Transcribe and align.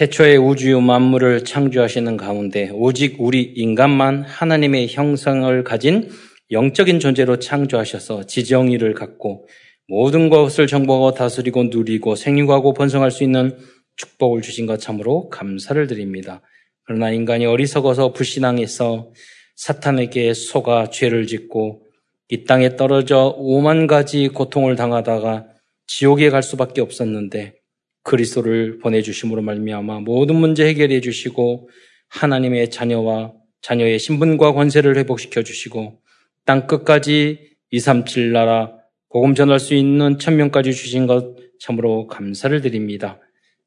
태초에 0.00 0.36
우주 0.36 0.80
만물을 0.80 1.44
창조하시는 1.44 2.16
가운데 2.16 2.70
오직 2.72 3.16
우리 3.18 3.42
인간만 3.42 4.22
하나님의 4.22 4.88
형상을 4.88 5.62
가진 5.62 6.08
영적인 6.50 7.00
존재로 7.00 7.38
창조하셔서 7.38 8.24
지정의를 8.24 8.94
갖고 8.94 9.46
모든 9.88 10.30
것을 10.30 10.66
정복하고 10.66 11.12
다스리고 11.12 11.64
누리고 11.64 12.14
생육하고 12.14 12.72
번성할 12.72 13.10
수 13.10 13.24
있는 13.24 13.58
축복을 13.96 14.40
주신 14.40 14.64
것 14.64 14.80
참으로 14.80 15.28
감사를 15.28 15.86
드립니다. 15.86 16.40
그러나 16.86 17.10
인간이 17.10 17.44
어리석어서 17.44 18.14
불신앙해서 18.14 19.12
사탄에게 19.56 20.32
속아 20.32 20.88
죄를 20.88 21.26
짓고 21.26 21.82
이 22.30 22.44
땅에 22.44 22.74
떨어져 22.76 23.34
오만 23.36 23.86
가지 23.86 24.28
고통을 24.28 24.76
당하다가 24.76 25.48
지옥에 25.88 26.30
갈 26.30 26.42
수밖에 26.42 26.80
없었는데 26.80 27.59
그리스도를 28.02 28.78
보내주심으로 28.78 29.42
말미암아 29.42 30.00
모든 30.00 30.36
문제 30.36 30.66
해결해 30.66 31.00
주시고 31.00 31.68
하나님의 32.08 32.70
자녀와 32.70 33.32
자녀의 33.62 33.98
신분과 33.98 34.52
권세를 34.52 34.96
회복시켜 34.96 35.42
주시고 35.42 36.00
땅 36.44 36.66
끝까지 36.66 37.50
237 37.70 38.32
나라 38.32 38.72
복음 39.10 39.34
전할 39.34 39.60
수 39.60 39.74
있는 39.74 40.18
천명까지 40.18 40.72
주신 40.72 41.06
것 41.06 41.36
참으로 41.58 42.06
감사를 42.06 42.60
드립니다. 42.60 43.20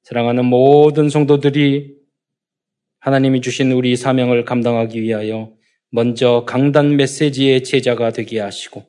사랑하는 0.04 0.46
모든 0.46 1.10
성도들이 1.10 1.96
하나님이 3.00 3.42
주신 3.42 3.72
우리 3.72 3.96
사명을 3.96 4.46
감당하기 4.46 5.02
위하여 5.02 5.54
먼저 5.92 6.44
강단 6.48 6.96
메시지의 6.96 7.64
제자가 7.64 8.12
되게 8.12 8.40
하시고 8.40 8.84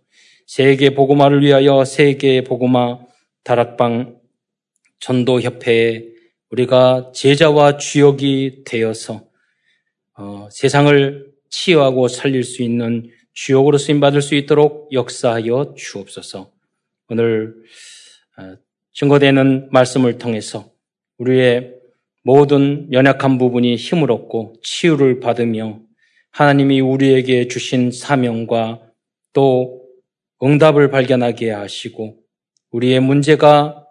세계 0.47 0.95
복음화를 0.95 1.43
위하여 1.43 1.85
세계 1.85 2.43
복음화 2.43 3.01
다락방 3.45 4.17
전도협회에 5.05 6.03
우리가 6.51 7.13
제자와 7.15 7.77
주역이 7.77 8.63
되어서 8.65 9.27
어, 10.17 10.49
세상을 10.51 11.31
치유하고 11.51 12.09
살릴 12.09 12.43
수 12.43 12.63
있는 12.63 13.11
주역으로 13.35 13.77
쓰임 13.77 14.01
받을 14.01 14.23
수 14.23 14.35
있도록 14.35 14.89
역사하여 14.93 15.75
주옵소서. 15.77 16.51
오늘 17.11 17.55
어, 18.39 18.57
증거되는 18.95 19.69
말씀을 19.73 20.17
통해서 20.17 20.71
우리의 21.19 21.75
모든 22.23 22.91
연약한 22.91 23.37
부분이 23.37 23.77
힘을 23.77 24.11
얻고 24.11 24.55
치유를 24.63 25.21
받으며 25.21 25.81
하나님이 26.31 26.81
우리에게 26.81 27.49
주신 27.49 27.91
사명과 27.91 28.81
또 29.35 29.83
응답을 30.43 30.91
발견하게 30.91 31.51
하시고 31.51 32.17
우리의 32.71 33.01
문제가 33.01 33.84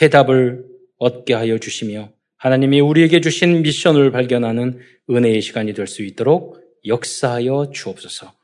해답을 0.00 0.64
얻게 0.98 1.34
하여 1.34 1.58
주시며 1.58 2.12
하나님이 2.36 2.80
우리에게 2.80 3.20
주신 3.20 3.62
미션을 3.62 4.10
발견하는 4.10 4.80
은혜의 5.10 5.40
시간이 5.40 5.72
될 5.74 5.86
수 5.86 6.02
있도록 6.02 6.60
역사하여 6.86 7.70
주옵소서. 7.72 8.34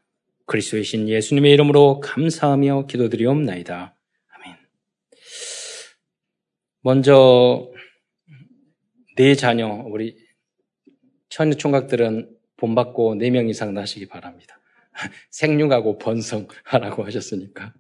그리스도의 0.47 0.85
신 0.85 1.09
예수님의 1.09 1.53
이름으로 1.53 2.01
감사하며 2.01 2.87
기도드리옵나이다. 2.87 3.95
아멘. 4.29 4.57
먼저 6.81 7.71
네 9.17 9.35
자녀 9.35 9.69
우리 9.87 10.17
처녀 11.29 11.55
총각들은 11.55 12.31
본받고 12.57 13.15
네 13.17 13.31
명 13.31 13.49
이상 13.49 13.75
나시기 13.75 14.07
바랍니다. 14.09 14.59
생육하고 15.31 15.99
번성하라고 15.99 17.05
하셨으니까. 17.05 17.73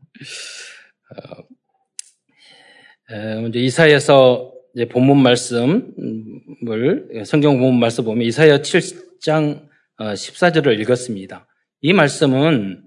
어, 3.12 3.41
먼저 3.42 3.58
이사야서 3.58 4.55
이제 4.74 4.86
본문 4.86 5.22
말씀을 5.22 7.24
성경 7.27 7.58
본문 7.58 7.78
말씀 7.78 8.05
보면 8.05 8.27
이사야 8.27 8.58
7장 8.58 9.68
14절을 9.98 10.68
어, 10.68 10.72
읽었습니다. 10.72 11.46
이 11.83 11.92
말씀은 11.92 12.84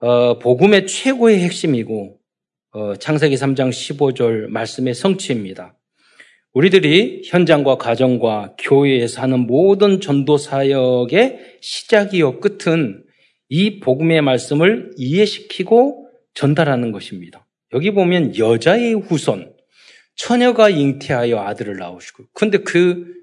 어, 0.00 0.38
복음의 0.38 0.86
최고의 0.86 1.40
핵심이고 1.40 2.18
어, 2.72 2.96
창세기 2.96 3.36
3장 3.36 3.70
15절 3.70 4.48
말씀의 4.48 4.92
성취입니다. 4.92 5.74
우리들이 6.52 7.22
현장과 7.24 7.78
가정과 7.78 8.56
교회에서 8.58 9.22
하는 9.22 9.46
모든 9.46 10.02
전도 10.02 10.36
사역의 10.36 11.56
시작이요 11.62 12.40
끝은 12.40 13.04
이 13.48 13.80
복음의 13.80 14.20
말씀을 14.20 14.90
이해시키고 14.98 16.08
전달하는 16.34 16.92
것입니다. 16.92 17.46
여기 17.72 17.92
보면 17.92 18.36
여자의 18.36 18.94
후손, 18.94 19.54
처녀가 20.16 20.68
잉태하여 20.68 21.38
아들을 21.38 21.76
낳으시고, 21.76 22.24
근데 22.32 22.58
그, 22.58 23.14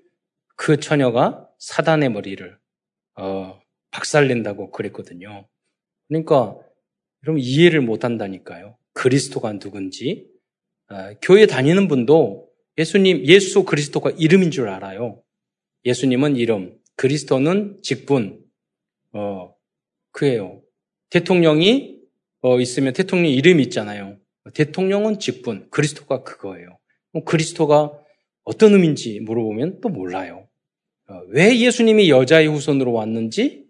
그 0.56 0.80
처녀가 0.80 1.48
사단의 1.60 2.10
머리를, 2.10 2.58
어, 3.16 3.60
박살낸다고 3.92 4.72
그랬거든요. 4.72 5.48
그러니까, 6.08 6.58
여러분 7.24 7.42
이해를 7.42 7.82
못 7.82 8.04
한다니까요. 8.04 8.78
그리스도가 8.94 9.60
누군지. 9.60 10.28
어, 10.90 11.14
교회 11.22 11.46
다니는 11.46 11.88
분도 11.88 12.48
예수님, 12.78 13.26
예수 13.26 13.64
그리스도가 13.64 14.12
이름인 14.12 14.52
줄 14.52 14.70
알아요. 14.70 15.22
예수님은 15.86 16.36
이름, 16.36 16.78
그리스도는 16.96 17.80
직분, 17.82 18.44
어, 19.14 19.54
그예요. 20.12 20.62
대통령이 21.10 21.98
어, 22.42 22.60
있으면 22.60 22.94
대통령 22.94 23.32
이름이 23.32 23.64
있잖아요. 23.64 24.18
대통령은 24.54 25.20
직분, 25.20 25.70
그리스도가 25.70 26.24
그거예요. 26.24 26.80
그리스도가 27.26 27.92
어떤 28.44 28.74
의미인지 28.74 29.20
물어보면 29.22 29.82
또 29.82 29.90
몰라요. 29.90 30.48
어, 31.10 31.22
왜 31.30 31.58
예수님이 31.58 32.10
여자의 32.10 32.48
후손으로 32.48 32.94
왔는지 32.94 33.66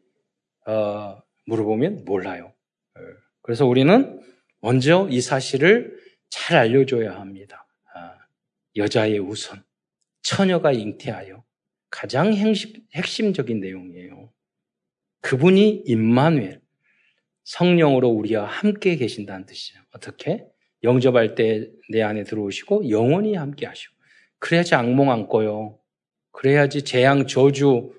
어, 0.66 1.22
물어보면 1.46 2.06
몰라요. 2.06 2.54
어, 2.96 3.00
그래서 3.42 3.66
우리는 3.66 4.22
먼저 4.60 5.08
이 5.10 5.22
사실을 5.22 5.98
잘 6.30 6.58
알려줘야 6.58 7.20
합니다. 7.20 7.68
여자의 8.78 9.18
우선, 9.20 9.64
처녀가 10.22 10.72
잉태하여 10.72 11.44
가장 11.90 12.34
핵심적인 12.94 13.60
내용이에요. 13.60 14.32
그분이 15.22 15.84
임마누엘, 15.86 16.62
성령으로 17.44 18.10
우리와 18.10 18.46
함께 18.46 18.96
계신다는 18.98 19.46
뜻이에요. 19.46 19.82
어떻게? 19.94 20.46
영접할 20.84 21.36
때 21.36 21.78
내 21.90 22.02
안에 22.02 22.24
들어오시고 22.24 22.90
영원히 22.90 23.36
함께 23.36 23.66
하시고 23.66 23.94
그래야지 24.40 24.76
악몽 24.76 25.12
안 25.12 25.28
꿔요. 25.28 25.80
그래야지 26.32 26.84
재앙, 26.84 27.26
저주, 27.26 27.92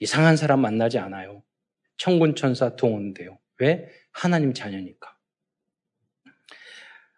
이상한 0.00 0.36
사람 0.36 0.60
만나지 0.60 0.98
않아요. 0.98 1.42
천군 1.96 2.34
천사 2.34 2.74
동원돼요. 2.74 3.38
왜? 3.60 3.86
하나님 4.10 4.52
자녀니까. 4.52 5.14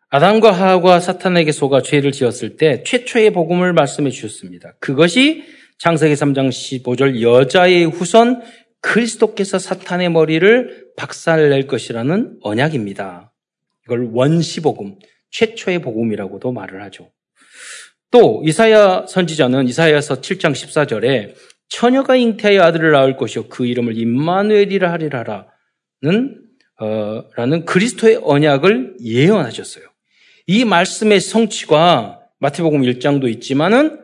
아담과 0.08 0.52
하하가 0.52 1.00
사탄에게 1.00 1.52
속아 1.52 1.82
죄를 1.82 2.12
지었을 2.12 2.56
때 2.56 2.82
최초의 2.84 3.30
복음을 3.30 3.72
말씀해 3.72 4.10
주셨습니다. 4.10 4.74
그것이 4.78 5.44
창세기 5.78 6.14
3장 6.14 6.48
15절 6.48 7.22
여자의 7.22 7.86
후손 7.86 8.42
그리스도께서 8.82 9.58
사탄의 9.58 10.10
머리를 10.10 10.92
박살낼 10.96 11.66
것이라는 11.66 12.38
언약입니다. 12.42 13.32
이걸 13.86 14.10
원시복음, 14.12 14.98
최초의 15.30 15.80
복음이라고도 15.80 16.52
말을 16.52 16.82
하죠. 16.84 17.10
또 18.10 18.42
이사야 18.44 19.06
선지자는 19.08 19.68
이사야서 19.68 20.20
7장 20.20 20.52
14절에 20.52 21.34
처녀가 21.68 22.16
잉태하여 22.16 22.62
아들을 22.62 22.92
낳을 22.92 23.16
것이요 23.16 23.48
그 23.48 23.66
이름을 23.66 23.98
임마누엘이라 23.98 24.92
하리라라는 24.92 25.46
어, 26.78 27.24
라는 27.34 27.64
그리스도의 27.64 28.20
언약을 28.22 28.98
예언하셨어요. 29.02 29.84
이 30.46 30.64
말씀의 30.64 31.20
성취가 31.20 32.20
마태복음 32.38 32.82
1장도 32.82 33.28
있지만은 33.34 34.00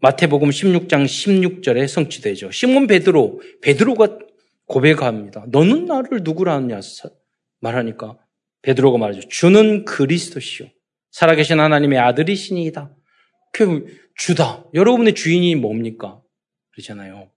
마태복음 0.00 0.50
16장 0.50 1.04
16절에 1.04 1.88
성취되죠. 1.88 2.50
시몬 2.50 2.86
베드로, 2.86 3.40
베드로가 3.62 4.18
고백합니다. 4.66 5.46
너는 5.48 5.86
나를 5.86 6.20
누구라 6.22 6.54
하느냐 6.56 6.80
말하니까 7.60 8.18
베드로가 8.62 8.98
말하죠. 8.98 9.28
주는 9.28 9.84
그리스도시요. 9.84 10.68
살아계신 11.10 11.60
하나님의 11.60 11.98
아들이시니이다. 11.98 12.94
그 13.52 13.86
주다. 14.16 14.64
여러분의 14.74 15.14
주인이 15.14 15.54
뭡니까? 15.56 16.20
그러잖아요. 16.72 17.30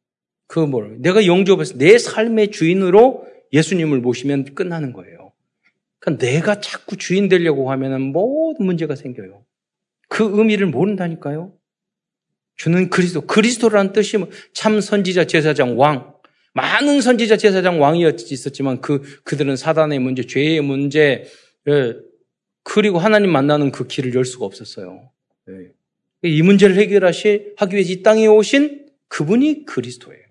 그 0.47 0.59
뭘, 0.59 0.97
내가 0.99 1.25
영접해서 1.25 1.77
내 1.77 1.97
삶의 1.97 2.51
주인으로 2.51 3.25
예수님을 3.53 4.01
모시면 4.01 4.53
끝나는 4.55 4.93
거예요. 4.93 5.31
그러니까 5.99 6.25
내가 6.25 6.59
자꾸 6.59 6.97
주인 6.97 7.29
되려고 7.29 7.71
하면 7.71 8.01
모든 8.01 8.65
문제가 8.65 8.95
생겨요. 8.95 9.45
그 10.09 10.29
의미를 10.37 10.67
모른다니까요. 10.67 11.53
주는 12.57 12.89
그리스도. 12.89 13.21
그리스도라는 13.21 13.93
뜻이 13.93 14.17
뭐참 14.17 14.81
선지자, 14.81 15.25
제사장, 15.25 15.79
왕. 15.79 16.13
많은 16.53 17.01
선지자, 17.01 17.37
제사장, 17.37 17.81
왕이 17.81 18.03
있었지만 18.17 18.81
그, 18.81 19.01
그들은 19.23 19.55
사단의 19.55 19.99
문제, 19.99 20.23
죄의 20.23 20.61
문제, 20.61 21.25
예, 21.67 21.95
그리고 22.63 22.99
하나님 22.99 23.31
만나는 23.31 23.71
그 23.71 23.87
길을 23.87 24.13
열 24.13 24.25
수가 24.25 24.45
없었어요. 24.45 25.09
예. 25.49 25.71
이 26.23 26.41
문제를 26.41 26.75
해결하시 26.75 27.53
하기 27.57 27.75
위해서 27.75 27.91
이 27.91 28.03
땅에 28.03 28.27
오신 28.27 28.89
그분이 29.07 29.65
그리스도예요. 29.65 30.21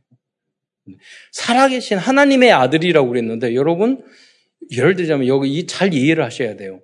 살아계신 1.32 1.98
하나님의 1.98 2.52
아들이라고 2.52 3.08
그랬는데 3.08 3.54
여러분 3.54 4.04
예를 4.70 4.94
들자면 4.94 5.26
여기 5.26 5.66
잘 5.66 5.92
이해를 5.92 6.24
하셔야 6.24 6.56
돼요. 6.56 6.80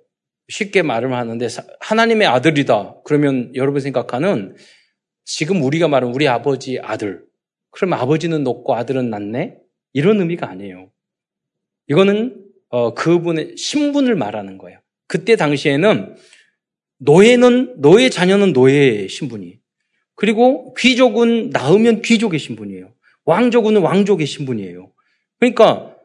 쉽게 0.49 0.81
말을 0.81 1.13
하는데 1.13 1.47
하나님의 1.79 2.27
아들이다. 2.27 2.97
그러면 3.03 3.51
여러분 3.55 3.81
생각하는 3.81 4.55
지금 5.25 5.61
우리가 5.61 5.87
말하는 5.87 6.13
우리 6.13 6.27
아버지 6.27 6.79
아들. 6.81 7.26
그러면 7.77 7.99
아버지는 7.99 8.43
높고 8.43 8.73
아들은 8.73 9.11
낮네? 9.11 9.55
이런 9.93 10.19
의미가 10.19 10.49
아니에요. 10.49 10.89
이거는 11.87 12.43
어, 12.69 12.95
그분의 12.95 13.55
신분을 13.55 14.15
말하는 14.15 14.57
거예요. 14.57 14.79
그때 15.05 15.35
당시에는 15.35 16.15
노예는 16.97 17.79
노예 17.79 18.09
자녀는 18.09 18.53
노예의 18.53 19.09
신분이 19.09 19.59
그리고 20.15 20.73
귀족은 20.73 21.51
낳으면 21.51 22.01
귀족의 22.01 22.39
신분이에요. 22.39 22.95
왕족은 23.25 23.77
왕족의 23.77 24.25
신분이에요. 24.25 24.91
그러니까 25.39 25.95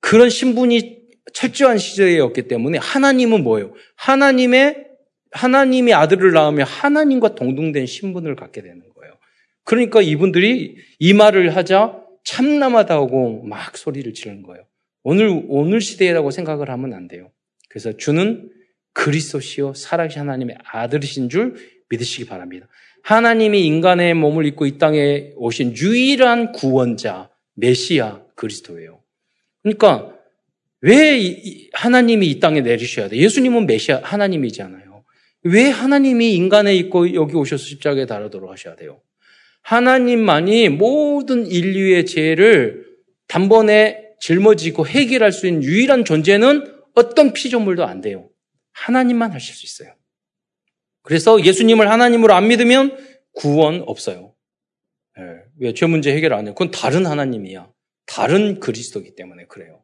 그런 0.00 0.28
신분이 0.28 1.02
철저한 1.32 1.78
시절이었기 1.78 2.48
때문에 2.48 2.78
하나님은 2.78 3.44
뭐예요? 3.44 3.74
하나님의 3.94 4.88
하나님이 5.30 5.94
아들을 5.94 6.32
낳으면 6.32 6.66
하나님과 6.66 7.36
동등된 7.36 7.86
신분을 7.86 8.34
갖게 8.34 8.60
되는 8.60 8.80
거예요. 8.80 8.91
그러니까 9.64 10.02
이분들이 10.02 10.76
이 10.98 11.12
말을 11.12 11.54
하자 11.56 12.00
참남하다고 12.24 13.44
막 13.44 13.76
소리를 13.76 14.12
지르는 14.14 14.42
거예요. 14.42 14.64
오늘 15.02 15.44
오늘 15.48 15.80
시대라고 15.80 16.30
생각을 16.30 16.70
하면 16.70 16.94
안 16.94 17.08
돼요. 17.08 17.30
그래서 17.68 17.96
주는 17.96 18.50
그리스도시요 18.92 19.74
살아계신 19.74 20.20
하나님의 20.20 20.58
아들이신 20.64 21.28
줄 21.28 21.54
믿으시기 21.88 22.26
바랍니다. 22.26 22.68
하나님이 23.02 23.66
인간의 23.66 24.14
몸을 24.14 24.46
입고 24.46 24.66
이 24.66 24.78
땅에 24.78 25.32
오신 25.36 25.76
유일한 25.76 26.52
구원자 26.52 27.30
메시아 27.54 28.22
그리스도예요. 28.34 29.02
그러니까 29.62 30.16
왜 30.80 31.34
하나님이 31.72 32.28
이 32.28 32.40
땅에 32.40 32.60
내리셔야 32.60 33.08
돼? 33.08 33.16
예수님은 33.16 33.66
메시아 33.66 34.00
하나님이잖아요. 34.02 35.04
왜 35.44 35.68
하나님이 35.68 36.34
인간에 36.34 36.74
있고 36.76 37.14
여기 37.14 37.34
오셔서 37.34 37.64
십자가에 37.64 38.06
달아도록 38.06 38.50
하셔야 38.50 38.76
돼요? 38.76 39.00
하나님만이 39.62 40.68
모든 40.68 41.46
인류의 41.46 42.06
죄를 42.06 42.86
단번에 43.28 44.02
짊어지고 44.20 44.86
해결할 44.86 45.32
수 45.32 45.46
있는 45.46 45.62
유일한 45.62 46.04
존재는 46.04 46.72
어떤 46.94 47.32
피조물도 47.32 47.84
안 47.84 48.00
돼요. 48.00 48.28
하나님만 48.72 49.32
하실 49.32 49.54
수 49.54 49.64
있어요. 49.64 49.94
그래서 51.02 51.44
예수님을 51.44 51.90
하나님으로 51.90 52.34
안 52.34 52.48
믿으면 52.48 52.96
구원 53.32 53.82
없어요. 53.86 54.34
네. 55.16 55.24
왜죄 55.58 55.86
문제 55.86 56.12
해결 56.14 56.32
안 56.32 56.46
해요? 56.46 56.54
그건 56.54 56.70
다른 56.70 57.06
하나님이야. 57.06 57.70
다른 58.06 58.60
그리스도기 58.60 59.14
때문에 59.14 59.46
그래요. 59.46 59.82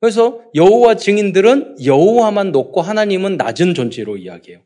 그래서 0.00 0.42
여호와 0.54 0.96
증인들은 0.96 1.84
여호와만 1.84 2.52
높고 2.52 2.82
하나님은 2.82 3.36
낮은 3.36 3.74
존재로 3.74 4.16
이야기해요. 4.18 4.62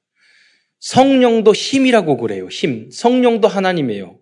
성령도 0.80 1.52
힘이라고 1.52 2.16
그래요. 2.16 2.48
힘. 2.48 2.90
성령도 2.90 3.48
하나님이에요. 3.48 4.17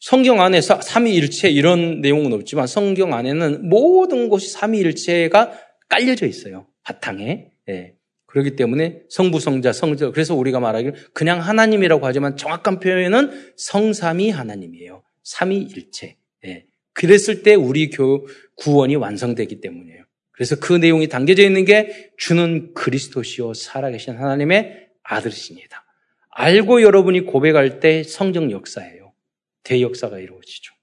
성경 0.00 0.40
안에 0.40 0.62
삼위일체 0.62 1.50
이런 1.50 2.00
내용은 2.00 2.32
없지만 2.32 2.66
성경 2.66 3.12
안에는 3.12 3.68
모든 3.68 4.30
것이 4.30 4.50
삼위일체가 4.50 5.52
깔려져 5.88 6.26
있어요. 6.26 6.66
바탕에. 6.82 7.50
예. 7.68 7.94
그렇기 8.26 8.56
때문에 8.56 9.02
성부, 9.10 9.40
성자, 9.40 9.72
성자. 9.72 10.12
그래서 10.12 10.34
우리가 10.34 10.58
말하기를 10.60 10.94
그냥 11.12 11.40
하나님이라고 11.40 12.06
하지만 12.06 12.36
정확한 12.36 12.80
표현은 12.80 13.52
성삼위 13.56 14.30
하나님이에요. 14.30 15.02
삼위일체. 15.22 16.16
예. 16.46 16.64
그랬을 16.94 17.42
때 17.42 17.54
우리 17.54 17.90
교 17.90 18.26
구원이 18.56 18.96
완성되기 18.96 19.60
때문이에요. 19.60 20.04
그래서 20.30 20.56
그 20.56 20.72
내용이 20.72 21.08
담겨져 21.08 21.42
있는 21.42 21.66
게 21.66 22.12
주는 22.16 22.72
그리스도시요 22.72 23.52
살아계신 23.52 24.14
하나님의 24.14 24.88
아들이십니다. 25.02 25.84
알고 26.30 26.80
여러분이 26.80 27.26
고백할 27.26 27.80
때 27.80 28.02
성령 28.02 28.50
역사예요. 28.50 28.99
대역사가 29.64 30.18
이루어지죠. 30.18 30.74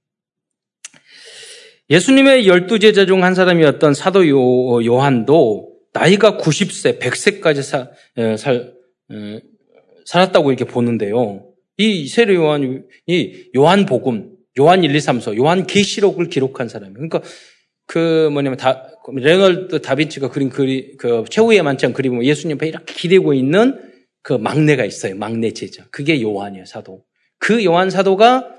예수님의 1.89 2.47
열두 2.47 2.79
제자 2.79 3.05
중 3.05 3.23
한 3.23 3.33
사람이었던 3.33 3.93
사도 3.93 4.27
요, 4.27 4.99
한도 4.99 5.73
나이가 5.93 6.37
90세, 6.37 6.99
100세까지 6.99 7.63
사, 7.63 7.89
살, 8.37 8.73
살았다고 10.05 10.51
이렇게 10.51 10.65
보는데요. 10.65 11.47
이 11.77 12.07
세례 12.07 12.35
요한이 12.35 12.81
요한 13.55 13.85
복음, 13.85 14.31
요한 14.59 14.83
1, 14.83 14.93
2, 14.93 14.97
3서, 14.97 15.37
요한 15.37 15.65
계시록을 15.65 16.29
기록한 16.29 16.67
사람이에요. 16.67 16.93
그러니까 16.93 17.21
그 17.85 18.29
뭐냐면 18.31 18.57
다 18.57 18.89
레널드 19.15 19.81
다빈치가 19.81 20.29
그린 20.29 20.49
그리 20.49 20.97
그 20.97 21.23
최후의 21.29 21.63
만찬 21.63 21.93
그리고 21.93 22.23
예수님 22.23 22.57
앞에 22.57 22.67
이렇게 22.67 22.93
기대고 22.93 23.33
있는 23.33 23.79
그 24.21 24.33
막내가 24.33 24.83
있어요. 24.83 25.15
막내 25.15 25.51
제자. 25.51 25.85
그게 25.89 26.21
요한이에요, 26.21 26.65
사도. 26.65 27.05
그 27.39 27.63
요한 27.63 27.89
사도가 27.89 28.56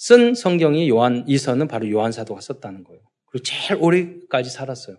쓴 0.00 0.34
성경이 0.34 0.88
요한 0.88 1.24
이서는 1.28 1.68
바로 1.68 1.88
요한 1.90 2.10
사도가 2.10 2.40
썼다는 2.40 2.84
거예요. 2.84 3.02
그리고 3.26 3.44
제일 3.44 3.78
오래까지 3.78 4.48
살았어요. 4.48 4.96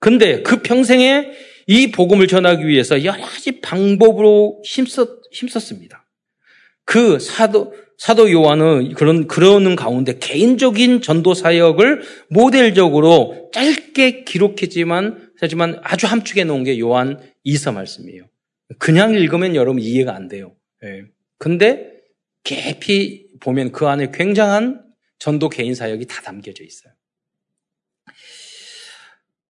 근데 0.00 0.40
그 0.42 0.62
평생에 0.62 1.30
이 1.66 1.90
복음을 1.90 2.26
전하기 2.26 2.66
위해서 2.66 3.04
여러 3.04 3.22
가지 3.22 3.60
방법으로 3.60 4.62
힘썼, 4.64 5.20
힘썼습니다. 5.30 6.06
그 6.86 7.18
사도, 7.18 7.74
사도 7.98 8.32
요한은 8.32 8.94
그런, 8.94 9.28
그러는 9.28 9.76
가운데 9.76 10.18
개인적인 10.18 11.02
전도 11.02 11.34
사역을 11.34 12.00
모델적으로 12.30 13.50
짧게 13.52 14.24
기록했지만, 14.24 15.32
하지만 15.38 15.78
아주 15.82 16.06
함축해 16.06 16.44
놓은 16.44 16.64
게 16.64 16.78
요한 16.78 17.20
이서 17.44 17.72
말씀이에요. 17.72 18.24
그냥 18.78 19.12
읽으면 19.12 19.54
여러분 19.54 19.82
이해가 19.82 20.14
안 20.14 20.28
돼요. 20.28 20.56
예. 20.82 21.02
근데 21.36 21.92
깊이 22.42 23.21
보면 23.42 23.72
그 23.72 23.86
안에 23.88 24.10
굉장한 24.12 24.84
전도 25.18 25.48
개인 25.48 25.74
사역이 25.74 26.06
다 26.06 26.22
담겨져 26.22 26.64
있어요. 26.64 26.92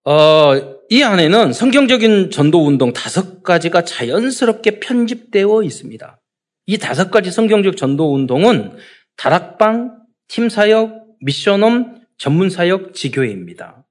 어, 0.04 0.80
이 0.90 1.02
안에는 1.02 1.52
성경적인 1.52 2.30
전도 2.30 2.66
운동 2.66 2.92
다섯 2.92 3.42
가지가 3.42 3.84
자연스럽게 3.84 4.80
편집되어 4.80 5.62
있습니다. 5.62 6.20
이 6.66 6.78
다섯 6.78 7.10
가지 7.10 7.30
성경적 7.30 7.76
전도 7.76 8.12
운동은 8.12 8.76
다락방, 9.16 9.98
팀 10.26 10.48
사역, 10.48 11.06
미션홈, 11.20 12.00
전문 12.18 12.50
사역, 12.50 12.94
지교회입니다. 12.94 13.86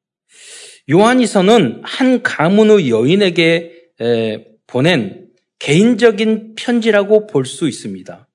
요한이서는 0.89 1.81
한 1.83 2.23
가문의 2.23 2.89
여인에게 2.89 3.71
보낸 4.67 5.29
개인적인 5.59 6.55
편지라고 6.55 7.27
볼 7.27 7.45
수 7.45 7.67
있습니다. 7.67 8.27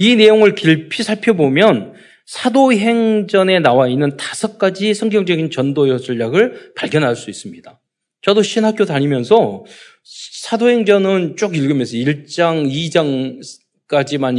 이 0.00 0.16
내용을 0.16 0.54
깊이 0.54 1.02
살펴보면 1.02 1.92
사도행전에 2.24 3.60
나와 3.60 3.86
있는 3.86 4.16
다섯 4.16 4.58
가지 4.58 4.94
성경적인 4.94 5.50
전도 5.50 5.98
전략을 5.98 6.72
발견할 6.74 7.16
수 7.16 7.28
있습니다. 7.28 7.78
저도 8.22 8.42
신학교 8.42 8.86
다니면서 8.86 9.64
사도행전은 10.42 11.36
쭉 11.36 11.54
읽으면서 11.54 11.96
1장, 11.96 12.66
2장까지만 13.90 14.38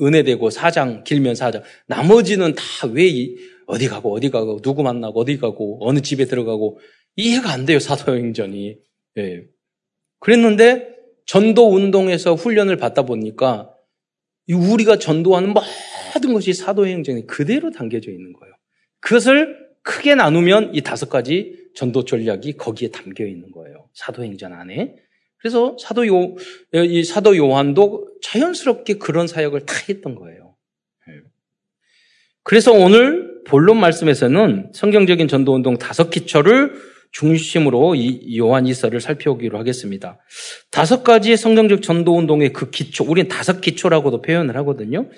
은혜되고 0.00 0.48
4장, 0.48 1.02
길면 1.02 1.34
4장. 1.34 1.62
나머지는 1.86 2.54
다 2.54 2.86
왜 2.86 3.10
어디 3.66 3.88
가고 3.88 4.14
어디 4.14 4.30
가고 4.30 4.60
누구 4.60 4.82
만나고 4.84 5.20
어디 5.20 5.38
가고 5.38 5.78
어느 5.80 6.00
집에 6.00 6.26
들어가고 6.26 6.78
이해가 7.16 7.50
안 7.50 7.66
돼요, 7.66 7.78
사도행전이. 7.78 8.76
예. 9.18 9.42
그랬는데 10.20 10.88
전도 11.26 11.72
운동에서 11.72 12.34
훈련을 12.34 12.76
받다 12.76 13.02
보니까 13.02 13.70
우리가 14.54 14.98
전도하는 14.98 15.54
모든 15.54 16.32
것이 16.32 16.52
사도행전에 16.52 17.22
그대로 17.22 17.70
담겨져 17.70 18.10
있는 18.10 18.32
거예요. 18.32 18.54
그것을 19.00 19.70
크게 19.82 20.14
나누면 20.14 20.74
이 20.74 20.82
다섯 20.82 21.08
가지 21.08 21.56
전도 21.74 22.04
전략이 22.04 22.54
거기에 22.54 22.88
담겨 22.88 23.24
있는 23.26 23.50
거예요. 23.50 23.88
사도 23.94 24.24
행전 24.24 24.52
안에. 24.52 24.96
그래서 25.38 25.76
사도 25.80 26.06
요, 26.06 26.34
이 26.74 27.02
사도 27.02 27.36
요한도 27.36 28.08
자연스럽게 28.22 28.94
그런 28.94 29.26
사역을 29.26 29.64
다 29.64 29.74
했던 29.88 30.14
거예요. 30.14 30.54
예. 31.08 31.12
그래서 32.42 32.72
오늘 32.72 33.42
본론 33.46 33.80
말씀에서는 33.80 34.72
성경적인 34.74 35.28
전도 35.28 35.54
운동 35.54 35.78
다섯 35.78 36.10
기초를 36.10 36.74
중심으로 37.12 37.94
이 37.96 38.38
요한 38.38 38.66
이서를 38.66 39.00
살펴보기로 39.00 39.58
하겠습니다. 39.58 40.18
다섯 40.70 41.02
가지의 41.02 41.36
성경적 41.36 41.82
전도 41.82 42.16
운동의 42.16 42.52
그 42.52 42.70
기초, 42.70 43.04
우리는 43.04 43.28
다섯 43.28 43.60
기초라고도 43.60 44.22
표현을 44.22 44.56
하거든요. 44.58 45.10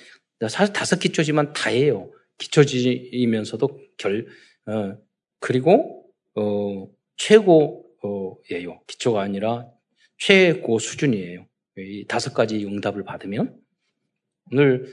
사실 0.49 0.73
다섯 0.73 0.99
기초지만 0.99 1.53
다예요. 1.53 2.11
기초지면서도 2.39 3.79
결, 3.99 4.27
어, 4.67 4.97
그리고, 5.39 6.07
어, 6.35 6.89
최고예요. 7.17 8.81
기초가 8.87 9.21
아니라 9.21 9.69
최고 10.19 10.79
수준이에요. 10.79 11.47
이 11.79 12.07
다섯 12.07 12.35
가지 12.35 12.65
응답을 12.65 13.05
받으면. 13.05 13.57
오늘 14.51 14.93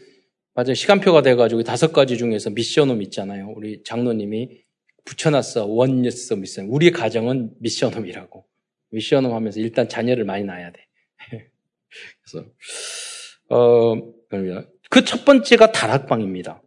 맞아요. 0.53 0.73
시간표가 0.73 1.21
돼가지고 1.21 1.63
다섯 1.63 1.93
가지 1.93 2.17
중에서 2.17 2.49
mission 2.49 2.82
home 2.82 3.01
있잖아요. 3.03 3.53
우리 3.55 3.83
장로님이 3.83 4.61
붙여놨어. 5.09 5.65
Oneness 5.65 6.35
mission. 6.35 6.67
우리 6.69 6.91
가정은 6.91 7.51
mission 7.59 7.95
home이라고. 7.95 8.45
미션홈 8.91 9.33
하면서 9.33 9.59
일단 9.59 9.89
자녀를 9.89 10.23
많이 10.23 10.43
낳아야 10.43 10.71
돼. 10.71 10.85
그래서, 12.21 12.47
어, 13.49 13.95
그 14.89 15.03
첫 15.05 15.25
번째가 15.25 15.71
다락방입니다. 15.71 16.61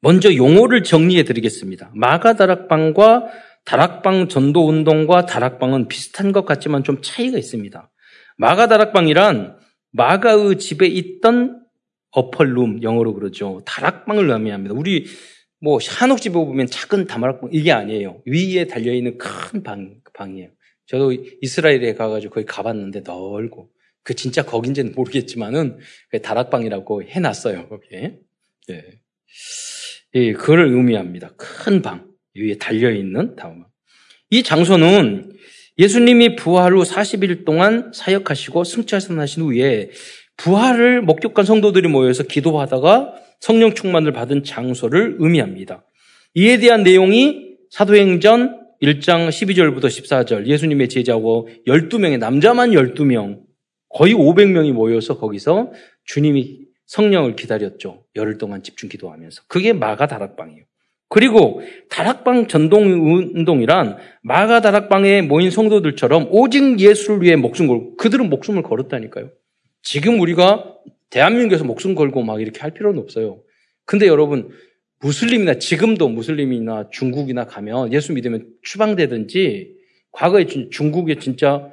먼저 0.00 0.34
용어를 0.34 0.82
정리해 0.82 1.24
드리겠습니다. 1.24 1.90
마가 1.94 2.34
다락방과 2.34 3.26
다락방 3.64 4.28
전도 4.28 4.66
운동과 4.66 5.26
다락방은 5.26 5.88
비슷한 5.88 6.32
것 6.32 6.44
같지만 6.46 6.84
좀 6.84 7.00
차이가 7.02 7.38
있습니다. 7.38 7.90
마가 8.36 8.66
다락방이란 8.68 9.58
마가의 9.92 10.58
집에 10.58 10.86
있던 10.86 11.62
어펄룸 12.12 12.82
영어로 12.82 13.14
그러죠. 13.14 13.62
다락방을 13.66 14.30
의미합니다. 14.30 14.74
우리 14.74 15.06
뭐 15.60 15.78
한옥집에 15.86 16.32
보면 16.32 16.66
작은 16.66 17.06
다락방 17.06 17.50
이게 17.52 17.72
아니에요. 17.72 18.22
위에 18.26 18.66
달려 18.66 18.92
있는 18.92 19.18
큰 19.18 19.62
방, 19.62 20.00
방이에요. 20.14 20.48
저도 20.86 21.12
이스라엘에 21.42 21.94
가가지고 21.94 22.34
거기 22.34 22.46
가봤는데 22.46 23.00
넓고 23.00 23.70
그 24.02 24.14
진짜 24.14 24.42
거긴지는 24.42 24.94
모르겠지만은 24.94 25.78
다락방이라고 26.22 27.04
해놨어요 27.04 27.68
거기에. 27.68 28.18
예. 28.70 28.84
예, 30.14 30.32
그걸 30.32 30.66
의미합니다. 30.66 31.34
큰 31.36 31.82
방 31.82 32.10
위에 32.34 32.56
달려 32.56 32.90
있는 32.90 33.36
다음. 33.36 33.64
이 34.30 34.42
장소는 34.42 35.32
예수님이 35.78 36.36
부활 36.36 36.72
후 36.74 36.82
40일 36.82 37.44
동안 37.44 37.90
사역하시고 37.94 38.64
승천하신 38.64 39.42
후에 39.42 39.90
부활을 40.36 41.02
목격한 41.02 41.44
성도들이 41.44 41.88
모여서 41.88 42.22
기도하다가 42.22 43.14
성령 43.40 43.74
충만을 43.74 44.12
받은 44.12 44.44
장소를 44.44 45.16
의미합니다. 45.18 45.84
이에 46.34 46.58
대한 46.58 46.82
내용이 46.82 47.56
사도행전 47.70 48.60
1장 48.82 49.28
12절부터 49.28 49.84
14절 49.84 50.46
예수님의 50.46 50.88
제자고 50.88 51.48
12명의 51.66 52.18
남자만 52.18 52.70
12명 52.70 53.40
거의 53.88 54.14
500명이 54.14 54.72
모여서 54.72 55.18
거기서 55.18 55.72
주님이 56.04 56.60
성령을 56.86 57.36
기다렸죠. 57.36 58.04
열흘 58.16 58.38
동안 58.38 58.62
집중 58.62 58.88
기도하면서. 58.88 59.42
그게 59.48 59.72
마가 59.72 60.06
다락방이에요. 60.06 60.64
그리고 61.08 61.60
다락방 61.88 62.46
전동 62.46 62.84
운동이란 62.84 63.98
마가 64.22 64.60
다락방에 64.60 65.22
모인 65.22 65.50
성도들처럼 65.50 66.28
오직 66.30 66.78
예수를 66.78 67.22
위해 67.22 67.36
목숨 67.36 67.66
걸고 67.66 67.96
그들은 67.96 68.30
목숨을 68.30 68.62
걸었다니까요. 68.62 69.30
지금 69.82 70.20
우리가 70.20 70.76
대한민국에서 71.10 71.64
목숨 71.64 71.94
걸고 71.94 72.22
막 72.22 72.40
이렇게 72.40 72.60
할 72.60 72.72
필요는 72.72 73.00
없어요. 73.00 73.42
근데 73.84 74.06
여러분 74.06 74.50
무슬림이나 75.00 75.58
지금도 75.58 76.08
무슬림이나 76.08 76.90
중국이나 76.90 77.46
가면 77.46 77.92
예수 77.92 78.12
믿으면 78.12 78.48
추방되든지 78.62 79.76
과거에 80.12 80.46
중국에 80.46 81.16
진짜 81.16 81.70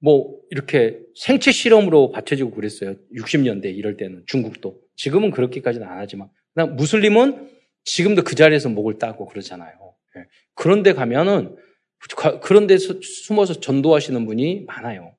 뭐 0.00 0.36
이렇게 0.50 0.98
생체 1.14 1.52
실험으로 1.52 2.10
받쳐지고 2.10 2.50
그랬어요. 2.50 2.96
60년대 3.14 3.66
이럴 3.76 3.96
때는 3.96 4.24
중국도. 4.26 4.80
지금은 4.96 5.30
그렇게까지는 5.30 5.86
안 5.86 5.98
하지만 5.98 6.28
무슬림은 6.76 7.48
지금도 7.84 8.22
그 8.22 8.34
자리에서 8.34 8.68
목을 8.68 8.98
따고 8.98 9.26
그러잖아요. 9.26 9.72
예. 10.16 10.24
그런데 10.54 10.92
가면은 10.92 11.56
그런 12.42 12.66
데 12.66 12.78
숨어서 12.78 13.54
전도하시는 13.54 14.26
분이 14.26 14.64
많아요. 14.66 15.14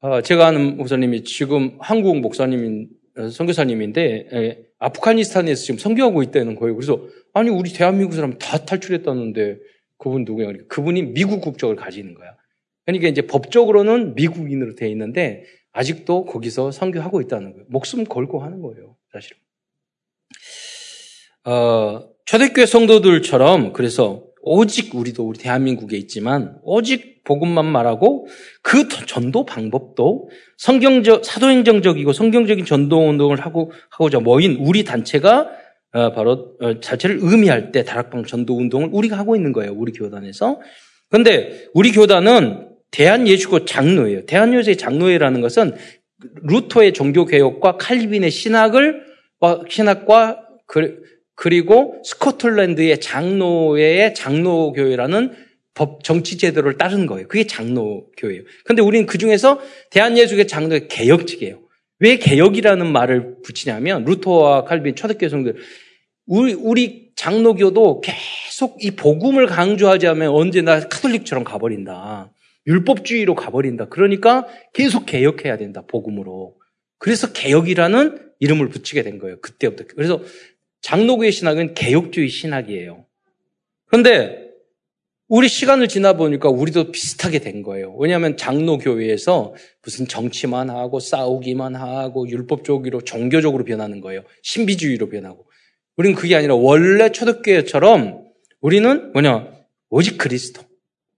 어, 0.00 0.20
제가 0.22 0.46
아는 0.46 0.76
목사님이 0.76 1.24
지금 1.24 1.76
한국 1.80 2.20
목사님인 2.20 2.88
어, 3.16 3.28
선교사님인데 3.30 4.28
예, 4.32 4.62
아프가니스탄에서 4.78 5.62
지금 5.62 5.78
선교하고 5.78 6.22
있다는 6.22 6.54
거예요. 6.54 6.76
그래서 6.76 7.04
아니 7.34 7.50
우리 7.50 7.72
대한민국 7.72 8.14
사람 8.14 8.38
다 8.38 8.64
탈출했다는데 8.64 9.58
그분 9.98 10.24
누구야? 10.24 10.46
그러니까 10.46 10.68
그분이 10.68 11.02
미국 11.14 11.40
국적을 11.40 11.74
가지는 11.74 12.14
거야. 12.14 12.36
그러니까 12.86 13.08
이제 13.08 13.22
법적으로는 13.22 14.14
미국인으로 14.14 14.76
돼 14.76 14.88
있는데 14.90 15.44
아직도 15.72 16.26
거기서 16.26 16.70
선교하고 16.70 17.20
있다는 17.20 17.52
거예요. 17.52 17.66
목숨 17.68 18.04
걸고 18.04 18.40
하는 18.40 18.62
거예요, 18.62 18.96
사실은. 19.12 19.38
어, 21.44 22.08
초대교회 22.24 22.66
성도들처럼 22.66 23.72
그래서 23.72 24.27
오직 24.42 24.94
우리도 24.94 25.26
우리 25.26 25.38
대한민국에 25.38 25.96
있지만 25.96 26.58
오직 26.62 27.24
복음만 27.24 27.66
말하고 27.66 28.26
그 28.62 28.88
전도 28.88 29.44
방법도 29.44 30.30
성경적 30.56 31.24
사도행정적이고 31.24 32.12
성경적인 32.12 32.64
전도 32.64 33.08
운동을 33.08 33.40
하고 33.40 33.72
하고자 33.90 34.20
모인 34.20 34.56
우리 34.60 34.84
단체가 34.84 35.48
어, 35.92 36.12
바로 36.12 36.56
어, 36.60 36.80
자체를 36.80 37.18
의미할 37.20 37.72
때 37.72 37.82
다락방 37.82 38.24
전도 38.24 38.56
운동을 38.56 38.90
우리가 38.92 39.16
하고 39.16 39.36
있는 39.36 39.52
거예요. 39.52 39.72
우리 39.72 39.92
교단에서. 39.92 40.60
그런데 41.08 41.66
우리 41.72 41.92
교단은 41.92 42.68
대한예수교 42.90 43.64
장로예요. 43.64 44.26
대한예수의 44.26 44.76
장로회라는 44.76 45.40
것은 45.40 45.74
루터의 46.42 46.92
종교개혁과 46.92 47.76
칼빈의 47.76 48.30
신학을 48.30 49.02
신학과 49.68 50.42
그, 50.66 51.02
그리고 51.38 52.02
스코틀랜드의 52.04 53.00
장로회의 53.00 54.12
장로교회라는 54.12 55.36
법 55.72 56.02
정치 56.02 56.36
제도를 56.36 56.76
따른 56.78 57.06
거예요. 57.06 57.28
그게 57.28 57.46
장로교회예요. 57.46 58.42
그런데 58.64 58.82
우리는 58.82 59.06
그 59.06 59.18
중에서 59.18 59.60
대한예수교 59.90 60.48
장로의 60.48 60.88
개혁직이에요. 60.88 61.60
왜 62.00 62.16
개혁이라는 62.18 62.90
말을 62.90 63.36
붙이냐면 63.44 64.04
루터와 64.04 64.64
칼빈 64.64 64.96
초대교회 64.96 65.28
성들 65.28 65.54
우리 66.26 66.54
우리 66.54 67.10
장로교도 67.14 68.00
계속 68.00 68.82
이 68.82 68.90
복음을 68.96 69.46
강조하지 69.46 70.08
않으면 70.08 70.30
언제나 70.30 70.80
카톨릭처럼 70.80 71.44
가버린다. 71.44 72.32
율법주의로 72.66 73.36
가버린다. 73.36 73.86
그러니까 73.90 74.48
계속 74.74 75.06
개혁해야 75.06 75.56
된다. 75.56 75.84
복음으로. 75.86 76.56
그래서 76.98 77.32
개혁이라는 77.32 78.28
이름을 78.40 78.70
붙이게 78.70 79.04
된 79.04 79.20
거예요. 79.20 79.40
그때부터. 79.40 79.84
그래서 79.94 80.20
장로교의 80.80 81.32
신학은 81.32 81.74
개혁주의 81.74 82.28
신학이에요. 82.28 83.04
그런데 83.86 84.48
우리 85.28 85.46
시간을 85.46 85.88
지나 85.88 86.14
보니까 86.14 86.48
우리도 86.48 86.90
비슷하게 86.90 87.40
된 87.40 87.62
거예요. 87.62 87.94
왜냐하면 87.96 88.38
장로교회에서 88.38 89.54
무슨 89.82 90.08
정치만 90.08 90.70
하고 90.70 91.00
싸우기만 91.00 91.76
하고 91.76 92.26
율법적으로 92.28 93.02
종교적으로 93.02 93.64
변하는 93.64 94.00
거예요. 94.00 94.22
신비주의로 94.42 95.10
변하고. 95.10 95.46
우리는 95.96 96.16
그게 96.16 96.34
아니라 96.34 96.54
원래 96.54 97.10
초대교회처럼 97.10 98.24
우리는 98.60 99.12
뭐냐 99.12 99.52
오직 99.90 100.16
그리스도, 100.16 100.62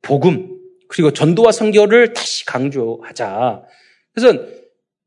복음 0.03 0.59
그리고 0.89 1.13
전도와 1.13 1.53
선교를 1.53 2.13
다시 2.13 2.45
강조하자. 2.47 3.63
그래서 4.13 4.45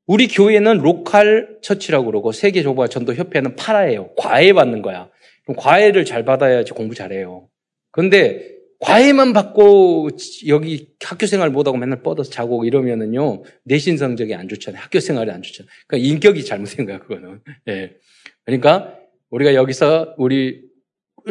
우리 0.05 0.27
교회는 0.27 0.79
local 0.79 1.59
church라고 1.61 2.07
그러고 2.07 2.31
세계 2.31 2.61
복음화 2.61 2.87
전도 2.87 3.13
협회는 3.13 3.55
para예요. 3.55 4.13
과외 4.17 4.53
받는 4.53 4.81
거야. 4.81 5.09
그럼 5.43 5.55
과외를 5.57 6.05
잘 6.05 6.25
받아야지 6.25 6.71
공부 6.73 6.93
잘해요. 6.95 7.47
그런데 7.91 8.51
과외만 8.79 9.31
받고 9.31 10.09
여기 10.47 10.89
학교 11.01 11.25
생활 11.25 11.49
못하고 11.49 11.77
맨날 11.77 12.03
뻗어서 12.03 12.29
자고 12.29 12.65
이러면은요 12.65 13.43
내신 13.63 13.95
성적이 13.97 14.35
안 14.35 14.49
좋잖아요. 14.49 14.81
학교 14.81 14.99
생활이 14.99 15.31
안 15.31 15.41
좋잖아요. 15.41 15.69
그러니까 15.87 16.09
인격이 16.09 16.43
잘못된 16.43 16.85
거야 16.85 16.99
그거는. 16.99 17.39
예. 17.69 17.93
그러니까 18.43 18.97
우리가 19.29 19.53
여기서 19.53 20.15
우리 20.17 20.72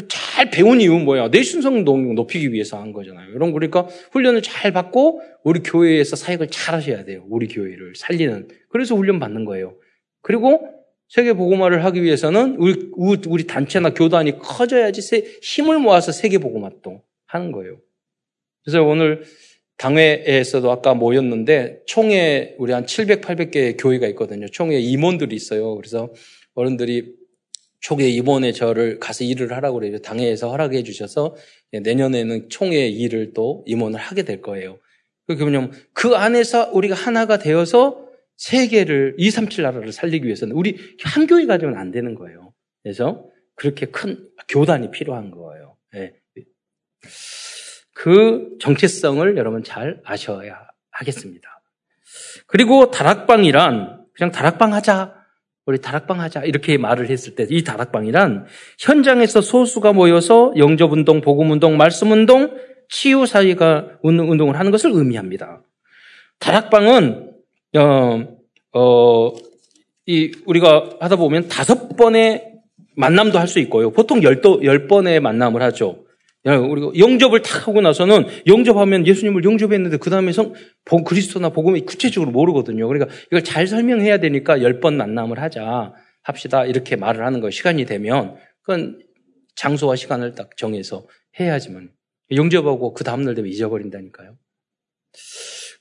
잘 0.09 0.51
배운 0.51 0.81
이유는 0.81 1.05
뭐야? 1.05 1.31
내신 1.31 1.43
성적 1.43 1.85
높이기 1.85 2.53
위해서 2.53 2.81
한 2.81 2.93
거잖아요. 2.93 3.29
여러분, 3.31 3.53
그러니까 3.53 3.83
훈련을 4.13 4.43
잘 4.43 4.73
받고 4.73 5.21
우리 5.45 5.61
교회에서 5.61 6.17
사역을 6.17 6.49
잘 6.49 6.75
하셔야 6.75 7.05
돼요. 7.05 7.25
우리 7.29 7.47
교회를 7.47 7.95
살리는. 7.97 8.49
그래서 8.71 8.95
훈련 8.95 9.19
받는 9.19 9.45
거예요. 9.45 9.77
그리고 10.23 10.67
세계 11.09 11.35
보고마를 11.35 11.85
하기 11.85 12.03
위해서는 12.03 12.57
우리, 12.57 12.91
우리 13.27 13.47
단체나 13.47 13.93
교단이 13.93 14.39
커져야지 14.39 15.03
힘을 15.43 15.79
모아서 15.79 16.11
세계 16.11 16.39
보고마도 16.39 17.03
하는 17.27 17.53
거예요. 17.53 17.79
그래서 18.65 18.83
오늘 18.83 19.25
당회에서도 19.77 20.71
아까 20.71 20.95
모였는데 20.95 21.81
총회 21.87 22.55
우리 22.59 22.73
한 22.73 22.87
700, 22.87 23.21
800개 23.21 23.77
교회가 23.79 24.07
있거든요. 24.09 24.47
총회 24.49 24.79
임원들이 24.79 25.35
있어요. 25.35 25.75
그래서 25.77 26.13
어른들이 26.55 27.15
초기에 27.83 28.09
이번에 28.09 28.53
저를 28.53 28.99
가서 28.99 29.25
일을 29.25 29.53
하라고 29.53 29.81
그래요. 29.81 29.99
당회에서 29.99 30.49
허락해 30.51 30.85
주셔서 30.85 31.37
내년에는 31.73 32.49
총회 32.49 32.87
일을 32.87 33.33
또 33.35 33.65
임원을 33.67 33.99
하게 33.99 34.23
될 34.23 34.41
거예요. 34.41 34.79
뭐냐면 35.27 35.73
그 35.93 36.15
안에서 36.15 36.71
우리가 36.73 36.95
하나가 36.95 37.39
되어서 37.39 38.09
세계를 38.37 39.17
237 39.19 39.65
나라를 39.65 39.93
살리기 39.93 40.27
위해서는 40.27 40.55
우리 40.55 40.77
한 41.03 41.27
교회 41.27 41.45
가지고는 41.47 41.79
안 41.79 41.91
되는 41.91 42.15
거예요. 42.15 42.55
그래서 42.83 43.27
그렇게 43.57 43.87
큰 43.87 44.29
교단이 44.49 44.91
필요한 44.91 45.31
거예요. 45.31 45.77
네. 45.93 46.15
그 47.95 48.57
정체성을 48.61 49.37
여러분 49.37 49.65
잘 49.65 50.01
아셔야 50.05 50.69
하겠습니다. 50.91 51.63
그리고 52.47 52.91
다락방이란 52.91 54.07
그냥 54.15 54.31
다락방 54.31 54.73
하자 54.73 55.22
우리 55.67 55.81
다락방 55.81 56.21
하자. 56.21 56.43
이렇게 56.45 56.77
말을 56.77 57.09
했을 57.09 57.35
때 57.35 57.47
이 57.49 57.63
다락방이란 57.63 58.47
현장에서 58.79 59.41
소수가 59.41 59.93
모여서 59.93 60.53
영접운동, 60.57 61.21
복음운동, 61.21 61.77
말씀운동, 61.77 62.57
치유사회가 62.89 63.99
운동을 64.03 64.59
하는 64.59 64.71
것을 64.71 64.91
의미합니다. 64.93 65.63
다락방은, 66.41 67.31
어, 67.79 68.29
어, 68.75 69.33
이, 70.07 70.33
우리가 70.47 70.91
하다 71.01 71.17
보면 71.17 71.49
다섯 71.49 71.97
번의 71.97 72.49
만남도 72.97 73.39
할 73.39 73.47
수 73.47 73.59
있고요. 73.61 73.91
보통 73.91 74.23
열, 74.23 74.43
열 74.65 74.89
번의 74.89 75.21
만남을 75.21 75.63
하죠. 75.63 76.05
우리가 76.45 76.91
영접을 76.99 77.43
탁 77.43 77.69
하고 77.69 77.81
나서는 77.81 78.27
영접하면 78.47 79.07
예수님을 79.07 79.45
영접했는데 79.45 79.99
그 79.99 80.11
다음에 80.11 80.33
성 80.33 80.55
그리스도나 81.05 81.51
복음이 81.51 81.83
구체적으로 81.83 82.33
모르거든요. 82.33 82.89
그러니까 82.89 83.15
이걸 83.29 83.45
잘 83.45 83.67
설명해야 83.67 84.19
되니까 84.19 84.61
열 84.63 84.81
번 84.81 84.97
만남을 84.97 85.41
하자 85.41 85.93
합시다 86.23 86.65
이렇게 86.67 86.97
말을 86.97 87.25
하는 87.25 87.41
거 87.41 87.51
시간이 87.51 87.85
되면 87.85 88.37
그건 88.63 89.01
장소와 89.55 89.95
시간을 89.97 90.35
딱 90.35 90.57
정해서 90.57 91.07
해야지만 91.39 91.91
영접하고 92.33 92.93
그 92.95 93.05
다음날 93.05 93.35
되면 93.35 93.51
잊어버린다니까요. 93.51 94.37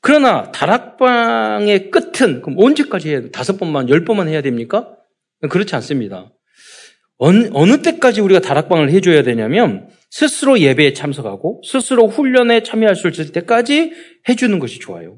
그러나 0.01 0.51
다락방의 0.51 1.91
끝은 1.91 2.41
그럼 2.41 2.55
언제까지 2.57 3.09
해야 3.09 3.21
돼? 3.21 3.31
다섯 3.31 3.57
번만 3.57 3.89
열 3.89 4.03
번만 4.03 4.27
해야 4.27 4.41
됩니까? 4.41 4.95
그렇지 5.49 5.73
않습니다. 5.75 6.31
어느, 7.17 7.49
어느 7.53 7.81
때까지 7.81 8.21
우리가 8.21 8.41
다락방을 8.41 8.89
해줘야 8.91 9.23
되냐면 9.23 9.89
스스로 10.11 10.59
예배에 10.59 10.93
참석하고 10.93 11.61
스스로 11.65 12.07
훈련에 12.07 12.63
참여할 12.63 12.95
수 12.95 13.07
있을 13.07 13.31
때까지 13.31 13.93
해주는 14.29 14.59
것이 14.59 14.79
좋아요. 14.79 15.17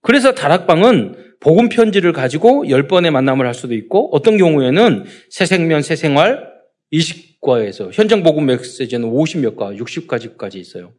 그래서 0.00 0.32
다락방은 0.32 1.36
복음 1.40 1.68
편지를 1.68 2.12
가지고 2.12 2.68
열 2.70 2.86
번의 2.86 3.10
만남을 3.10 3.44
할 3.44 3.52
수도 3.52 3.74
있고 3.74 4.08
어떤 4.14 4.38
경우에는 4.38 5.04
새 5.28 5.44
생면 5.44 5.82
새 5.82 5.96
생활 5.96 6.48
20과에서 6.92 7.90
현장 7.92 8.22
복음 8.22 8.46
메시지는 8.46 9.10
50몇 9.10 9.56
과, 9.56 9.72
60까지까지 9.72 10.54
있어요. 10.54 10.92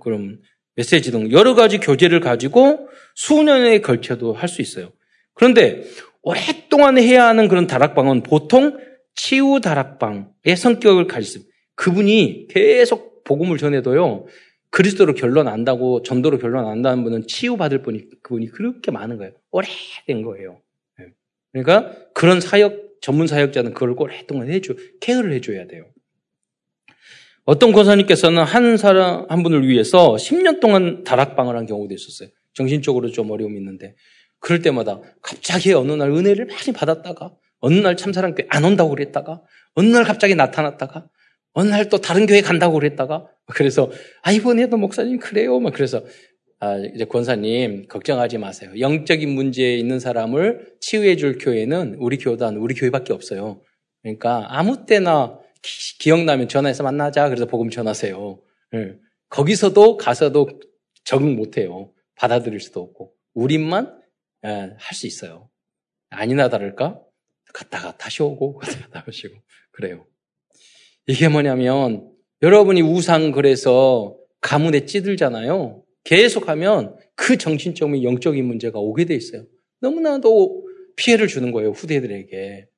그럼 0.00 0.40
메시지 0.74 1.12
등 1.12 1.30
여러 1.30 1.54
가지 1.54 1.78
교재를 1.78 2.20
가지고 2.20 2.88
수년에 3.14 3.80
걸쳐도 3.80 4.32
할 4.32 4.48
수 4.48 4.62
있어요. 4.62 4.92
그런데 5.34 5.82
오랫동안 6.22 6.98
해야 6.98 7.26
하는 7.26 7.48
그런 7.48 7.66
다락방은 7.66 8.22
보통 8.22 8.78
치유 9.14 9.60
다락방의 9.62 10.56
성격을 10.56 11.06
가지습니다. 11.06 11.55
그분이 11.76 12.48
계속 12.48 13.24
복음을 13.24 13.58
전해도요, 13.58 14.26
그리스도로 14.70 15.14
결론 15.14 15.48
안다고, 15.48 16.02
전도로 16.02 16.38
결론 16.38 16.66
안다는 16.66 17.04
분은 17.04 17.26
치유받을 17.28 17.82
분이, 17.82 18.22
그분이 18.22 18.48
그렇게 18.48 18.90
많은 18.90 19.16
거예요. 19.18 19.32
오래된 19.50 20.22
거예요. 20.22 20.60
예. 21.00 21.06
그러니까 21.52 21.96
그런 22.12 22.40
사역, 22.40 23.00
전문 23.00 23.26
사역자는 23.26 23.72
그걸 23.74 23.94
오랫동안 23.96 24.50
해줘, 24.50 24.74
케어를 25.00 25.32
해줘야 25.32 25.66
돼요. 25.66 25.86
어떤 27.44 27.72
권사님께서는 27.72 28.42
한 28.42 28.76
사람, 28.76 29.24
한 29.28 29.42
분을 29.42 29.66
위해서 29.68 30.16
10년 30.16 30.60
동안 30.60 31.04
다락방을 31.04 31.56
한 31.56 31.66
경우도 31.66 31.94
있었어요. 31.94 32.28
정신적으로 32.54 33.10
좀 33.10 33.30
어려움이 33.30 33.56
있는데. 33.58 33.94
그럴 34.40 34.62
때마다 34.62 35.00
갑자기 35.22 35.72
어느 35.72 35.92
날 35.92 36.10
은혜를 36.10 36.46
많이 36.46 36.72
받았다가, 36.72 37.32
어느 37.60 37.74
날 37.74 37.96
참사랑 37.96 38.34
교회 38.34 38.46
안 38.50 38.64
온다고 38.64 38.90
그랬다가, 38.90 39.42
어느 39.74 39.88
날 39.88 40.04
갑자기 40.04 40.34
나타났다가, 40.34 41.08
어느 41.56 41.70
날 41.70 41.88
또 41.88 41.98
다른 41.98 42.26
교회 42.26 42.42
간다고 42.42 42.74
그랬다가 42.74 43.26
그래서 43.46 43.90
아 44.22 44.30
이번에도 44.30 44.76
목사님 44.76 45.18
그래요. 45.18 45.58
막 45.58 45.72
그래서 45.72 46.04
아 46.60 46.76
이제 46.94 47.06
권사님 47.06 47.88
걱정하지 47.88 48.36
마세요. 48.36 48.70
영적인 48.78 49.30
문제에 49.30 49.76
있는 49.76 49.98
사람을 49.98 50.74
치유해 50.80 51.16
줄 51.16 51.38
교회는 51.38 51.96
우리 51.98 52.18
교단 52.18 52.56
우리 52.56 52.74
교회밖에 52.74 53.14
없어요. 53.14 53.62
그러니까 54.02 54.46
아무 54.50 54.84
때나 54.84 55.38
기, 55.62 56.10
억나면 56.10 56.48
전화해서 56.48 56.82
만나자. 56.82 57.28
그래서 57.30 57.46
복음 57.46 57.70
전하세요. 57.70 58.38
네. 58.72 58.94
거기서도 59.30 59.96
가서도 59.96 60.60
적응 61.04 61.36
못 61.36 61.56
해요. 61.56 61.90
받아들일 62.16 62.60
수도 62.60 62.82
없고 62.82 63.14
우리만 63.32 63.98
네, 64.42 64.50
예, 64.50 64.76
할수 64.78 65.06
있어요. 65.06 65.48
아니나 66.10 66.50
다를까? 66.50 67.00
갔다가 67.54 67.96
다시 67.96 68.22
오고 68.22 68.58
갔다가 68.60 69.04
다시 69.04 69.26
오고 69.26 69.36
그래요. 69.72 70.06
이게 71.06 71.28
뭐냐면 71.28 72.10
여러분이 72.42 72.82
우상 72.82 73.30
그래서 73.30 74.16
가문에 74.40 74.86
찌들잖아요. 74.86 75.82
계속하면 76.04 76.96
그 77.14 77.36
정신적인 77.38 78.02
영적인 78.02 78.44
문제가 78.44 78.78
오게 78.78 79.04
돼 79.04 79.14
있어요. 79.14 79.44
너무나도 79.80 80.64
피해를 80.96 81.28
주는 81.28 81.50
거예요 81.52 81.70
후대들에게. 81.70 82.68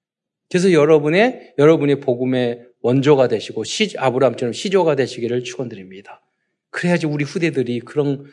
그래서 0.51 0.73
여러분의 0.73 1.55
여러분의 1.59 2.01
복음의 2.01 2.65
원조가 2.81 3.29
되시고 3.29 3.65
시, 3.65 3.95
아브라함처럼 3.99 4.53
시조가 4.53 4.95
되시기를 4.97 5.45
축원드립니다. 5.45 6.23
그래야지 6.71 7.07
우리 7.07 7.25
후대들이 7.25 7.81
그런 7.81 8.25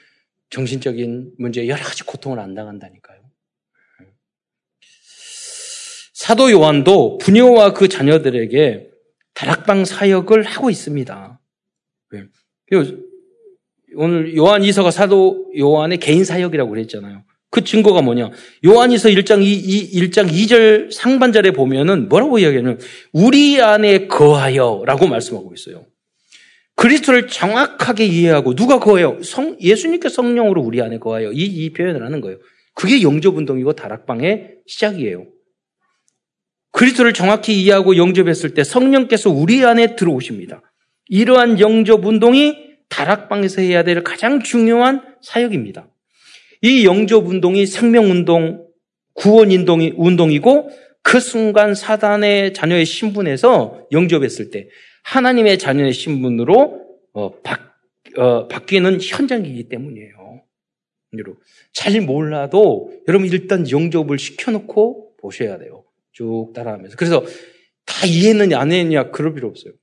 정신적인 0.49 1.33
문제 1.37 1.67
여러 1.67 1.83
가지 1.83 2.03
고통을 2.03 2.39
안 2.39 2.53
당한다니까요. 2.53 3.21
사도 6.13 6.51
요한도 6.51 7.17
부녀와 7.17 7.73
그 7.73 7.87
자녀들에게 7.87 8.94
다락방 9.35 9.85
사역을 9.85 10.43
하고 10.43 10.69
있습니다. 10.69 11.39
오늘 13.95 14.35
요한 14.35 14.63
이서가 14.63 14.91
사도 14.91 15.51
요한의 15.57 15.99
개인 15.99 16.25
사역이라고 16.25 16.69
그랬잖아요. 16.69 17.23
그 17.51 17.63
증거가 17.63 18.01
뭐냐? 18.01 18.31
요한이서 18.65 19.09
1장 19.09 19.41
2, 19.41 19.91
1장 19.93 20.29
2절 20.29 20.91
상반절에 20.91 21.51
보면은 21.51 22.09
뭐라고 22.09 22.39
이야기하냐면 22.39 22.79
우리 23.13 23.61
안에 23.61 24.07
거하여라고 24.07 25.07
말씀하고 25.07 25.53
있어요. 25.53 25.85
그리스도를 26.75 27.27
정확하게 27.27 28.05
이해하고 28.05 28.55
누가 28.55 28.79
거해요? 28.79 29.21
성 29.23 29.57
예수님께 29.61 30.09
성령으로 30.09 30.61
우리 30.61 30.81
안에 30.81 30.99
거하여 30.99 31.31
이, 31.31 31.43
이 31.43 31.71
표현을 31.71 32.03
하는 32.03 32.19
거예요. 32.19 32.37
그게 32.73 33.01
영접 33.01 33.37
운동이고 33.37 33.73
다락방의 33.73 34.55
시작이에요. 34.67 35.25
그리스도를 36.75 37.13
정확히 37.13 37.61
이해하고 37.61 37.95
영접했을 37.95 38.53
때 38.53 38.65
성령께서 38.65 39.29
우리 39.29 39.63
안에 39.63 39.95
들어오십니다. 39.95 40.61
이러한 41.07 41.61
영접 41.61 42.05
운동이 42.05 42.57
다락방에서 42.89 43.61
해야 43.61 43.83
될 43.83 44.03
가장 44.03 44.41
중요한 44.43 45.01
사역입니다. 45.21 45.87
이 46.61 46.85
영접 46.85 47.27
운동이 47.27 47.65
생명 47.65 48.11
운동, 48.11 48.67
구원 49.13 49.51
운동이 49.51 49.93
운동이고 49.95 50.69
그 51.01 51.19
순간 51.21 51.75
사단의 51.75 52.53
자녀의 52.53 52.85
신분에서 52.85 53.87
영접했을 53.93 54.51
때 54.51 54.67
하나님의 55.03 55.59
자녀의 55.59 55.93
신분으로 55.93 56.81
어, 57.13 57.41
바, 57.41 57.73
어, 58.17 58.47
바뀌는 58.49 58.99
현장이기 59.01 59.69
때문이에요. 59.69 60.41
잘 61.71 62.01
몰라도 62.01 62.91
여러분 63.07 63.29
일단 63.29 63.69
영접을 63.69 64.19
시켜놓고 64.19 65.15
보셔야 65.21 65.57
돼요. 65.57 65.74
쭉 66.15 66.51
따라하면서. 66.55 66.95
그래서 66.97 67.23
다 67.85 68.07
이해했느냐, 68.07 68.57
안 68.59 68.71
했느냐, 68.71 69.11
그럴 69.11 69.35
필요 69.35 69.47
없어요. 69.49 69.73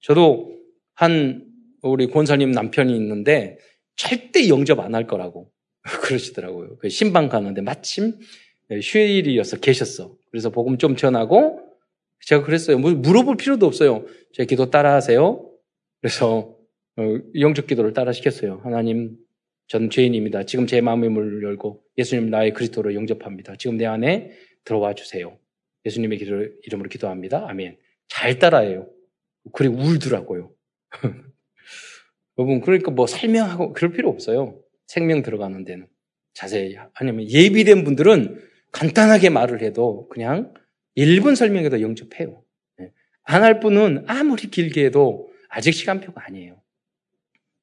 저도 0.00 0.50
한, 0.94 1.44
우리 1.82 2.08
권사님 2.08 2.50
남편이 2.50 2.94
있는데 2.96 3.58
절대 3.96 4.48
영접 4.48 4.80
안 4.80 4.94
할 4.94 5.06
거라고 5.06 5.52
그러시더라고요. 6.02 6.78
그 6.78 6.88
신방 6.88 7.28
가는데 7.28 7.60
마침 7.60 8.14
휴일이어서 8.70 9.58
계셨어. 9.58 10.16
그래서 10.30 10.50
복음 10.50 10.78
좀 10.78 10.96
전하고 10.96 11.60
제가 12.26 12.44
그랬어요. 12.44 12.78
뭐 12.78 12.90
물어볼 12.92 13.36
필요도 13.36 13.66
없어요. 13.66 14.06
제 14.32 14.46
기도 14.46 14.70
따라 14.70 14.94
하세요. 14.94 15.48
그래서 16.00 16.56
어, 16.96 17.02
영접 17.38 17.66
기도를 17.66 17.92
따라 17.92 18.12
시켰어요. 18.12 18.60
하나님, 18.64 19.16
전 19.66 19.90
죄인입니다. 19.90 20.44
지금 20.44 20.66
제 20.66 20.80
마음의 20.80 21.10
문을 21.10 21.42
열고 21.42 21.82
예수님 21.98 22.30
나의 22.30 22.52
그리스도로 22.54 22.94
영접합니다. 22.94 23.56
지금 23.56 23.76
내 23.76 23.86
안에 23.86 24.30
들어와 24.64 24.94
주세요. 24.94 25.38
예수님의 25.84 26.18
이름으로 26.64 26.88
기도합니다. 26.88 27.46
아멘. 27.48 27.78
잘 28.08 28.38
따라해요. 28.38 28.88
그리 29.52 29.68
울더라고요. 29.68 30.52
여러분, 32.38 32.60
그러니까 32.60 32.90
뭐 32.90 33.06
설명하고 33.06 33.72
그럴 33.72 33.92
필요 33.92 34.08
없어요. 34.08 34.60
생명 34.86 35.22
들어가는 35.22 35.64
데는. 35.64 35.86
자세히. 36.34 36.76
아니면 36.94 37.28
예비된 37.28 37.84
분들은 37.84 38.42
간단하게 38.72 39.30
말을 39.30 39.62
해도 39.62 40.08
그냥 40.08 40.54
1분 40.96 41.36
설명해도 41.36 41.80
영접해요. 41.80 42.42
네. 42.78 42.90
안할 43.24 43.60
분은 43.60 44.04
아무리 44.06 44.50
길게 44.50 44.86
해도 44.86 45.30
아직 45.48 45.72
시간표가 45.72 46.24
아니에요. 46.26 46.60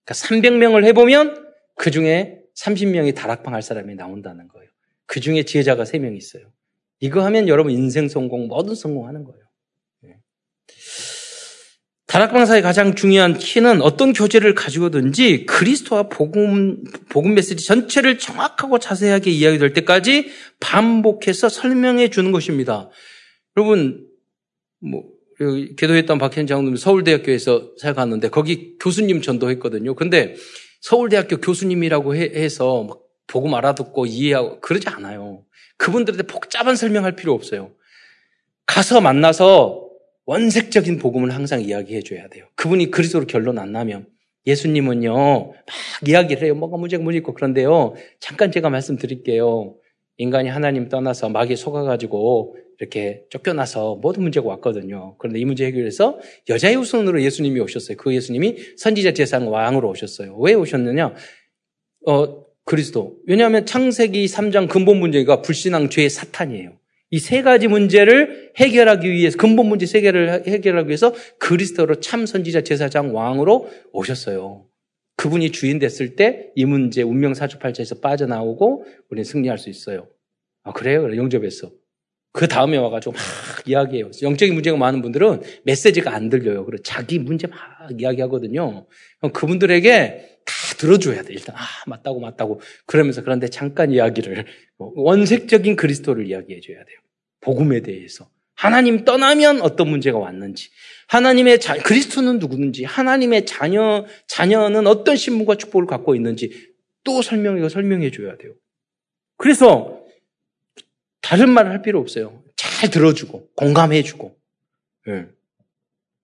그러니까 0.05 0.13
300명을 0.13 0.85
해보면 0.85 1.51
그 1.75 1.91
중에 1.91 2.41
30명이 2.59 3.15
다락방 3.15 3.53
할 3.53 3.61
사람이 3.61 3.95
나온다는 3.95 4.47
거예요. 4.47 4.69
그 5.05 5.19
중에 5.19 5.43
지혜자가 5.43 5.83
3명 5.83 6.15
있어요. 6.15 6.51
이거 6.99 7.23
하면 7.25 7.47
여러분 7.47 7.71
인생 7.71 8.07
성공, 8.09 8.47
모든 8.47 8.75
성공하는 8.75 9.23
거예요. 9.23 9.41
네. 10.03 10.15
다락방사의 12.07 12.61
가장 12.61 12.95
중요한 12.95 13.37
키는 13.37 13.81
어떤 13.81 14.13
교재를 14.13 14.53
가지고든지 14.55 15.45
그리스도와 15.45 16.09
복음, 16.09 16.83
복음 17.09 17.35
메시지 17.35 17.65
전체를 17.65 18.17
정확하고 18.17 18.79
자세하게 18.79 19.31
이야기될 19.31 19.73
때까지 19.73 20.29
반복해서 20.59 21.47
설명해 21.47 22.09
주는 22.09 22.31
것입니다. 22.31 22.89
여러분, 23.55 24.05
뭐, 24.81 25.03
기도했던 25.77 26.17
박현 26.17 26.47
장로님 26.47 26.75
서울대학교에서 26.75 27.75
살아갔는데 27.77 28.29
거기 28.29 28.77
교수님 28.77 29.21
전도했거든요. 29.21 29.95
근데 29.95 30.35
서울대학교 30.81 31.37
교수님이라고 31.37 32.15
해, 32.15 32.49
서 32.49 32.87
복음 33.27 33.53
알아듣고 33.53 34.05
이해하고 34.05 34.59
그러지 34.59 34.89
않아요. 34.89 35.45
그분들한테 35.79 36.27
복잡한 36.27 36.75
설명할 36.75 37.15
필요 37.15 37.33
없어요. 37.33 37.71
가서 38.67 39.01
만나서 39.01 39.89
원색적인 40.25 40.99
복음을 40.99 41.33
항상 41.33 41.61
이야기해 41.61 42.01
줘야 42.01 42.27
돼요. 42.27 42.45
그분이 42.55 42.91
그리스도로 42.91 43.25
결론 43.25 43.57
안 43.57 43.71
나면 43.71 44.05
예수님은요 44.45 45.13
막 45.13 45.55
이야기를 46.07 46.43
해요. 46.43 46.53
뭐가 46.53 46.77
문제가 46.77 47.01
문제 47.01 47.17
있고 47.17 47.33
그런데요. 47.33 47.95
잠깐 48.19 48.51
제가 48.51 48.69
말씀드릴게요. 48.69 49.75
인간이 50.17 50.49
하나님 50.49 50.89
떠나서 50.89 51.29
마귀에 51.29 51.55
속아가지고 51.55 52.57
이렇게 52.79 53.23
쫓겨나서 53.29 53.95
모든 53.95 54.21
문제가 54.23 54.47
왔거든요. 54.49 55.15
그런데 55.17 55.39
이 55.39 55.45
문제 55.45 55.65
해결해서 55.65 56.19
여자의 56.49 56.75
후손으로 56.75 57.21
예수님이 57.23 57.59
오셨어요. 57.61 57.97
그 57.97 58.13
예수님이 58.13 58.57
선지자 58.77 59.13
제상 59.13 59.51
왕으로 59.51 59.89
오셨어요. 59.89 60.37
왜 60.37 60.53
오셨느냐? 60.53 61.13
어, 62.07 62.48
그리스도. 62.69 63.17
왜냐하면 63.25 63.65
창세기 63.65 64.25
3장 64.27 64.69
근본 64.69 64.99
문제가 64.99 65.41
불신앙, 65.41 65.89
죄, 65.89 66.07
사탄이에요. 66.07 66.77
이 67.11 67.17
세 67.17 67.41
가지 67.41 67.67
문제를 67.67 68.51
해결하기 68.57 69.09
위해서, 69.09 69.35
근본 69.37 69.65
문제 69.65 69.87
세 69.87 70.01
개를 70.01 70.45
해결하기 70.45 70.87
위해서 70.89 71.11
그리스도로 71.39 71.95
참 71.95 72.27
선지자 72.27 72.61
제사장 72.61 73.15
왕으로 73.15 73.67
오셨어요. 73.91 74.67
그분이 75.17 75.51
주인 75.51 75.79
됐을 75.79 76.15
때 76.15 76.51
이 76.55 76.65
문제 76.65 77.01
운명 77.01 77.33
사주팔자에서 77.33 78.01
빠져나오고 78.01 78.85
우리는 79.09 79.23
승리할 79.23 79.57
수 79.57 79.71
있어요. 79.71 80.07
아, 80.63 80.71
그래요? 80.71 81.09
영접했어. 81.17 81.71
그 82.31 82.47
다음에 82.47 82.77
와가지고 82.77 83.13
막 83.13 83.21
이야기해요. 83.67 84.11
영적인 84.21 84.53
문제가 84.53 84.77
많은 84.77 85.01
분들은 85.01 85.41
메시지가 85.63 86.13
안 86.13 86.29
들려요. 86.29 86.63
그래 86.65 86.77
자기 86.83 87.17
문제 87.17 87.47
막 87.47 87.57
이야기하거든요. 87.97 88.85
그분들에게 89.33 90.28
다 90.49 90.75
들어줘야 90.77 91.21
돼. 91.23 91.33
일단 91.33 91.55
아 91.55 91.61
맞다고 91.87 92.19
맞다고 92.19 92.61
그러면서 92.85 93.21
그런데 93.21 93.47
잠깐 93.47 93.91
이야기를 93.91 94.45
원색적인 94.77 95.75
그리스도를 95.75 96.27
이야기해 96.27 96.59
줘야 96.61 96.77
돼요. 96.83 96.97
복음에 97.41 97.81
대해서 97.81 98.29
하나님 98.55 99.05
떠나면 99.05 99.61
어떤 99.61 99.89
문제가 99.89 100.17
왔는지 100.17 100.69
하나님의 101.07 101.59
자, 101.59 101.77
그리스도는 101.77 102.39
누구든지 102.39 102.83
하나님의 102.83 103.45
자녀 103.45 104.05
자녀는 104.27 104.87
어떤 104.87 105.15
신분과 105.15 105.55
축복을 105.55 105.85
갖고 105.85 106.15
있는지 106.15 106.73
또 107.03 107.21
설명해 107.21 107.69
설명해 107.69 108.11
줘야 108.11 108.35
돼요. 108.37 108.53
그래서 109.37 110.03
다른 111.21 111.49
말을 111.49 111.71
할 111.71 111.81
필요 111.81 111.99
없어요. 111.99 112.43
잘 112.55 112.89
들어주고 112.89 113.51
공감해 113.55 114.03
주고 114.03 114.37
네. 115.05 115.27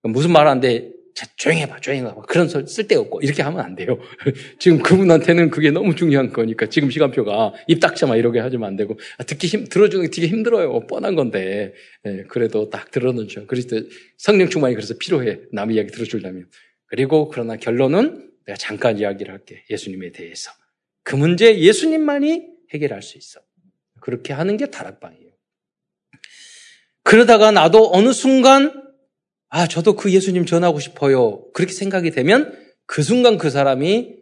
무슨 0.02 0.32
말 0.32 0.46
하는데 0.46 0.95
조용히 1.36 1.62
해봐, 1.62 1.80
조용히 1.80 2.02
해봐. 2.02 2.22
그런 2.22 2.48
소리 2.48 2.66
쓸데없고, 2.66 3.20
이렇게 3.22 3.42
하면 3.42 3.60
안 3.60 3.74
돼요. 3.74 3.98
지금 4.58 4.82
그분한테는 4.82 5.50
그게 5.50 5.70
너무 5.70 5.94
중요한 5.94 6.32
거니까, 6.32 6.66
지금 6.66 6.90
시간표가 6.90 7.54
입 7.68 7.80
닥쳐마 7.80 8.16
이렇게 8.16 8.38
하시면 8.40 8.68
안 8.68 8.76
되고, 8.76 8.98
아, 9.16 9.24
듣기 9.24 9.46
힘, 9.46 9.64
들어주는 9.64 10.04
게 10.04 10.10
되게 10.10 10.28
힘들어요. 10.28 10.86
뻔한 10.86 11.14
건데. 11.14 11.72
예, 12.06 12.24
그래도 12.28 12.68
딱 12.68 12.90
들어놓죠. 12.90 13.46
그리스도 13.46 13.80
성령 14.18 14.50
충만이 14.50 14.74
그래서 14.74 14.94
필요해. 14.98 15.40
남 15.52 15.70
이야기 15.70 15.90
들어주려면. 15.90 16.48
그리고 16.86 17.28
그러나 17.28 17.56
결론은 17.56 18.30
내가 18.46 18.56
잠깐 18.56 18.98
이야기를 18.98 19.32
할게. 19.32 19.64
예수님에 19.70 20.12
대해서. 20.12 20.50
그 21.02 21.16
문제 21.16 21.58
예수님만이 21.58 22.46
해결할 22.74 23.02
수 23.02 23.16
있어. 23.16 23.40
그렇게 24.00 24.32
하는 24.32 24.56
게 24.56 24.66
다락방이에요. 24.66 25.30
그러다가 27.02 27.52
나도 27.52 27.90
어느 27.92 28.12
순간 28.12 28.85
아, 29.56 29.66
저도 29.66 29.96
그 29.96 30.12
예수님 30.12 30.44
전하고 30.44 30.80
싶어요. 30.80 31.50
그렇게 31.54 31.72
생각이 31.72 32.10
되면 32.10 32.54
그 32.84 33.02
순간 33.02 33.38
그 33.38 33.48
사람이 33.48 34.16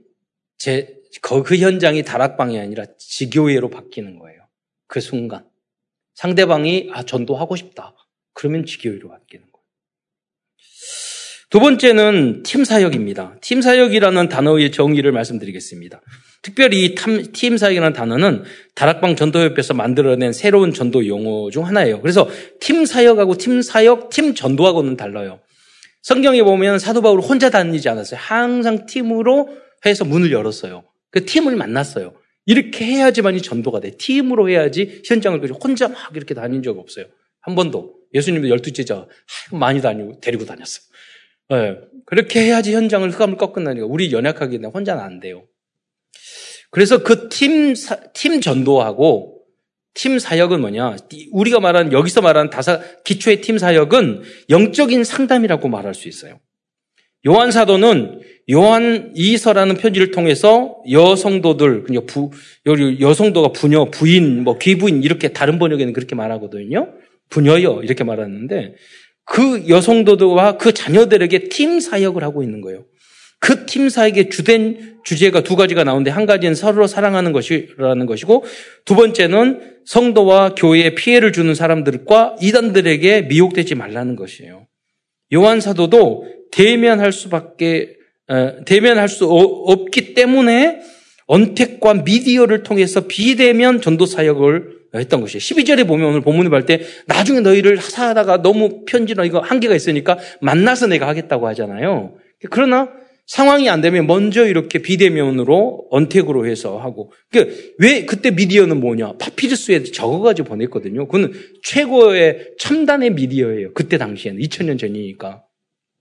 제, 0.58 0.94
그 1.22 1.56
현장이 1.56 2.04
다락방이 2.04 2.56
아니라 2.60 2.84
지교회로 2.96 3.68
바뀌는 3.68 4.20
거예요. 4.20 4.46
그 4.86 5.00
순간. 5.00 5.44
상대방이, 6.14 6.90
아, 6.92 7.02
전도하고 7.02 7.56
싶다. 7.56 7.96
그러면 8.32 8.64
지교회로 8.64 9.08
바뀌는 9.08 9.44
거예요. 9.50 9.64
두 11.50 11.58
번째는 11.58 12.44
팀 12.44 12.62
사역입니다. 12.62 13.38
팀 13.40 13.60
사역이라는 13.60 14.28
단어의 14.28 14.70
정의를 14.70 15.10
말씀드리겠습니다. 15.10 16.00
특별히 16.44 16.94
팀 16.94 17.56
사역이라는 17.56 17.94
단어는 17.94 18.44
다락방 18.74 19.16
전도협회에서 19.16 19.72
만들어낸 19.72 20.34
새로운 20.34 20.74
전도 20.74 21.06
용어 21.06 21.50
중 21.50 21.66
하나예요. 21.66 22.02
그래서 22.02 22.28
팀 22.60 22.84
사역하고 22.84 23.36
팀 23.38 23.62
사역, 23.62 24.10
팀 24.10 24.34
전도하고는 24.34 24.98
달라요. 24.98 25.40
성경에 26.02 26.42
보면 26.42 26.78
사도 26.78 27.00
바울 27.00 27.20
혼자 27.20 27.48
다니지 27.48 27.88
않았어요. 27.88 28.20
항상 28.20 28.84
팀으로 28.84 29.56
해서 29.86 30.04
문을 30.04 30.32
열었어요. 30.32 30.84
그 31.10 31.24
팀을 31.24 31.56
만났어요. 31.56 32.12
이렇게 32.44 32.84
해야지만이 32.84 33.40
전도가 33.40 33.80
돼. 33.80 33.92
팀으로 33.96 34.50
해야지 34.50 35.00
현장을 35.06 35.40
혼자 35.64 35.88
막 35.88 36.14
이렇게 36.14 36.34
다닌 36.34 36.62
적 36.62 36.78
없어요. 36.78 37.06
한 37.40 37.54
번도. 37.54 37.94
예수님도 38.12 38.50
열두 38.50 38.72
제자 38.72 39.06
많이 39.50 39.80
다니고 39.80 40.20
데리고 40.20 40.44
다녔어요. 40.44 40.84
네. 41.48 41.78
그렇게 42.04 42.40
해야지 42.40 42.74
현장을 42.74 43.08
흑암을 43.10 43.38
꺾는다니까. 43.38 43.86
우리 43.86 44.12
연약하기 44.12 44.58
때문에 44.58 44.70
혼자는 44.74 45.02
안 45.02 45.20
돼요. 45.20 45.44
그래서 46.74 47.04
그 47.04 47.28
팀, 47.28 47.74
팀 48.14 48.40
전도하고 48.40 49.42
팀 49.94 50.18
사역은 50.18 50.60
뭐냐? 50.60 50.96
우리가 51.30 51.60
말하는, 51.60 51.92
여기서 51.92 52.20
말하는 52.20 52.50
다사, 52.50 52.80
기초의 53.04 53.42
팀 53.42 53.58
사역은 53.58 54.22
영적인 54.50 55.04
상담이라고 55.04 55.68
말할 55.68 55.94
수 55.94 56.08
있어요. 56.08 56.40
요한 57.28 57.52
사도는 57.52 58.22
요한 58.50 59.12
이서라는 59.14 59.76
편지를 59.76 60.10
통해서 60.10 60.82
여성도들, 60.90 61.84
그냥 61.84 62.06
부, 62.06 62.32
여성도가 62.66 63.52
부녀, 63.52 63.84
부인, 63.84 64.42
뭐 64.42 64.58
귀부인 64.58 65.04
이렇게 65.04 65.28
다른 65.28 65.60
번역에는 65.60 65.92
그렇게 65.92 66.16
말하거든요. 66.16 66.92
부녀여 67.30 67.82
이렇게 67.84 68.02
말하는데 68.02 68.74
그 69.24 69.68
여성도들과 69.68 70.56
그 70.58 70.74
자녀들에게 70.74 71.50
팀 71.50 71.78
사역을 71.78 72.24
하고 72.24 72.42
있는 72.42 72.60
거예요. 72.62 72.84
그 73.44 73.66
팀 73.66 73.90
사역의 73.90 74.30
주된 74.30 74.96
주제가 75.04 75.42
두 75.42 75.54
가지가 75.54 75.84
나오는데 75.84 76.10
한 76.10 76.24
가지는 76.24 76.54
서로 76.54 76.86
사랑하는 76.86 77.32
것이라는 77.32 78.06
것이고 78.06 78.42
두 78.86 78.94
번째는 78.94 79.60
성도와 79.84 80.54
교회에 80.54 80.94
피해를 80.94 81.30
주는 81.30 81.54
사람들과 81.54 82.36
이단들에게 82.40 83.22
미혹되지 83.22 83.74
말라는 83.74 84.16
것이에요. 84.16 84.66
요한 85.34 85.60
사도도 85.60 86.26
대면할 86.52 87.12
수밖에 87.12 87.96
어, 88.28 88.64
대면할 88.64 89.10
수 89.10 89.26
없기 89.26 90.14
때문에 90.14 90.80
언택과 91.26 91.94
미디어를 91.94 92.62
통해서 92.62 93.02
비대면 93.06 93.82
전도 93.82 94.06
사역을 94.06 94.84
했던 94.94 95.20
것이에요. 95.20 95.40
12절에 95.40 95.86
보면 95.86 96.08
오늘 96.08 96.20
본문을 96.22 96.50
볼 96.50 96.64
때 96.64 96.80
나중에 97.06 97.40
너희를 97.40 97.76
사다가 97.78 98.40
너무 98.40 98.86
편지나 98.86 99.24
이거 99.24 99.40
한계가 99.40 99.74
있으니까 99.74 100.16
만나서 100.40 100.86
내가 100.86 101.06
하겠다고 101.08 101.46
하잖아요. 101.48 102.14
그러나 102.48 102.88
상황이 103.26 103.70
안 103.70 103.80
되면 103.80 104.06
먼저 104.06 104.46
이렇게 104.46 104.80
비대면으로 104.80 105.86
언택으로 105.90 106.46
해서 106.46 106.78
하고. 106.78 107.12
그러니까 107.30 107.56
왜 107.78 108.04
그때 108.04 108.30
미디어는 108.30 108.80
뭐냐? 108.80 109.14
파피루스에 109.18 109.84
적어가지고 109.84 110.48
보냈거든요. 110.48 111.06
그건 111.06 111.32
최고의 111.62 112.54
첨단의 112.58 113.10
미디어예요. 113.10 113.72
그때 113.72 113.96
당시에는 113.96 114.40
2000년 114.40 114.78
전이니까. 114.78 115.42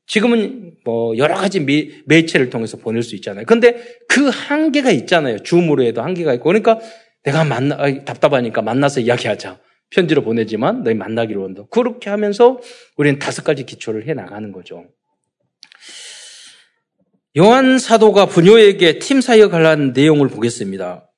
지금은 0.05 0.73
뭐 0.83 1.17
여러 1.17 1.35
가지 1.35 1.61
미, 1.61 1.91
매체를 2.05 2.49
통해서 2.49 2.75
보낼 2.77 3.03
수 3.03 3.15
있잖아요. 3.15 3.45
근데 3.45 3.81
그 4.09 4.27
한계가 4.27 4.91
있잖아요. 4.91 5.39
줌으로 5.39 5.83
해도 5.83 6.01
한계가 6.01 6.33
있고. 6.35 6.43
그러니까 6.43 6.79
내가 7.23 7.45
만나, 7.45 7.77
답답하니까 8.03 8.61
만나서 8.61 8.99
이야기하자. 8.99 9.61
편지로 9.91 10.23
보내지만 10.23 10.83
너희 10.83 10.93
만나기로 10.95 11.45
한다. 11.45 11.63
그렇게 11.69 12.09
하면서 12.09 12.59
우리는 12.97 13.17
다섯 13.19 13.43
가지 13.43 13.65
기초를 13.65 14.07
해 14.07 14.13
나가는 14.13 14.51
거죠. 14.51 14.85
요한 17.37 17.79
사도가 17.79 18.27
부녀에게 18.27 18.99
팀 18.99 19.21
사역을 19.21 19.65
한 19.65 19.93
내용을 19.93 20.27
보겠습니다. 20.27 21.09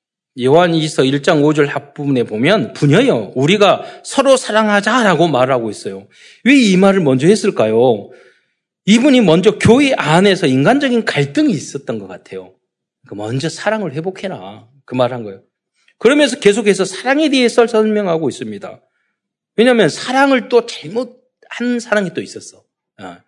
요한 0.44 0.76
이서 0.76 1.02
1장 1.04 1.42
5절 1.44 1.70
앞부분에 1.76 2.24
보면 2.24 2.74
부녀여 2.74 3.32
우리가 3.36 3.84
서로 4.04 4.36
사랑하자라고 4.38 5.28
말하고 5.28 5.70
있어요. 5.70 6.08
왜 6.44 6.56
이 6.56 6.78
말을 6.78 7.02
먼저 7.02 7.28
했을까요? 7.28 8.10
이분이 8.86 9.22
먼저 9.22 9.58
교회 9.58 9.94
안에서 9.94 10.48
인간적인 10.48 11.06
갈등이 11.06 11.52
있었던 11.52 12.00
것 12.00 12.08
같아요. 12.08 12.54
그 13.08 13.16
먼저 13.16 13.50
사랑을 13.50 13.94
회복해라. 13.94 14.68
그 14.86 14.96
말 14.96 15.12
한 15.14 15.24
거예요. 15.24 15.42
그러면서 15.98 16.40
계속해서 16.40 16.86
사랑에 16.86 17.30
대해서 17.30 17.66
설명하고 17.66 18.30
있습니다. 18.30 18.82
왜냐하면 19.58 19.90
사랑을 19.90 20.50
또 20.50 20.66
잘못한 20.66 21.80
사랑이 21.80 22.14
또 22.14 22.22
있었어. 22.22 22.64
아, 22.98 23.20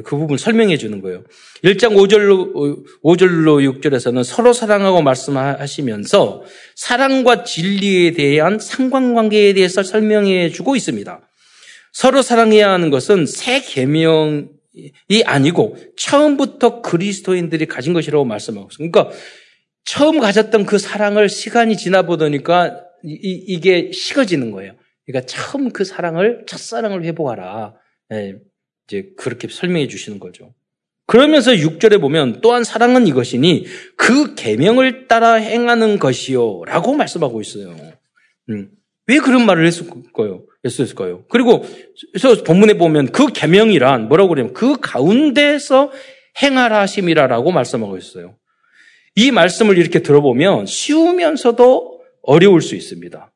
그 0.00 0.16
부분 0.16 0.38
설명해 0.38 0.78
주는 0.78 1.02
거예요. 1.02 1.22
1장 1.62 1.94
5절로, 1.94 2.82
5절로 3.04 3.80
6절에서는 3.80 4.24
서로 4.24 4.54
사랑하고 4.54 5.02
말씀하시면서 5.02 6.44
사랑과 6.76 7.44
진리에 7.44 8.12
대한 8.12 8.58
상관관계에 8.58 9.52
대해서 9.52 9.82
설명해 9.82 10.50
주고 10.50 10.76
있습니다. 10.76 11.20
서로 11.92 12.22
사랑해야 12.22 12.70
하는 12.70 12.88
것은 12.88 13.26
새 13.26 13.60
계명이 13.60 15.24
아니고 15.26 15.76
처음부터 15.98 16.80
그리스도인들이 16.80 17.66
가진 17.66 17.92
것이라고 17.92 18.24
말씀하고 18.24 18.68
있습니다. 18.72 18.90
그러니까 18.90 19.16
처음 19.84 20.20
가졌던 20.20 20.64
그 20.64 20.78
사랑을 20.78 21.28
시간이 21.28 21.76
지나 21.76 22.02
보니까 22.02 22.82
이, 23.04 23.60
게 23.60 23.90
식어지는 23.92 24.52
거예요. 24.52 24.72
그러니까 25.04 25.26
처음 25.26 25.70
그 25.70 25.84
사랑을 25.84 26.44
첫사랑을 26.46 27.04
회복하라. 27.04 27.74
예, 28.12 28.36
이제 28.92 29.08
그렇게 29.16 29.48
설명해 29.48 29.88
주시는 29.88 30.20
거죠. 30.20 30.54
그러면서 31.06 31.52
6절에 31.52 32.00
보면 32.00 32.40
또한 32.42 32.62
사랑은 32.62 33.06
이것이니 33.06 33.64
그 33.96 34.34
계명을 34.34 35.08
따라 35.08 35.34
행하는 35.34 35.98
것이요라고 35.98 36.94
말씀하고 36.94 37.40
있어요. 37.40 37.74
음, 38.50 38.70
왜 39.06 39.18
그런 39.18 39.46
말을 39.46 39.66
했을까요? 39.66 40.44
했을까요? 40.64 41.24
그리고 41.28 41.64
그래서 42.12 42.44
본문에 42.44 42.74
보면 42.74 43.12
그 43.12 43.28
계명이란 43.28 44.08
뭐라고 44.08 44.28
그러냐면 44.28 44.54
그 44.54 44.78
가운데서 44.80 45.90
행하라 46.40 46.80
하심이라라고 46.80 47.50
말씀하고 47.50 47.96
있어요. 47.96 48.36
이 49.16 49.30
말씀을 49.30 49.76
이렇게 49.76 50.00
들어보면 50.00 50.66
쉬우면서도 50.66 52.00
어려울 52.22 52.62
수 52.62 52.76
있습니다. 52.76 53.31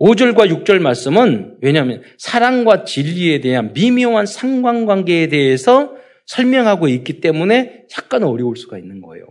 5절과 0.00 0.64
6절 0.64 0.78
말씀은 0.78 1.58
왜냐하면 1.60 2.02
사랑과 2.18 2.84
진리에 2.84 3.40
대한 3.40 3.72
미묘한 3.72 4.26
상관관계에 4.26 5.28
대해서 5.28 5.94
설명하고 6.26 6.88
있기 6.88 7.20
때문에 7.20 7.86
약간 7.98 8.22
어려울 8.22 8.56
수가 8.56 8.78
있는 8.78 9.00
거예요. 9.00 9.26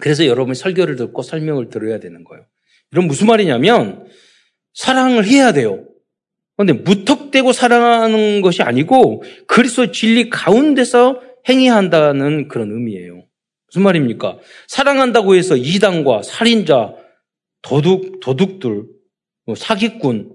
그래서 0.00 0.26
여러분이 0.26 0.54
설교를 0.54 0.96
듣고 0.96 1.22
설명을 1.22 1.68
들어야 1.68 1.98
되는 1.98 2.24
거예요. 2.24 2.44
이런 2.92 3.06
무슨 3.06 3.26
말이냐면 3.26 4.06
사랑을 4.74 5.24
해야 5.26 5.52
돼요. 5.52 5.84
그런데 6.56 6.74
무턱대고 6.82 7.52
사랑하는 7.52 8.42
것이 8.42 8.62
아니고 8.62 9.22
그리스도 9.46 9.92
진리 9.92 10.28
가운데서 10.28 11.22
행해야 11.48 11.74
한다는 11.74 12.48
그런 12.48 12.70
의미예요. 12.70 13.24
무슨 13.68 13.82
말입니까? 13.82 14.38
사랑한다고 14.66 15.36
해서 15.36 15.56
이단과 15.56 16.22
살인자, 16.22 16.94
도둑, 17.62 18.20
도둑들, 18.20 18.70
뭐 18.70 18.84
사기꾼, 19.54 20.34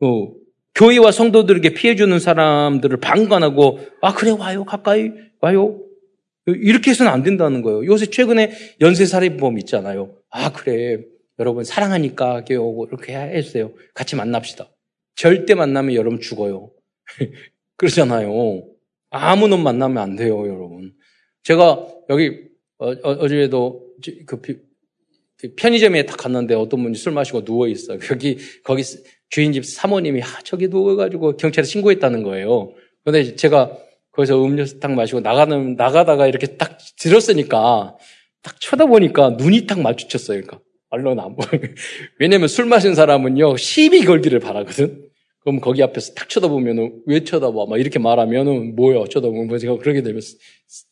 뭐 0.00 0.34
교회와 0.74 1.12
성도들에게 1.12 1.74
피해주는 1.74 2.18
사람들을 2.18 2.98
방관하고, 2.98 3.80
아, 4.00 4.14
그래, 4.14 4.30
와요, 4.30 4.64
가까이, 4.64 5.10
와요. 5.40 5.80
이렇게 6.46 6.90
해서는 6.90 7.12
안 7.12 7.22
된다는 7.22 7.62
거예요. 7.62 7.84
요새 7.84 8.06
최근에 8.06 8.52
연쇄살인범 8.80 9.58
있잖아요. 9.60 10.16
아, 10.30 10.52
그래. 10.52 11.04
여러분, 11.38 11.64
사랑하니까 11.64 12.44
이렇게 12.48 13.14
해주세요. 13.14 13.72
같이 13.94 14.16
만납시다. 14.16 14.68
절대 15.14 15.54
만나면 15.54 15.94
여러분 15.94 16.20
죽어요. 16.20 16.70
그러잖아요. 17.76 18.64
아무 19.10 19.46
놈 19.48 19.62
만나면 19.62 19.98
안 19.98 20.16
돼요, 20.16 20.46
여러분. 20.48 20.94
제가 21.42 21.86
여기 22.08 22.52
어, 22.78 23.28
제에도 23.28 23.86
그, 24.26 24.40
그 24.40 24.62
편의점에 25.56 26.06
딱 26.06 26.16
갔는데 26.16 26.54
어떤 26.54 26.82
분이 26.82 26.96
술 26.96 27.12
마시고 27.12 27.44
누워 27.44 27.68
있어요. 27.68 27.98
여기 28.10 28.38
거기 28.64 28.82
주인집 29.30 29.64
사모님이 29.64 30.22
아, 30.22 30.26
저기 30.44 30.68
누워가지고 30.68 31.36
경찰에 31.36 31.64
신고했다는 31.64 32.22
거예요. 32.22 32.72
그런데 33.04 33.34
제가 33.34 33.76
거기서 34.12 34.44
음료수 34.44 34.78
딱 34.78 34.92
마시고 34.92 35.20
나가는 35.20 35.74
나가다가 35.74 36.26
이렇게 36.26 36.58
딱 36.58 36.78
들었으니까 36.98 37.96
딱 38.42 38.60
쳐다보니까 38.60 39.30
눈이 39.38 39.66
딱 39.66 39.80
마주쳤어요. 39.80 40.40
그러니까 40.42 40.60
얼른 40.90 41.18
안 41.18 41.34
보여. 41.34 41.48
왜냐면 42.20 42.48
술 42.48 42.66
마신 42.66 42.94
사람은요 42.94 43.56
시비 43.56 44.04
걸기를 44.04 44.38
바라거든. 44.40 45.08
그럼 45.40 45.60
거기 45.60 45.82
앞에서 45.82 46.14
딱 46.14 46.28
쳐다보면은 46.28 47.02
왜 47.06 47.24
쳐다봐? 47.24 47.66
막 47.68 47.80
이렇게 47.80 47.98
말하면은 47.98 48.76
뭐야 48.76 49.04
쳐다보면 49.10 49.48
뭐 49.48 49.58
제가 49.58 49.78
그러게 49.78 50.02
되면 50.02 50.20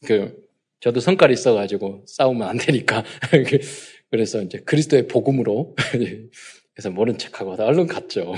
그 0.07 0.35
저도 0.81 1.01
성깔이 1.01 1.35
있어가지고 1.35 2.05
싸우면 2.07 2.49
안 2.49 2.57
되니까. 2.57 3.05
그래서 4.11 4.43
이제 4.43 4.59
그리스도의 4.59 5.07
복음으로 5.07 5.75
그래서 6.75 6.91
모른 6.91 7.19
척하고 7.19 7.55
얼른 7.63 7.87
갔죠. 7.87 8.35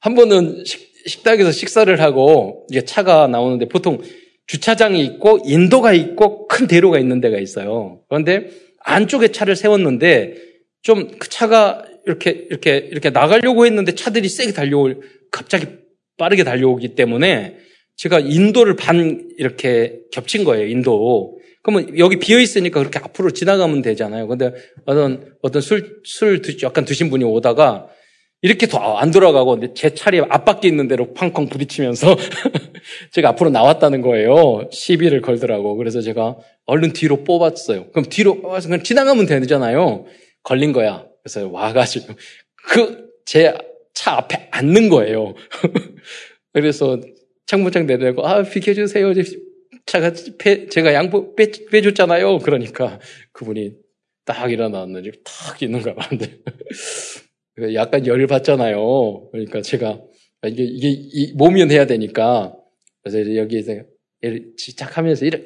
한 0.00 0.14
번은 0.14 0.64
식, 0.64 1.22
당에서 1.22 1.52
식사를 1.52 2.00
하고 2.00 2.66
이게 2.70 2.84
차가 2.84 3.26
나오는데 3.26 3.68
보통 3.68 4.02
주차장이 4.46 5.04
있고 5.04 5.40
인도가 5.44 5.92
있고 5.92 6.46
큰 6.48 6.66
대로가 6.66 6.98
있는 6.98 7.20
데가 7.20 7.38
있어요. 7.38 8.02
그런데 8.08 8.50
안쪽에 8.80 9.28
차를 9.28 9.56
세웠는데 9.56 10.34
좀 10.82 11.18
그 11.18 11.28
차가 11.28 11.84
이렇게 12.06 12.30
이렇게 12.30 12.76
이렇게 12.76 13.10
나가려고 13.10 13.66
했는데 13.66 13.94
차들이 13.94 14.28
세게 14.28 14.52
달려올 14.52 15.00
갑자기 15.30 15.66
빠르게 16.16 16.44
달려오기 16.44 16.94
때문에 16.94 17.58
제가 17.96 18.20
인도를 18.20 18.76
반 18.76 19.28
이렇게 19.38 20.00
겹친 20.12 20.44
거예요, 20.44 20.66
인도. 20.66 21.37
그러면 21.68 21.98
여기 21.98 22.16
비어 22.18 22.38
있으니까 22.38 22.80
그렇게 22.80 22.98
앞으로 22.98 23.30
지나가면 23.30 23.82
되잖아요. 23.82 24.26
근데 24.26 24.52
어떤, 24.86 25.34
어떤 25.42 25.60
술, 25.62 26.00
술 26.04 26.40
드, 26.40 26.56
약간 26.64 26.84
드신 26.84 27.10
분이 27.10 27.24
오다가 27.24 27.88
이렇게 28.40 28.66
더 28.66 28.96
안 28.98 29.10
돌아가고 29.10 29.74
제 29.74 29.94
차례 29.94 30.20
앞바퀴 30.20 30.66
있는 30.68 30.88
대로 30.88 31.12
팡쾅 31.12 31.48
부딪히면서 31.48 32.16
제가 33.12 33.30
앞으로 33.30 33.50
나왔다는 33.50 34.00
거예요. 34.00 34.68
시비를 34.72 35.20
걸더라고. 35.20 35.76
그래서 35.76 36.00
제가 36.00 36.36
얼른 36.66 36.92
뒤로 36.92 37.24
뽑았어요. 37.24 37.90
그럼 37.90 38.06
뒤로 38.08 38.40
뽑아서 38.40 38.68
그냥 38.68 38.82
지나가면 38.82 39.26
되잖아요. 39.26 40.06
걸린 40.42 40.72
거야. 40.72 41.04
그래서 41.22 41.48
와가지고 41.48 42.14
그 42.68 43.08
제 43.26 43.52
차 43.98 44.12
앞에 44.12 44.48
앉는 44.52 44.88
거예요. 44.90 45.34
그래서 46.54 47.00
창문창 47.46 47.86
내려고 47.86 48.26
아 48.26 48.42
비켜주세요. 48.42 49.12
차가 49.88 50.12
빼, 50.38 50.66
제가 50.66 50.92
양보 50.92 51.34
빼, 51.34 51.50
빼줬잖아요. 51.70 52.38
그러니까 52.40 53.00
그분이 53.32 53.72
딱 54.24 54.52
일어났는지 54.52 55.12
탁 55.24 55.60
있는 55.62 55.80
거야. 55.80 55.94
근데 57.54 57.74
약간 57.74 58.06
열을 58.06 58.26
받잖아요. 58.26 59.30
그러니까 59.32 59.62
제가 59.62 59.98
이게 60.46 60.62
이게 60.62 61.32
몸면 61.34 61.70
해야 61.70 61.86
되니까 61.86 62.54
그래서 63.02 63.34
여기에서 63.34 63.72
시작하면서 64.58 65.24
이래, 65.24 65.42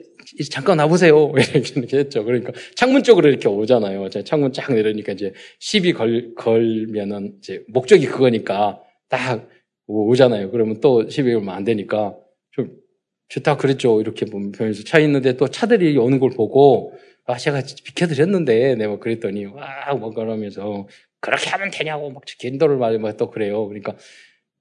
잠깐 0.51 0.79
와보세요. 0.81 1.33
이렇게 1.77 1.99
했죠. 1.99 2.25
그러니까 2.25 2.53
창문 2.75 3.05
쪽으로 3.05 3.29
이렇게 3.29 3.49
오잖아요. 3.49 4.09
창문 4.09 4.53
쫙 4.53 4.75
내려니까 4.75 5.13
이제 5.13 5.33
시비 5.61 5.93
걸, 5.93 6.35
걸면은 6.35 7.37
이제 7.39 7.63
목적이 7.69 8.07
그거니까 8.07 8.81
딱 9.09 9.49
오잖아요. 9.87 10.51
그러면 10.51 10.81
또 10.81 11.09
시비 11.09 11.33
걸면 11.33 11.55
안 11.55 11.63
되니까 11.65 12.17
좀 13.33 13.43
좋다 13.43 13.57
그랬죠. 13.57 14.01
이렇게 14.01 14.27
보면서 14.27 14.85
차 14.85 14.99
있는데 15.01 15.37
또 15.37 15.49
차들이 15.49 15.97
오는 15.99 16.19
걸 16.21 16.31
보고 16.31 16.95
아 17.25 17.37
제가 17.39 17.63
비켜드렸는데 17.85 18.75
내가 18.77 18.99
그랬더니 18.99 19.47
와뭐 19.47 20.13
그러면서 20.15 20.89
그렇게 21.21 21.51
하면 21.51 21.71
되냐고 21.71 22.11
막 22.11 22.25
긴도를 22.25 22.77
말하면 22.79 23.17
또 23.17 23.31
그래요. 23.31 23.67
그러니까 23.69 23.97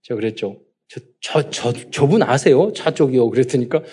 저 0.04 0.16
그랬죠. 0.16 0.62
저, 0.88 1.00
저, 1.22 1.50
저, 1.50 1.74
저 1.92 2.08
분 2.08 2.22
아세요? 2.24 2.72
차 2.76 2.92
쪽이요. 2.94 3.30
그랬더니까 3.30 3.84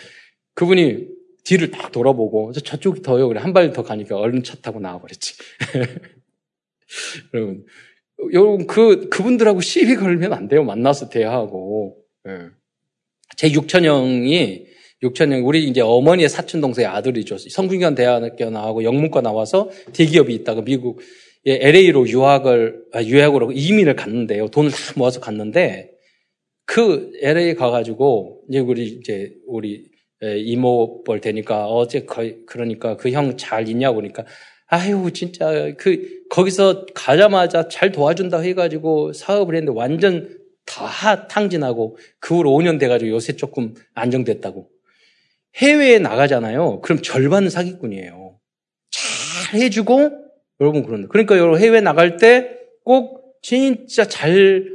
그분이 0.54 1.06
뒤를 1.44 1.70
딱 1.70 1.92
돌아보고 1.92 2.52
저쪽이 2.52 3.02
더요. 3.02 3.28
그래 3.28 3.40
한 3.40 3.52
발 3.52 3.72
더 3.72 3.82
가니까 3.82 4.16
얼른 4.18 4.42
차 4.44 4.56
타고 4.56 4.80
나와버렸지. 4.80 5.34
여러분 7.34 7.64
여러분, 8.32 8.66
그, 8.66 9.08
그분들하고 9.10 9.60
시비 9.60 9.94
걸면 9.96 10.32
안 10.32 10.48
돼요. 10.48 10.64
만나서 10.64 11.08
대화하고. 11.08 11.98
예. 12.28 12.48
제 13.36 13.52
육천형이, 13.52 14.66
육천형, 15.02 15.46
우리 15.46 15.64
이제 15.64 15.80
어머니의 15.80 16.28
사촌 16.28 16.60
동생의 16.60 16.88
아들이죠. 16.88 17.38
성균관 17.38 17.94
대학교 17.94 18.50
나하고 18.50 18.82
영문과 18.84 19.20
나와서 19.20 19.70
대기업이 19.92 20.34
있다가 20.34 20.62
미국, 20.62 21.00
LA로 21.46 22.08
유학을, 22.08 22.82
아, 22.92 23.02
유학으로 23.02 23.52
이민을 23.52 23.94
갔는데요. 23.96 24.48
돈을 24.48 24.70
다 24.70 24.76
모아서 24.96 25.20
갔는데, 25.20 25.90
그 26.66 27.12
LA 27.22 27.54
가가지고, 27.54 28.42
이제 28.48 28.58
우리, 28.58 28.86
이제, 28.88 29.32
우리, 29.46 29.84
이모 30.22 31.04
뻘 31.04 31.20
되니까, 31.20 31.66
어제 31.68 32.04
그러니까 32.46 32.96
그 32.96 33.08
형 33.12 33.36
잘 33.38 33.68
있냐고 33.68 33.96
그러니까, 33.96 34.24
아유, 34.66 35.10
진짜, 35.14 35.72
그, 35.78 36.02
거기서 36.30 36.86
가자마자 36.94 37.68
잘 37.68 37.92
도와준다 37.92 38.40
해가지고 38.40 39.12
사업을 39.14 39.54
했는데 39.54 39.78
완전 39.78 40.28
다 40.66 41.26
탕진하고 41.28 41.96
그 42.20 42.36
후로 42.36 42.50
5년 42.50 42.78
돼가지고 42.78 43.10
요새 43.12 43.34
조금 43.34 43.74
안정됐다고. 43.94 44.68
해외에 45.58 45.98
나가잖아요. 45.98 46.80
그럼 46.80 47.02
절반은 47.02 47.50
사기꾼이에요. 47.50 48.38
잘 48.90 49.60
해주고, 49.60 50.10
여러분 50.60 50.82
그런다. 50.84 51.08
그러니까 51.08 51.36
여러분 51.38 51.60
해외 51.60 51.80
나갈 51.80 52.16
때 52.16 52.58
꼭 52.88 53.38
진짜 53.42 54.06
잘 54.06 54.66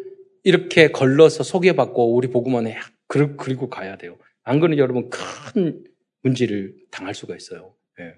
이렇게 0.44 0.92
걸러서 0.92 1.42
소개받고 1.42 2.14
우리 2.14 2.28
보고만 2.28 2.68
그리고 3.08 3.72
가야 3.72 3.98
돼요. 3.98 4.20
안 4.44 4.60
그러면 4.60 4.78
여러분 4.78 5.10
큰 5.10 5.84
문제를 6.22 6.76
당할 6.92 7.16
수가 7.16 7.36
있어요. 7.36 7.74
예. 8.00 8.14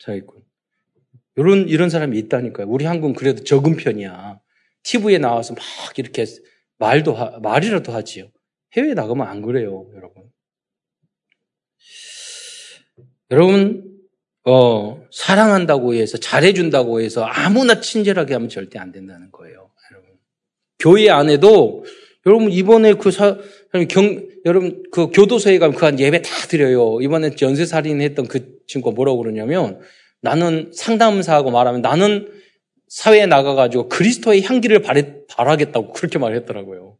사기꾼. 0.00 0.42
이런, 1.36 1.68
이런 1.68 1.90
사람이 1.90 2.18
있다니까요. 2.18 2.66
우리 2.68 2.86
한국은 2.86 3.14
그래도 3.14 3.44
적은 3.44 3.76
편이야. 3.76 4.40
TV에 4.82 5.18
나와서 5.18 5.54
막 5.54 5.62
이렇게 5.96 6.24
말도 6.78 7.14
하, 7.14 7.38
말이라도 7.38 7.92
하지요. 7.92 8.32
해외에 8.72 8.94
나가면 8.94 9.28
안 9.28 9.42
그래요, 9.42 9.88
여러분. 9.94 10.24
여러분, 13.30 13.84
어, 14.44 15.02
사랑한다고 15.12 15.94
해서, 15.94 16.18
잘해준다고 16.18 17.00
해서 17.00 17.24
아무나 17.24 17.80
친절하게 17.80 18.34
하면 18.34 18.48
절대 18.48 18.78
안 18.78 18.90
된다는 18.92 19.30
거예요, 19.30 19.70
여러분. 19.90 20.10
교회 20.78 21.10
안에도, 21.10 21.84
여러분, 22.26 22.50
이번에 22.50 22.94
그 22.94 23.10
사, 23.10 23.38
경, 23.88 24.26
여러분, 24.44 24.82
그 24.90 25.10
교도소에 25.10 25.58
가면 25.58 25.76
그 25.76 25.86
한 25.86 26.00
예배 26.00 26.22
다 26.22 26.30
드려요. 26.48 27.00
이번에 27.00 27.30
연쇄살인 27.40 28.00
했던 28.00 28.26
그 28.26 28.58
친구가 28.66 28.94
뭐라고 28.94 29.18
그러냐면, 29.18 29.80
나는 30.22 30.70
상담사하고 30.74 31.50
말하면 31.50 31.82
나는 31.82 32.30
사회에 32.88 33.26
나가가지고 33.26 33.88
그리스도의 33.88 34.42
향기를 34.42 34.82
바래, 34.82 35.14
바라겠다고 35.28 35.92
그렇게 35.92 36.18
말했더라고요. 36.18 36.98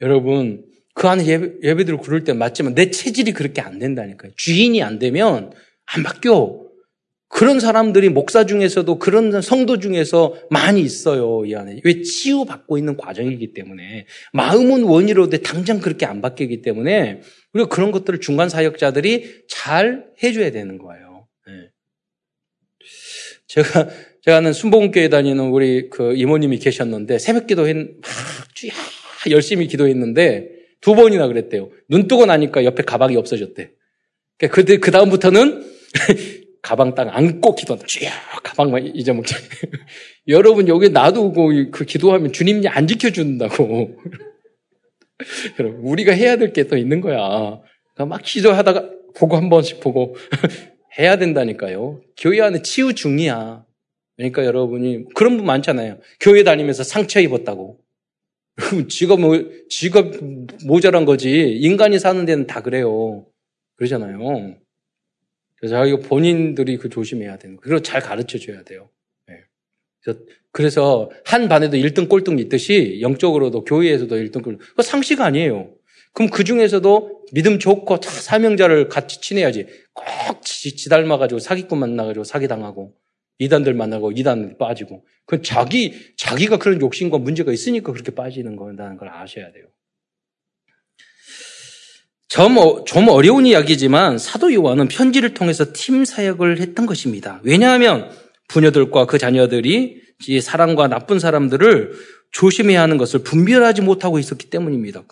여러분, 0.00 0.64
그 0.94 1.08
안에 1.08 1.26
예배, 1.26 1.52
예배들을 1.62 1.98
구를 1.98 2.24
때 2.24 2.32
맞지만 2.32 2.74
내 2.74 2.90
체질이 2.90 3.32
그렇게 3.32 3.60
안 3.60 3.78
된다니까요. 3.78 4.32
주인이 4.36 4.82
안 4.82 4.98
되면 4.98 5.52
안 5.86 6.02
바뀌어. 6.02 6.62
그런 7.28 7.60
사람들이 7.60 8.10
목사 8.10 8.44
중에서도 8.44 8.98
그런 8.98 9.40
성도 9.40 9.78
중에서 9.78 10.34
많이 10.50 10.82
있어요, 10.82 11.46
이 11.46 11.54
안에. 11.54 11.80
왜 11.82 12.02
치유받고 12.02 12.76
있는 12.76 12.98
과정이기 12.98 13.54
때문에. 13.54 14.06
마음은 14.34 14.82
원이로도 14.82 15.38
당장 15.38 15.80
그렇게 15.80 16.04
안 16.04 16.20
바뀌기 16.20 16.60
때문에 16.60 17.22
우리가 17.54 17.70
그런 17.70 17.90
것들을 17.90 18.20
중간 18.20 18.50
사역자들이 18.50 19.44
잘 19.48 20.04
해줘야 20.22 20.50
되는 20.50 20.76
거예요. 20.76 21.26
네. 21.46 21.52
제가, 23.48 23.88
제가 24.26 24.36
아는 24.36 24.52
순복음교회 24.52 25.08
다니는 25.08 25.48
우리 25.48 25.88
그 25.88 26.14
이모님이 26.14 26.58
계셨는데 26.58 27.18
새벽 27.18 27.46
기도 27.46 27.66
했, 27.66 27.74
막, 27.74 28.54
쥐야, 28.54 28.74
열심히 29.30 29.68
기도했는데 29.68 30.61
두 30.82 30.94
번이나 30.94 31.26
그랬대요. 31.28 31.70
눈 31.88 32.06
뜨고 32.08 32.26
나니까 32.26 32.64
옆에 32.64 32.82
가방이 32.82 33.16
없어졌대. 33.16 33.70
그러니까 34.36 34.54
그, 34.54 34.78
그 34.80 34.90
다음부터는 34.90 35.64
가방 36.60 36.94
딱 36.94 37.08
안고 37.16 37.54
기도한다. 37.54 37.86
쥐야, 37.86 38.10
가방만 38.44 38.94
잊어먹자. 38.94 39.36
여러분, 40.28 40.68
여기 40.68 40.90
놔두고 40.90 41.70
그 41.72 41.84
기도하면 41.84 42.32
주님이 42.32 42.68
안 42.68 42.86
지켜준다고. 42.86 43.96
여러분, 45.58 45.80
우리가 45.82 46.12
해야 46.12 46.36
될 46.36 46.52
게 46.52 46.64
또 46.64 46.76
있는 46.76 47.00
거야. 47.00 47.18
그러니까 47.94 48.06
막 48.06 48.20
기도하다가 48.22 48.90
보고 49.16 49.36
한 49.36 49.48
번씩 49.48 49.80
보고 49.80 50.16
해야 50.98 51.16
된다니까요. 51.16 52.00
교회 52.16 52.40
안에 52.40 52.62
치유 52.62 52.94
중이야. 52.94 53.64
그러니까 54.16 54.44
여러분이 54.44 55.06
그런 55.14 55.36
분 55.36 55.46
많잖아요. 55.46 55.98
교회 56.20 56.44
다니면서 56.44 56.84
상처 56.84 57.20
입었다고. 57.20 57.78
지가 58.88 59.16
뭐, 59.16 59.36
지가 59.68 60.10
모자란 60.66 61.04
거지. 61.04 61.30
인간이 61.30 61.98
사는 61.98 62.24
데는 62.24 62.46
다 62.46 62.60
그래요. 62.60 63.26
그러잖아요. 63.76 64.56
그래서 65.56 65.76
자기가 65.76 66.08
본인들이 66.08 66.76
그 66.76 66.88
조심해야 66.88 67.38
되는 67.38 67.56
거. 67.56 67.62
그리고 67.62 67.80
잘 67.80 68.00
가르쳐 68.00 68.38
줘야 68.38 68.62
돼요. 68.62 68.90
네. 69.26 69.36
그래서, 70.02 70.20
그래서 70.50 71.10
한 71.24 71.48
반에도 71.48 71.76
1등 71.76 72.08
꼴등 72.08 72.38
있듯이 72.40 72.98
영적으로도 73.00 73.64
교회에서도 73.64 74.14
1등 74.14 74.42
꼴등. 74.42 74.58
그 74.76 74.82
상식 74.82 75.20
아니에요. 75.20 75.72
그럼 76.12 76.30
그 76.30 76.44
중에서도 76.44 77.26
믿음 77.32 77.58
좋고 77.58 77.98
사명자를 78.02 78.88
같이 78.88 79.20
친해야지. 79.20 79.66
꼭 79.94 80.42
지, 80.42 80.76
지 80.76 80.88
닮아가지고 80.90 81.38
사기꾼 81.38 81.78
만나가지고 81.78 82.24
사기당하고 82.24 82.94
이단들 83.42 83.74
만나고 83.74 84.12
이단 84.12 84.56
빠지고. 84.58 85.04
그 85.26 85.42
자기, 85.42 85.94
자기가 86.16 86.58
그런 86.58 86.80
욕심과 86.80 87.18
문제가 87.18 87.52
있으니까 87.52 87.92
그렇게 87.92 88.14
빠지는 88.14 88.56
거라는 88.56 88.96
걸 88.96 89.08
아셔야 89.08 89.52
돼요. 89.52 89.66
좀, 92.28 92.56
어, 92.56 92.84
좀 92.84 93.08
어려운 93.08 93.44
이야기지만 93.46 94.16
사도 94.16 94.54
요한은 94.54 94.88
편지를 94.88 95.34
통해서 95.34 95.66
팀 95.74 96.04
사역을 96.04 96.60
했던 96.60 96.86
것입니다. 96.86 97.40
왜냐하면 97.44 98.10
부녀들과 98.48 99.06
그 99.06 99.18
자녀들이 99.18 100.00
사랑과 100.40 100.88
나쁜 100.88 101.18
사람들을 101.18 101.92
조심해야 102.30 102.80
하는 102.80 102.96
것을 102.96 103.22
분별하지 103.22 103.82
못하고 103.82 104.18
있었기 104.18 104.48
때문입니다. 104.48 105.04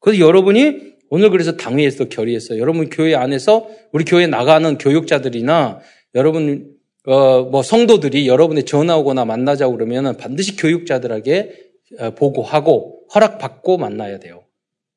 그래서 0.00 0.20
여러분이 0.20 0.94
오늘 1.10 1.30
그래서 1.30 1.56
당회에서 1.56 2.08
결의했어요. 2.08 2.58
여러분 2.58 2.88
교회 2.88 3.14
안에서 3.14 3.68
우리 3.92 4.04
교회 4.04 4.26
나가는 4.26 4.78
교육자들이나 4.78 5.80
여러분 6.14 6.73
어, 7.06 7.42
뭐 7.44 7.62
성도들이 7.62 8.26
여러분의 8.28 8.64
전화 8.64 8.96
오거나 8.96 9.24
만나자고 9.24 9.74
그러면 9.74 10.16
반드시 10.16 10.56
교육자들에게 10.56 11.72
어, 11.98 12.10
보고하고 12.14 13.06
허락받고 13.14 13.76
만나야 13.78 14.18
돼요. 14.18 14.44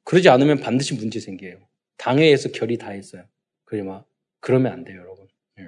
그러지 0.03 0.29
않으면 0.29 0.59
반드시 0.59 0.93
문제 0.93 1.19
생겨요. 1.19 1.59
당회에서 1.97 2.49
결의 2.51 2.77
다 2.77 2.91
했어요. 2.91 3.23
그러면 3.65 4.03
그러면 4.39 4.71
안 4.71 4.83
돼요, 4.85 5.01
여러분. 5.01 5.27
네. 5.57 5.65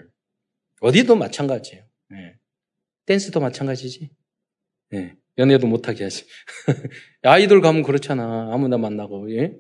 어디도 0.80 1.16
마찬가지예요. 1.16 1.84
네. 2.10 2.36
댄스도 3.06 3.40
마찬가지지. 3.42 4.10
네. 4.92 5.16
연애도 5.38 5.68
못하게 5.68 6.06
하지. 6.06 6.26
아이돌 7.24 7.62
가면 7.62 7.84
그렇잖아. 7.84 8.54
아무나 8.54 8.78
만나고, 8.78 9.36
예? 9.36 9.56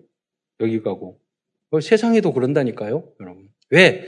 여기 0.61 0.81
가고. 0.81 1.19
어, 1.71 1.81
세상에도 1.81 2.31
그런다니까요, 2.31 3.11
여러분. 3.19 3.49
왜? 3.69 4.05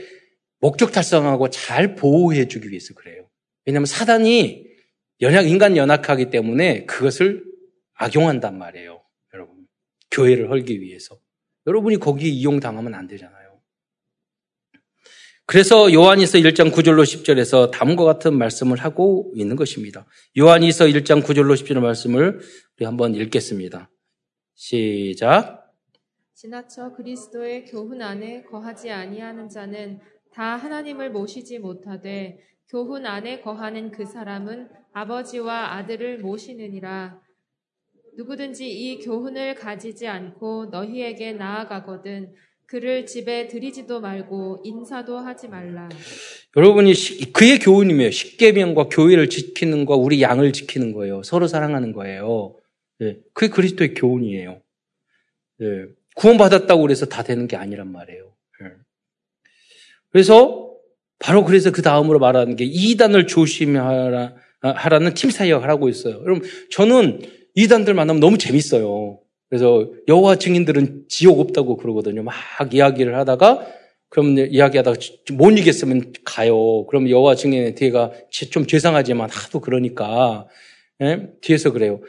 목적 0.62 0.92
달성하고 0.92 1.50
잘 1.50 1.96
보호해 1.96 2.48
주기 2.48 2.70
위해서 2.70 2.94
그래요. 2.94 3.28
왜냐하면 3.66 3.86
사단이 3.86 4.64
연약, 5.20 5.46
인간 5.46 5.76
연약하기 5.76 6.30
때문에 6.30 6.86
그것을 6.86 7.44
악용한단 7.94 8.56
말이에요. 8.56 9.02
교회를 10.12 10.50
헐기 10.50 10.80
위해서. 10.80 11.18
여러분이 11.66 11.96
거기에 11.96 12.28
이용당하면 12.30 12.94
안 12.94 13.06
되잖아요. 13.08 13.60
그래서 15.46 15.92
요한이서 15.92 16.38
1장 16.38 16.72
9절로 16.72 17.02
10절에서 17.02 17.70
다음과 17.70 18.04
같은 18.04 18.36
말씀을 18.36 18.78
하고 18.78 19.32
있는 19.34 19.56
것입니다. 19.56 20.06
요한이서 20.38 20.86
1장 20.86 21.22
9절로 21.22 21.54
10절 21.54 21.80
말씀을 21.80 22.40
우리 22.76 22.86
한번 22.86 23.14
읽겠습니다. 23.14 23.90
시작. 24.54 25.72
지나쳐 26.34 26.92
그리스도의 26.94 27.66
교훈 27.66 28.02
안에 28.02 28.42
거하지 28.42 28.90
아니하는 28.90 29.48
자는 29.48 30.00
다 30.34 30.56
하나님을 30.56 31.10
모시지 31.10 31.58
못하되 31.58 32.38
교훈 32.68 33.04
안에 33.04 33.42
거하는 33.42 33.90
그 33.90 34.06
사람은 34.06 34.68
아버지와 34.92 35.74
아들을 35.74 36.18
모시느니라. 36.18 37.20
누구든지 38.16 38.70
이 38.70 38.98
교훈을 39.00 39.54
가지지 39.54 40.06
않고 40.06 40.66
너희에게 40.66 41.32
나아가거든 41.32 42.34
그를 42.66 43.04
집에 43.04 43.48
들이지도 43.48 44.00
말고 44.00 44.62
인사도 44.64 45.18
하지 45.18 45.48
말라. 45.48 45.90
여러분이 46.56 46.94
그의 47.32 47.58
교훈이며 47.58 48.10
십계명과 48.10 48.88
교회를 48.88 49.28
지키는 49.28 49.84
거, 49.84 49.96
우리 49.96 50.22
양을 50.22 50.54
지키는 50.54 50.92
거예요. 50.92 51.22
서로 51.22 51.46
사랑하는 51.46 51.92
거예요. 51.92 52.56
네, 52.98 53.18
그게 53.34 53.52
그리스도의 53.52 53.94
교훈이에요. 53.94 54.62
네, 55.58 55.86
구원받았다고 56.16 56.80
그래서 56.80 57.06
다 57.06 57.22
되는 57.22 57.46
게 57.46 57.56
아니란 57.56 57.92
말이에요. 57.92 58.31
네. 60.12 60.18
그래서 60.22 60.70
바로 61.18 61.44
그래서 61.44 61.70
그 61.70 61.82
다음으로 61.82 62.18
말하는 62.18 62.56
게 62.56 62.64
이단을 62.64 63.26
조심하라 63.26 64.34
하라는 64.60 65.14
팀 65.14 65.30
사역을 65.30 65.68
하고 65.68 65.88
있어요. 65.88 66.20
여러분 66.22 66.42
저는 66.70 67.22
이단들 67.54 67.94
만나면 67.94 68.20
너무 68.20 68.38
재밌어요. 68.38 69.20
그래서 69.48 69.90
여호와 70.08 70.36
증인들은 70.36 71.04
지옥 71.08 71.40
없다고 71.40 71.76
그러거든요. 71.76 72.22
막 72.22 72.34
이야기를 72.72 73.16
하다가 73.16 73.66
그럼 74.08 74.38
이야기하다가 74.38 74.98
못 75.32 75.50
이겼으면 75.58 76.12
가요. 76.24 76.86
그럼 76.86 77.08
여호와 77.08 77.34
증인의 77.34 77.74
뒤에가 77.74 78.12
좀 78.30 78.66
죄송하지만 78.66 79.30
하도 79.30 79.60
그러니까 79.60 80.46
예? 81.02 81.28
뒤에서 81.40 81.72
그래요. 81.72 82.00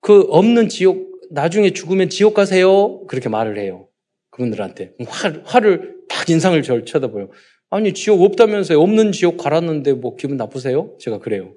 그 0.00 0.26
없는 0.28 0.68
지옥 0.68 1.12
나중에 1.30 1.70
죽으면 1.70 2.08
지옥 2.08 2.34
가세요. 2.34 3.04
그렇게 3.06 3.28
말을 3.28 3.58
해요. 3.58 3.88
그분들한테 4.30 4.92
화, 5.06 5.32
화를 5.44 5.96
딱 6.08 6.28
인상을 6.28 6.60
절 6.62 6.84
쳐다보요. 6.84 7.30
아니 7.72 7.94
지옥 7.94 8.20
없다면서요. 8.20 8.78
없는 8.78 9.12
지옥 9.12 9.38
갈았는데 9.38 9.94
뭐 9.94 10.14
기분 10.14 10.36
나쁘세요? 10.36 10.94
제가 11.00 11.20
그래요. 11.20 11.54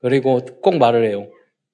그리고 0.00 0.40
꼭 0.62 0.78
말을 0.78 1.06
해요. 1.06 1.30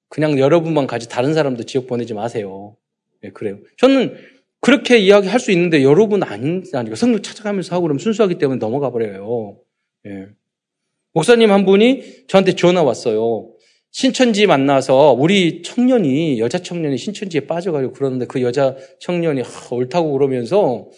그냥 0.09 0.37
여러분만 0.37 0.87
가지 0.87 1.07
다른 1.07 1.33
사람도 1.33 1.63
지옥 1.63 1.87
보내지 1.87 2.13
마세요. 2.13 2.75
네, 3.21 3.29
그래요. 3.29 3.59
저는 3.77 4.17
그렇게 4.59 4.97
이야기할 4.97 5.39
수 5.39 5.51
있는데 5.53 5.83
여러분 5.83 6.21
아니니까 6.21 6.95
성령 6.95 7.21
찾아가면서 7.21 7.73
하고 7.73 7.83
그러면 7.83 7.99
순수하기 7.99 8.35
때문에 8.39 8.59
넘어가 8.59 8.91
버려요. 8.91 9.57
예. 10.05 10.27
목사님 11.13 11.49
한 11.49 11.65
분이 11.65 12.27
저한테 12.27 12.55
전화 12.55 12.83
왔어요. 12.83 13.53
신천지 13.91 14.47
만나서 14.47 15.13
우리 15.17 15.61
청년이 15.61 16.41
여자 16.41 16.59
청년이 16.59 16.97
신천지에 16.97 17.47
빠져가지고 17.47 17.93
그러는데 17.93 18.25
그 18.25 18.41
여자 18.41 18.75
청년이 18.99 19.41
하, 19.41 19.75
옳다고 19.75 20.11
그러면서 20.11 20.89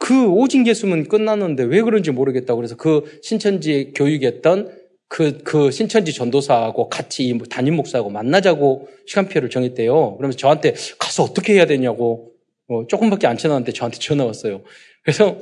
그 0.00 0.26
오직 0.28 0.66
예수면 0.66 1.06
끝났는데 1.08 1.62
왜 1.64 1.82
그런지 1.82 2.10
모르겠다고 2.10 2.56
그래서 2.56 2.74
그 2.74 3.20
신천지에 3.22 3.92
교육했던 3.94 4.80
그, 5.08 5.38
그 5.42 5.70
신천지 5.70 6.14
전도사하고 6.14 6.88
같이 6.88 7.38
담임 7.50 7.76
목사하고 7.76 8.08
만나자고 8.10 8.88
시간표를 9.06 9.50
정했대요. 9.50 10.16
그러면서 10.16 10.38
저한테 10.38 10.74
가서 10.98 11.24
어떻게 11.24 11.54
해야 11.54 11.66
되냐고, 11.66 12.30
어, 12.68 12.86
조금밖에 12.86 13.26
안 13.26 13.36
지났는데 13.36 13.72
저한테 13.72 13.98
전화 13.98 14.24
왔어요. 14.24 14.62
그래서, 15.02 15.36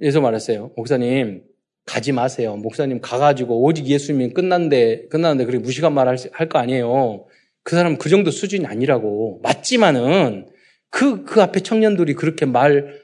그래서 0.00 0.20
말했어요. 0.20 0.72
목사님, 0.76 1.44
가지 1.86 2.10
마세요. 2.12 2.56
목사님 2.56 3.00
가가지고 3.00 3.62
오직 3.62 3.86
예수님이 3.86 4.34
끝난데, 4.34 5.06
끝났는데, 5.10 5.44
그렇게 5.46 5.62
무식한 5.64 5.94
말 5.94 6.08
할 6.08 6.48
거 6.48 6.58
아니에요. 6.58 7.26
그 7.62 7.76
사람 7.76 7.96
그 7.96 8.08
정도 8.08 8.32
수준이 8.32 8.66
아니라고. 8.66 9.40
맞지만은, 9.44 10.48
그, 10.90 11.24
그 11.24 11.40
앞에 11.40 11.60
청년들이 11.60 12.14
그렇게 12.14 12.46
말, 12.46 13.03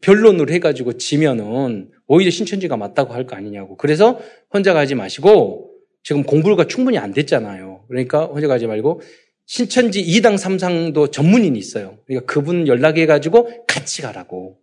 변론을 0.00 0.50
해가지고 0.50 0.94
지면은 0.98 1.90
오히려 2.06 2.30
신천지가 2.30 2.76
맞다고 2.76 3.14
할 3.14 3.26
거 3.26 3.36
아니냐고. 3.36 3.76
그래서 3.76 4.20
혼자 4.52 4.72
가지 4.72 4.94
마시고 4.94 5.70
지금 6.02 6.22
공부가 6.22 6.66
충분히 6.66 6.98
안 6.98 7.12
됐잖아요. 7.12 7.84
그러니까 7.88 8.24
혼자 8.26 8.48
가지 8.48 8.66
말고 8.66 9.00
신천지 9.46 10.02
2당 10.04 10.36
3상도 10.36 11.10
전문인이 11.12 11.58
있어요. 11.58 11.98
그러니까 12.06 12.32
그분 12.32 12.66
연락해가지고 12.68 13.66
같이 13.66 14.02
가라고. 14.02 14.58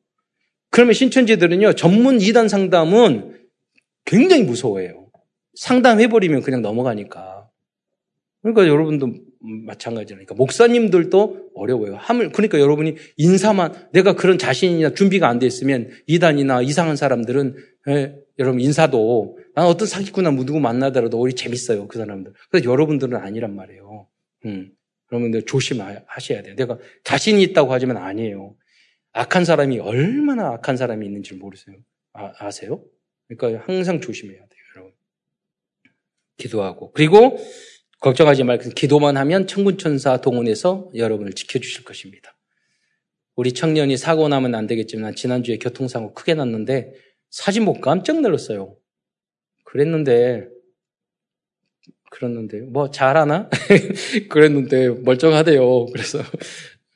그러면 0.69 0.93
신천지들은요, 0.93 1.73
전문 1.73 2.17
2단 2.17 2.47
상담은 2.49 3.37
굉장히 4.05 4.43
무서워해요. 4.43 5.07
상담해버리면 5.55 6.41
그냥 6.41 6.61
넘어가니까. 6.61 7.49
그러니까 8.41 8.67
여러분도 8.67 9.13
마찬가지니까 9.65 10.35
목사님들도 10.35 11.51
어려워요. 11.55 11.95
함을 11.95 12.31
그러니까 12.31 12.59
여러분이 12.59 12.95
인사만 13.17 13.89
내가 13.93 14.15
그런 14.15 14.37
자신이나 14.37 14.93
준비가 14.93 15.27
안 15.29 15.39
돼 15.39 15.45
있으면 15.47 15.89
이단이나 16.07 16.61
이상한 16.61 16.95
사람들은 16.95 17.55
예, 17.89 18.15
여러분 18.39 18.59
인사도 18.59 19.37
난 19.55 19.65
어떤 19.65 19.87
사기꾼나 19.87 20.31
누구 20.31 20.59
만나더라도 20.59 21.19
오히려 21.19 21.35
재밌어요 21.35 21.87
그 21.87 21.97
사람들. 21.97 22.33
그래서 22.49 22.69
여러분들은 22.69 23.15
아니란 23.17 23.55
말이에요. 23.55 24.07
음, 24.45 24.71
여러분들 25.11 25.43
조심하셔야 25.43 26.41
돼요. 26.43 26.55
내가 26.55 26.77
자신이 27.03 27.41
있다고 27.43 27.71
하지만 27.73 27.97
아니에요. 27.97 28.55
악한 29.13 29.45
사람이 29.45 29.79
얼마나 29.79 30.49
악한 30.53 30.77
사람이 30.77 31.05
있는지 31.05 31.33
모르세요. 31.35 31.77
아, 32.13 32.33
아세요? 32.39 32.83
그러니까 33.27 33.63
항상 33.65 33.99
조심해야 34.01 34.37
돼요, 34.37 34.61
여러분. 34.75 34.93
기도하고 36.37 36.91
그리고 36.91 37.37
걱정하지 37.99 38.43
말고 38.43 38.69
기도만 38.71 39.17
하면 39.17 39.47
천군천사 39.47 40.17
동원해서 40.17 40.91
여러분을 40.95 41.33
지켜주실 41.33 41.83
것입니다. 41.83 42.35
우리 43.35 43.53
청년이 43.53 43.97
사고 43.97 44.27
나면 44.27 44.55
안 44.55 44.67
되겠지만 44.67 45.15
지난주에 45.15 45.57
교통사고 45.57 46.13
크게 46.13 46.33
났는데 46.33 46.93
사진 47.29 47.65
보고 47.65 47.81
깜짝 47.81 48.21
놀랐어요. 48.21 48.75
그랬는데 49.63 50.47
그랬는데 52.09 52.61
뭐 52.61 52.89
잘하나? 52.89 53.49
그랬는데 54.29 54.89
멀쩡하대요. 54.89 55.87
그래서 55.87 56.19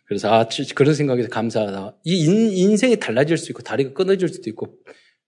그래서 0.05 0.33
아 0.33 0.47
그런 0.75 0.93
생각에서 0.93 1.29
감사하다. 1.29 1.97
이 2.03 2.25
인, 2.25 2.75
생이 2.77 2.97
달라질 2.97 3.37
수 3.37 3.51
있고 3.51 3.61
다리가 3.61 3.93
끊어질 3.93 4.29
수도 4.29 4.49
있고 4.49 4.75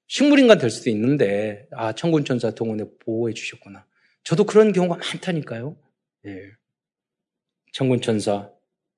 식물인간 0.08 0.58
될 0.58 0.70
수도 0.70 0.90
있는데 0.90 1.68
아 1.72 1.94
천군천사 1.94 2.52
동원에 2.52 2.86
보호해 3.00 3.34
주셨구나. 3.34 3.86
저도 4.24 4.46
그런 4.46 4.72
경우가 4.72 4.98
많다니까요. 4.98 5.76
예. 6.26 6.52
천군 7.74 8.02
천사, 8.02 8.50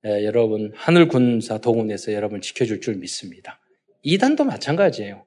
예, 0.05 0.23
여러분, 0.25 0.71
하늘 0.75 1.07
군사 1.07 1.57
동원해서 1.57 2.13
여러분 2.13 2.41
지켜줄 2.41 2.81
줄 2.81 2.95
믿습니다. 2.95 3.59
이단도 4.03 4.43
마찬가지예요. 4.43 5.25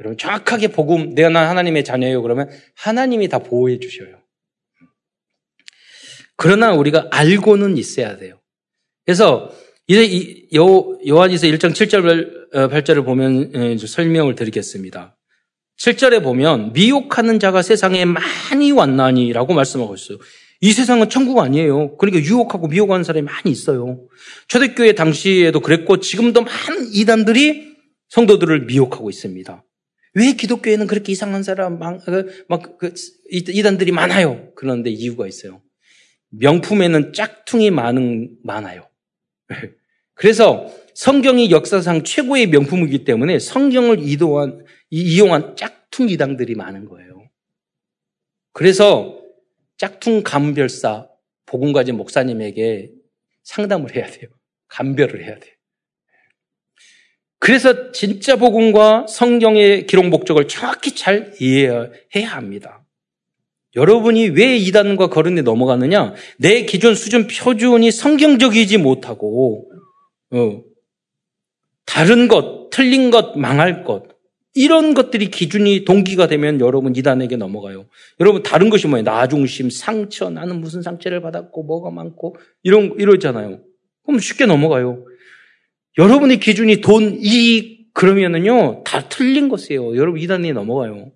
여러분, 0.00 0.18
정확하게 0.18 0.68
복음, 0.68 1.14
내가 1.14 1.28
난 1.30 1.48
하나님의 1.48 1.84
자녀예요. 1.84 2.20
그러면 2.22 2.50
하나님이 2.74 3.28
다 3.28 3.38
보호해 3.38 3.78
주셔요. 3.78 4.20
그러나 6.36 6.72
우리가 6.72 7.08
알고는 7.10 7.76
있어야 7.76 8.16
돼요. 8.16 8.40
그래서 9.04 9.54
이제 9.86 10.48
요한이서 10.54 11.46
1장 11.48 11.72
7절 11.72 12.50
8절을 12.52 13.04
보면 13.04 13.54
예, 13.54 13.76
설명을 13.76 14.34
드리겠습니다. 14.34 15.16
7절에 15.80 16.22
보면 16.22 16.74
미혹하는 16.74 17.38
자가 17.38 17.62
세상에 17.62 18.04
많이 18.04 18.70
왔나니라고 18.70 19.54
말씀하고 19.54 19.94
있어요. 19.94 20.18
이 20.60 20.72
세상은 20.72 21.08
천국 21.08 21.38
아니에요. 21.38 21.96
그러니까 21.96 22.22
유혹하고 22.22 22.68
미혹하는 22.68 23.02
사람이 23.02 23.24
많이 23.24 23.50
있어요. 23.50 24.06
초대교회 24.48 24.92
당시에도 24.94 25.60
그랬고 25.60 25.98
지금도 25.98 26.42
많은 26.42 26.90
이단들이 26.92 27.76
성도들을 28.10 28.66
미혹하고 28.66 29.08
있습니다. 29.08 29.64
왜 30.14 30.32
기독교에는 30.34 30.86
그렇게 30.86 31.12
이상한 31.12 31.42
사람, 31.42 31.78
막, 31.78 32.00
막 32.48 32.78
그, 32.78 32.92
이단들이 33.30 33.92
많아요? 33.92 34.52
그런데 34.56 34.90
이유가 34.90 35.26
있어요. 35.26 35.62
명품에는 36.30 37.14
짝퉁이 37.14 37.70
많은, 37.70 38.36
많아요. 38.44 38.86
그래서 40.14 40.66
성경이 40.94 41.50
역사상 41.50 42.02
최고의 42.04 42.48
명품이기 42.48 43.04
때문에 43.04 43.38
성경을 43.38 44.00
이동한, 44.00 44.64
이용한 44.90 45.56
짝퉁 45.56 46.08
이당들이 46.08 46.54
많은 46.54 46.86
거예요. 46.88 47.28
그래서 48.52 49.20
짝퉁 49.76 50.22
감별사 50.22 51.08
복음 51.46 51.72
가진 51.72 51.96
목사님에게 51.96 52.90
상담을 53.44 53.96
해야 53.96 54.06
돼요. 54.06 54.28
감별을 54.68 55.24
해야 55.24 55.38
돼요. 55.38 55.54
그래서 57.38 57.90
진짜 57.92 58.36
복음과 58.36 59.06
성경의 59.08 59.86
기록 59.86 60.06
목적을 60.08 60.46
정확히 60.46 60.94
잘 60.94 61.32
이해해야 61.40 62.28
합니다. 62.28 62.84
여러분이 63.76 64.30
왜 64.30 64.56
이단과 64.56 65.08
거론에 65.08 65.42
넘어가느냐? 65.42 66.14
내 66.38 66.66
기존 66.66 66.94
수준 66.94 67.26
표준이 67.28 67.90
성경적이지 67.92 68.78
못하고 68.78 69.70
어, 70.32 70.62
다른 71.86 72.28
것, 72.28 72.68
틀린 72.70 73.10
것, 73.10 73.38
망할 73.38 73.84
것, 73.84 74.04
이런 74.54 74.94
것들이 74.94 75.30
기준이 75.30 75.84
동기가 75.84 76.26
되면 76.26 76.60
여러분 76.60 76.96
이단에게 76.96 77.36
넘어가요. 77.36 77.86
여러분 78.18 78.42
다른 78.42 78.68
것이 78.68 78.88
뭐예요? 78.88 79.04
나 79.04 79.28
중심, 79.28 79.70
상처, 79.70 80.28
나는 80.28 80.60
무슨 80.60 80.82
상처를 80.82 81.20
받았고 81.20 81.62
뭐가 81.62 81.90
많고 81.90 82.36
이런 82.62 82.94
이러잖아요. 82.98 83.60
그럼 84.04 84.18
쉽게 84.18 84.46
넘어가요. 84.46 85.04
여러분의 85.98 86.40
기준이 86.40 86.80
돈, 86.80 87.18
이익 87.20 87.92
그러면은요 87.94 88.82
다 88.84 89.08
틀린 89.08 89.48
것이에요. 89.48 89.96
여러분 89.96 90.20
이단에 90.20 90.52
넘어가요. 90.52 91.12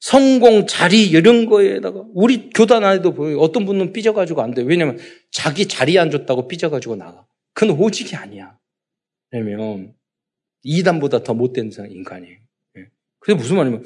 성공, 0.00 0.66
자리 0.66 1.04
이런 1.04 1.46
거에다가 1.46 2.04
우리 2.14 2.50
교단 2.50 2.84
안에도 2.84 3.12
보여요. 3.12 3.38
어떤 3.38 3.66
분은 3.66 3.92
삐져가지고 3.92 4.40
안 4.40 4.52
돼요. 4.52 4.66
왜냐면 4.66 4.98
자기 5.30 5.68
자리 5.68 5.98
안 5.98 6.10
줬다고 6.10 6.48
삐져가지고 6.48 6.96
나가. 6.96 7.26
그건 7.52 7.78
오직이 7.78 8.16
아니야. 8.16 8.56
왜냐면 9.30 9.92
이단보다 10.62 11.22
더 11.22 11.34
못된 11.34 11.70
인간이에요. 11.88 12.38
예. 12.78 12.86
그게 13.18 13.34
무슨 13.34 13.56
말이냐면 13.56 13.84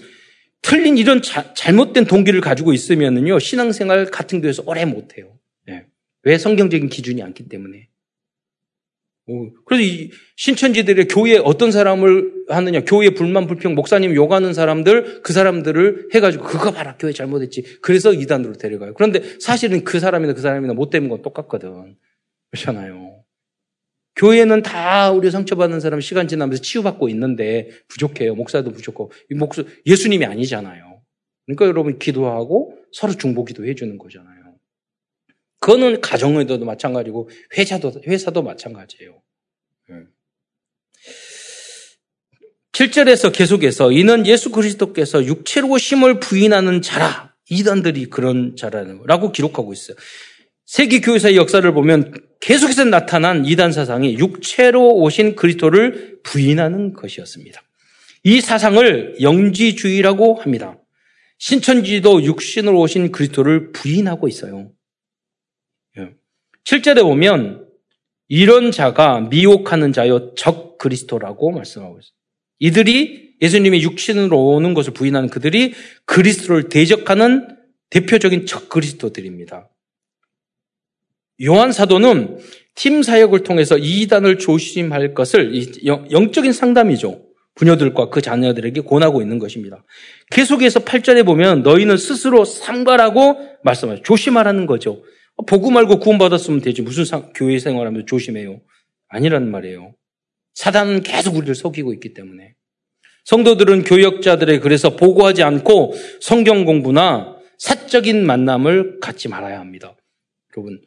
틀린 0.63 0.97
이런 0.97 1.23
자, 1.23 1.53
잘못된 1.55 2.07
동기를 2.07 2.41
가지고 2.41 2.73
있으면은요 2.73 3.39
신앙생활 3.39 4.07
같은 4.07 4.41
교회에서 4.41 4.63
오래 4.67 4.85
못해요. 4.85 5.39
예. 5.69 5.87
왜 6.23 6.39
성경적인 6.39 6.89
기준이 6.89 7.23
않기 7.23 7.49
때문에. 7.49 7.89
그래서 9.65 9.83
이 9.83 10.11
신천지들의 10.37 11.09
교회 11.09 11.39
어떤 11.39 11.73
사람을 11.73 12.45
하느냐, 12.49 12.85
교회 12.85 13.11
불만 13.11 13.47
불평, 13.47 13.75
목사님 13.75 14.15
욕하는 14.15 14.53
사람들, 14.53 15.23
그 15.23 15.33
사람들을 15.33 16.11
해가지고 16.15 16.45
그거 16.45 16.73
봐라, 16.73 16.97
교회 16.99 17.13
잘못했지. 17.13 17.63
그래서 17.81 18.13
이단으로 18.13 18.55
데려가요. 18.55 18.93
그런데 18.93 19.23
사실은 19.41 19.83
그 19.83 19.99
사람이나 19.99 20.35
그 20.35 20.43
사람이나 20.43 20.75
못되는 20.75 21.09
건 21.09 21.23
똑같거든. 21.23 21.97
그렇잖아요. 22.51 23.04
교회는 24.17 24.63
다 24.63 25.11
우리 25.11 25.31
상처받는 25.31 25.81
사람 25.81 26.01
시간 26.01 26.29
지나면서 26.29 26.63
치유받고 26.63 27.09
있는데 27.11 27.69
부족해요. 27.89 28.35
목사도 28.35 28.73
부족하고. 28.73 29.11
목사, 29.37 29.65
예수님이 29.87 30.25
아니잖아요. 30.25 31.03
그러니까 31.47 31.67
여러분 31.67 31.99
기도하고 31.99 32.79
서로 32.93 33.15
중보 33.15 33.45
기도해 33.45 33.75
주는 33.75 33.99
거잖아요. 33.99 34.57
그거는 35.61 36.01
가정에도 36.01 36.59
마찬가지고 36.59 37.29
회사도, 37.57 38.03
회사도 38.07 38.43
마찬가지예요. 38.43 39.21
7절에서 42.73 43.33
계속해서 43.33 43.93
이는 43.93 44.27
예수 44.27 44.51
그리스도께서 44.51 45.25
육체로 45.25 45.71
오심을 45.71 46.21
부인하는 46.21 46.83
자라. 46.83 47.33
이단들이 47.49 48.07
그런 48.07 48.57
자라는 48.57 49.03
라고 49.07 49.31
기록하고 49.31 49.73
있어요. 49.73 49.97
세계 50.67 51.01
교회사의 51.01 51.37
역사를 51.37 51.73
보면 51.73 52.15
계속해서 52.41 52.85
나타난 52.85 53.45
이단 53.45 53.73
사상이 53.73 54.19
육체로 54.19 54.95
오신 54.97 55.37
그리스도를 55.37 56.21
부인하는 56.23 56.95
것이었습니다. 56.95 57.63
이 58.25 58.41
사상을 58.41 59.17
영지주의라고 59.21 60.37
합니다. 60.37 60.79
신천지도 61.39 62.23
육신으로 62.23 62.81
오신 62.81 63.13
그리스도를 63.13 63.73
부인하고 63.73 64.29
있어요. 64.29 64.73
7절에 66.65 66.99
예. 66.99 67.03
보면 67.03 67.69
이런 68.29 68.71
자가 68.71 69.21
미혹하는 69.21 69.93
자여 69.93 70.33
적 70.37 70.79
그리스도라고 70.79 71.51
말씀하고 71.51 71.99
있어요. 71.99 72.13
이들이 72.61 73.35
예수님이 73.43 73.83
육신으로 73.83 74.39
오는 74.39 74.73
것을 74.73 74.95
부인하는 74.95 75.29
그들이 75.29 75.75
그리스도를 76.07 76.71
대적하는 76.71 77.49
대표적인 77.91 78.47
적 78.47 78.71
그리스도들입니다. 78.71 79.69
요한 81.43 81.73
사도는 81.73 82.39
팀 82.75 83.03
사역을 83.03 83.43
통해서 83.43 83.77
이단을 83.79 84.39
조심할 84.39 85.15
것을 85.15 85.53
영적인 86.11 86.53
상담이죠. 86.53 87.23
부녀들과 87.55 88.09
그 88.11 88.21
자녀들에게 88.21 88.81
권하고 88.83 89.23
있는 89.23 89.39
것입니다. 89.39 89.85
계속해서 90.31 90.81
8절에 90.81 91.25
보면 91.25 91.63
너희는 91.63 91.97
스스로 91.97 92.45
삼가라고 92.45 93.39
말씀하죠. 93.63 94.03
조심하라는 94.03 94.67
거죠. 94.67 95.05
보고 95.47 95.71
말고 95.71 96.01
구원받았으면 96.01 96.61
되지. 96.61 96.83
무슨 96.83 97.05
상, 97.05 97.33
교회 97.35 97.59
생활하면서 97.59 98.07
조심해요. 98.07 98.61
아니라는 99.09 99.51
말이에요. 99.51 99.95
사단은 100.55 101.03
계속 101.03 101.37
우리를 101.37 101.55
속이고 101.55 101.93
있기 101.95 102.15
때문에. 102.15 102.55
성도들은 103.25 103.85
교역자들의 103.85 104.61
그래서 104.61 104.97
보고하지 104.97 105.43
않고 105.43 105.95
성경 106.21 106.65
공부나 106.65 107.37
사적인 107.59 108.27
만남을 108.27 109.01
갖지 109.01 109.29
말아야 109.29 109.61
합니다. 109.61 109.97
여러분, 110.57 110.81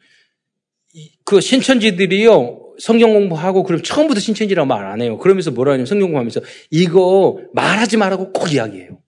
그 1.24 1.40
신천지들이요, 1.40 2.74
성경 2.78 3.12
공부하고 3.14 3.64
그럼 3.64 3.82
처음부터 3.82 4.20
신천지라고 4.20 4.66
말 4.66 4.86
안 4.86 5.00
해요. 5.02 5.18
그러면서 5.18 5.50
뭐라 5.50 5.72
하냐면 5.72 5.86
성경 5.86 6.08
공부하면서 6.08 6.40
이거 6.70 7.38
말하지 7.52 7.96
말라고 7.96 8.32
꼭 8.32 8.52
이야기해요. 8.52 9.00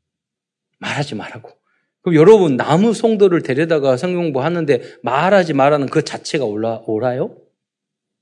말하지 0.78 1.14
말라고. 1.14 1.50
그럼 2.02 2.16
여러분 2.16 2.56
나무 2.56 2.94
성도를 2.94 3.42
데려다가 3.42 3.96
성경 3.96 4.22
공부하는데 4.22 4.82
말하지 5.02 5.52
말라는 5.52 5.86
그 5.86 6.02
자체가 6.02 6.44
올라 6.44 6.82
오라요? 6.86 7.36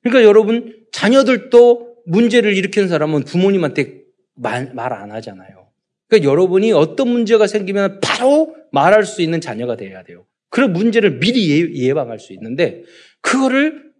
그러니까 0.02 0.26
여러분 0.26 0.76
자녀들도 0.92 1.96
문제를 2.06 2.56
일으키는 2.56 2.88
사람은 2.88 3.24
부모님한테 3.24 4.02
말 4.34 4.70
안 4.74 5.12
하잖아요. 5.12 5.68
그러니까 6.08 6.30
여러분이 6.30 6.72
어떤 6.72 7.08
문제가 7.08 7.46
생기면 7.46 8.00
바로 8.00 8.54
말할 8.72 9.04
수 9.04 9.22
있는 9.22 9.40
자녀가 9.40 9.76
돼야 9.76 10.02
돼요. 10.02 10.26
그런 10.50 10.72
문제를 10.72 11.18
미리 11.18 11.76
예방할 11.82 12.18
수 12.18 12.32
있는데 12.32 12.82
그거를 13.28 13.92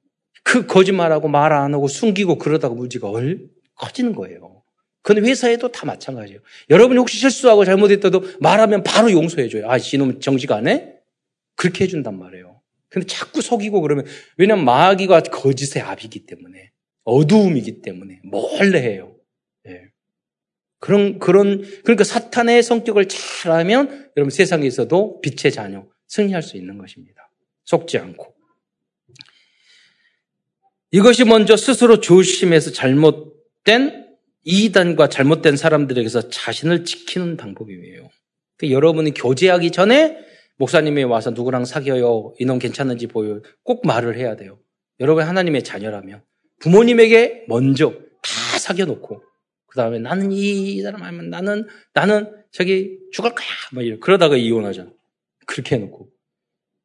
그 0.43 0.65
거짓말하고 0.67 1.29
말 1.29 1.53
안 1.53 1.75
하고 1.75 1.87
숨기고 1.89 2.39
그러다가 2.39 2.75
문제가 2.75 3.11
얼 3.11 3.47
커지는 3.75 4.15
거예요. 4.15 4.63
그건 5.03 5.27
회사에도 5.27 5.71
다 5.71 5.85
마찬가지예요. 5.87 6.41
여러분이 6.71 6.99
혹시 6.99 7.19
실수하고 7.19 7.65
잘못했다도 7.65 8.39
말하면 8.41 8.83
바로 8.83 9.13
용서해줘요. 9.13 9.71
아, 9.71 9.77
이놈 9.77 10.21
정직 10.21 10.51
안 10.53 10.67
해? 10.67 10.95
그렇게 11.57 11.85
해준단 11.85 12.19
말이에요. 12.19 12.61
근데 12.89 13.07
자꾸 13.07 13.43
속이고 13.43 13.83
그러면, 13.83 14.07
왜냐면 14.39 14.65
마귀가 14.65 15.21
거짓의 15.21 15.83
압이기 15.83 16.25
때문에, 16.27 16.71
어두움이기 17.05 17.83
때문에, 17.83 18.21
몰래 18.25 18.81
해요. 18.81 19.15
예. 19.67 19.83
그런, 20.81 21.19
그런, 21.19 21.63
그러니까 21.83 22.05
사탄의 22.05 22.63
성격을 22.63 23.09
잘 23.09 23.53
알면 23.53 24.11
여러분 24.17 24.31
세상에서도 24.31 25.21
빛의 25.21 25.53
자녀, 25.53 25.87
승리할 26.07 26.43
수 26.43 26.57
있는 26.57 26.79
것입니다. 26.79 27.31
속지 27.65 27.99
않고. 27.99 28.38
이것이 30.91 31.25
먼저 31.25 31.57
스스로 31.57 32.01
조심해서 32.01 32.73
잘못된 32.73 34.07
이단과 34.45 35.09
잘못된 35.09 35.57
사람들에게서 35.57 36.31
자신을 36.31 36.85
지키는 36.85 37.37
방법이에요. 37.37 38.09
그러니까 38.57 38.75
여러분이 38.75 39.13
교제하기 39.13 39.71
전에 39.71 40.17
목사님이 40.57 41.05
와서 41.05 41.31
누구랑 41.31 41.65
사귀어요? 41.65 42.35
이놈 42.39 42.59
괜찮은지 42.59 43.07
보여요? 43.07 43.43
꼭 43.63 43.87
말을 43.87 44.17
해야 44.17 44.37
돼요. 44.37 44.59
여러분 45.01 45.25
하나님의 45.25 45.63
자녀라면 45.63 46.23
부모님에게 46.61 47.45
먼저 47.49 47.93
다 48.23 48.59
사귀어놓고 48.59 49.23
그 49.67 49.77
다음에 49.77 49.99
나는 49.99 50.33
이 50.33 50.81
사람 50.81 51.03
하면 51.03 51.31
나는 51.31 51.67
나는 51.93 52.33
저기 52.51 52.99
죽을 53.13 53.35
거야. 53.35 53.47
막 53.73 53.85
이러. 53.85 54.01
그러다가 54.01 54.37
이혼하잖아. 54.37 54.91
그렇게 55.47 55.77
해놓고 55.77 56.09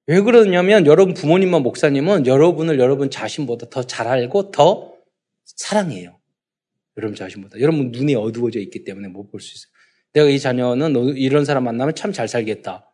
왜 0.08 0.20
그러냐면 0.22 0.86
여러분 0.86 1.14
부모님과 1.14 1.60
목사님은 1.60 2.28
여러분을 2.28 2.80
여러분 2.80 3.10
자신보다 3.10 3.70
더 3.70 3.84
잘 3.84 4.08
알고 4.08 4.52
더 4.52 4.94
사랑해요. 5.46 6.20
여러분 6.98 7.16
자신보다. 7.16 7.60
여러분 7.62 7.92
눈이 7.92 8.16
어두워져 8.16 8.60
있기 8.60 8.84
때문에 8.84 9.08
못 9.08 9.32
볼 9.32 9.40
수 9.42 9.54
있어요. 9.56 9.72
내가 10.14 10.28
이 10.30 10.40
자녀는 10.40 10.96
이런 11.18 11.46
사람 11.46 11.64
만나면 11.64 11.96
참 11.96 12.12
잘 12.14 12.28
살겠다. 12.28 12.92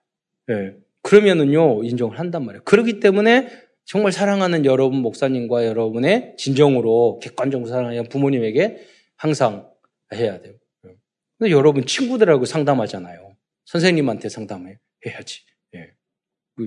예. 0.51 0.75
그러면은요, 1.01 1.83
인정을 1.83 2.19
한단 2.19 2.45
말이에요. 2.45 2.63
그렇기 2.63 2.99
때문에 2.99 3.49
정말 3.85 4.11
사랑하는 4.11 4.65
여러분 4.65 4.99
목사님과 5.01 5.65
여러분의 5.65 6.35
진정으로 6.37 7.19
객관적으로 7.21 7.69
사랑하는 7.69 8.07
부모님에게 8.09 8.77
항상 9.17 9.69
해야 10.13 10.39
돼요. 10.39 10.53
예. 10.87 10.91
근데 11.37 11.51
여러분 11.51 11.85
친구들하고 11.85 12.45
상담하잖아요. 12.45 13.35
선생님한테 13.65 14.29
상담해야지. 14.29 15.41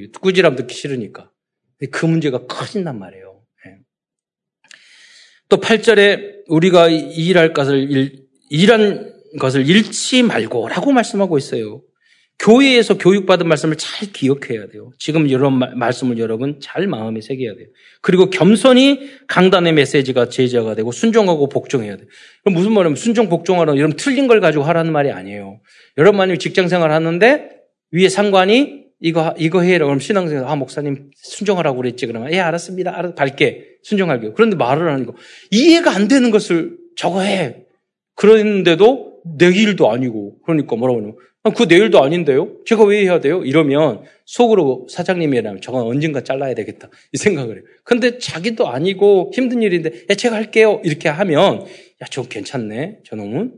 예. 0.01 0.07
꾸지람 0.21 0.57
듣기 0.57 0.75
싫으니까. 0.75 1.31
그 1.91 2.07
문제가 2.07 2.47
커진단 2.47 2.99
말이에요. 2.99 3.43
예. 3.67 3.79
또 5.49 5.59
8절에 5.59 6.45
우리가 6.49 6.89
일할 6.89 7.53
것을 7.53 7.91
일, 7.91 8.27
일한 8.51 9.13
것을 9.39 9.69
잃지 9.69 10.23
말고라고 10.23 10.93
말씀하고 10.93 11.39
있어요. 11.39 11.83
교회에서 12.39 12.99
교육받은 12.99 13.47
말씀을 13.47 13.77
잘 13.77 14.11
기억해야 14.11 14.67
돼요. 14.67 14.91
지금 14.99 15.29
이런 15.29 15.59
말씀을 15.59 16.19
여러분 16.19 16.59
잘 16.61 16.89
마음에 16.89 17.21
새겨야 17.21 17.55
돼요. 17.55 17.69
그리고 18.01 18.31
겸손히 18.31 19.11
강단의 19.29 19.73
메시지가 19.75 20.29
제자가 20.29 20.75
되고 20.75 20.91
순종하고 20.91 21.49
복종해야 21.49 21.97
돼요. 21.97 22.07
그럼 22.43 22.55
무슨 22.57 22.73
말이냐면 22.73 22.97
순종 22.97 23.29
복종하라 23.29 23.77
여러분 23.77 23.97
틀린 23.97 24.27
걸 24.27 24.41
가지고 24.41 24.65
하라는 24.65 24.93
말이 24.93 25.13
아니에요. 25.13 25.61
여러분 25.99 26.19
만약 26.19 26.37
직장 26.39 26.67
생활 26.67 26.91
하는데 26.91 27.49
위에 27.93 28.09
상관이 28.09 28.82
이거, 29.03 29.35
이거 29.37 29.61
해라. 29.61 29.87
그럼 29.87 29.99
신앙생활, 29.99 30.47
아, 30.47 30.55
목사님, 30.55 31.11
순종하라고 31.17 31.79
그랬지. 31.79 32.07
그러면, 32.07 32.33
예, 32.33 32.39
알았습니다. 32.39 32.97
알았, 32.97 33.15
밝게, 33.15 33.67
순종할게요. 33.83 34.33
그런데 34.35 34.57
말을 34.57 34.91
하는 34.91 35.07
거. 35.07 35.15
이해가 35.51 35.93
안 35.95 36.07
되는 36.07 36.31
것을 36.31 36.79
저거 36.97 37.21
해. 37.21 37.65
그런데도 38.15 39.23
내 39.39 39.47
일도 39.49 39.91
아니고. 39.91 40.39
그러니까 40.45 40.77
뭐라고 40.77 41.01
하냐면, 41.01 41.17
아, 41.43 41.51
그내 41.51 41.77
일도 41.77 42.01
아닌데요? 42.01 42.59
제가 42.65 42.85
왜 42.85 43.01
해야 43.03 43.19
돼요? 43.19 43.43
이러면 43.45 44.03
속으로 44.25 44.87
사장님이라면 44.89 45.61
저건 45.61 45.83
언젠가 45.87 46.23
잘라야 46.23 46.55
되겠다. 46.55 46.89
이 47.13 47.17
생각을 47.19 47.57
해요. 47.57 47.65
근데 47.83 48.19
자기도 48.19 48.69
아니고 48.69 49.33
힘든 49.35 49.63
일인데, 49.63 50.05
야, 50.09 50.15
제가 50.15 50.37
할게요. 50.37 50.81
이렇게 50.85 51.09
하면, 51.09 51.63
야, 51.63 52.07
저 52.09 52.23
괜찮네. 52.23 53.01
저놈은. 53.05 53.55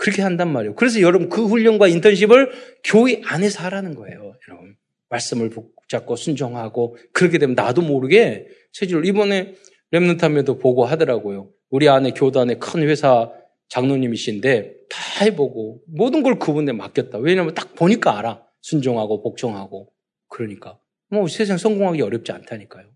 그렇게 0.00 0.22
한단 0.22 0.50
말이에요. 0.50 0.74
그래서 0.74 1.02
여러분 1.02 1.28
그 1.28 1.46
훈련과 1.46 1.86
인턴십을 1.86 2.50
교회 2.84 3.20
안에서 3.24 3.62
하라는 3.64 3.94
거예요. 3.94 4.32
여러분. 4.48 4.74
말씀을 5.10 5.50
붙잡고 5.50 6.16
순종하고 6.16 6.96
그렇게 7.12 7.38
되면 7.38 7.54
나도 7.54 7.82
모르게 7.82 8.48
체질을 8.72 9.04
이번에 9.04 9.54
렘넌트함에도 9.90 10.58
보고 10.58 10.84
하더라고요. 10.84 11.50
우리 11.68 11.88
안에 11.88 12.12
교단의 12.12 12.58
큰 12.58 12.82
회사 12.88 13.30
장로님이신데 13.68 14.74
다 14.88 15.24
해보고 15.24 15.82
모든 15.86 16.22
걸 16.22 16.38
그분에 16.38 16.72
맡겼다. 16.72 17.18
왜냐하면 17.18 17.54
딱 17.54 17.74
보니까 17.74 18.18
알아. 18.18 18.44
순종하고 18.62 19.22
복종하고 19.22 19.90
그러니까 20.28 20.78
뭐 21.08 21.26
세상 21.28 21.56
성공하기 21.56 22.02
어렵지 22.02 22.32
않다니까요. 22.32 22.86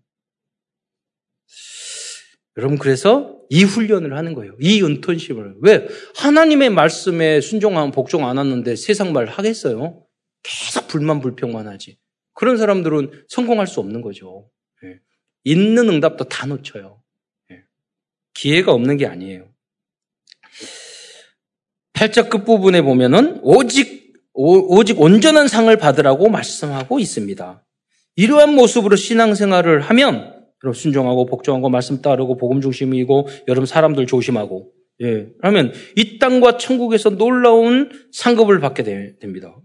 여러분 2.57 2.77
그래서 2.77 3.41
이 3.49 3.63
훈련을 3.63 4.15
하는 4.15 4.33
거예요. 4.33 4.55
이 4.61 4.81
은턴십을 4.81 5.55
왜 5.61 5.87
하나님의 6.17 6.69
말씀에 6.69 7.41
순종하면 7.41 7.91
복종 7.91 8.27
안 8.27 8.37
하는데 8.37 8.75
세상 8.75 9.11
말 9.11 9.25
하겠어요? 9.25 10.05
계속 10.43 10.87
불만 10.87 11.19
불평만 11.19 11.67
하지. 11.67 11.97
그런 12.35 12.57
사람들은 12.57 13.25
성공할 13.29 13.65
수 13.65 13.79
없는 13.79 14.01
거죠. 14.01 14.47
예. 14.83 14.99
있는 15.43 15.89
응답도 15.89 16.25
다 16.25 16.45
놓쳐요. 16.45 17.01
예. 17.51 17.63
기회가 18.35 18.71
없는 18.73 18.97
게 18.97 19.07
아니에요. 19.07 19.49
8절 21.93 22.29
끝부분에 22.29 22.83
보면은 22.83 23.39
오직 23.41 24.13
오, 24.33 24.83
직 24.83 24.99
온전한 24.99 25.47
상을 25.47 25.75
받으라고 25.77 26.27
말씀하고 26.29 26.99
있습니다. 26.99 27.65
이러한 28.17 28.53
모습으로 28.53 28.97
신앙생활을 28.97 29.79
하면 29.79 30.35
여러분 30.63 30.73
순종하고 30.73 31.25
복종하고 31.25 31.69
말씀 31.69 32.01
따르고 32.01 32.35
복음 32.35 32.59
중심이고 32.59 33.27
여러분 33.47 33.65
사람들 33.65 34.07
조심하고 34.07 34.71
예. 35.01 35.27
그러면 35.39 35.73
이 35.95 36.19
땅과 36.19 36.57
천국에서 36.57 37.11
놀라운 37.11 37.91
상급을 38.11 38.59
받게 38.59 38.83
됩니다. 39.19 39.55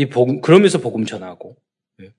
어. 0.00 0.02
이 0.02 0.06
복음, 0.06 0.40
그러면서 0.40 0.78
복음 0.78 1.04
전하고. 1.04 1.56
예. 2.02 2.10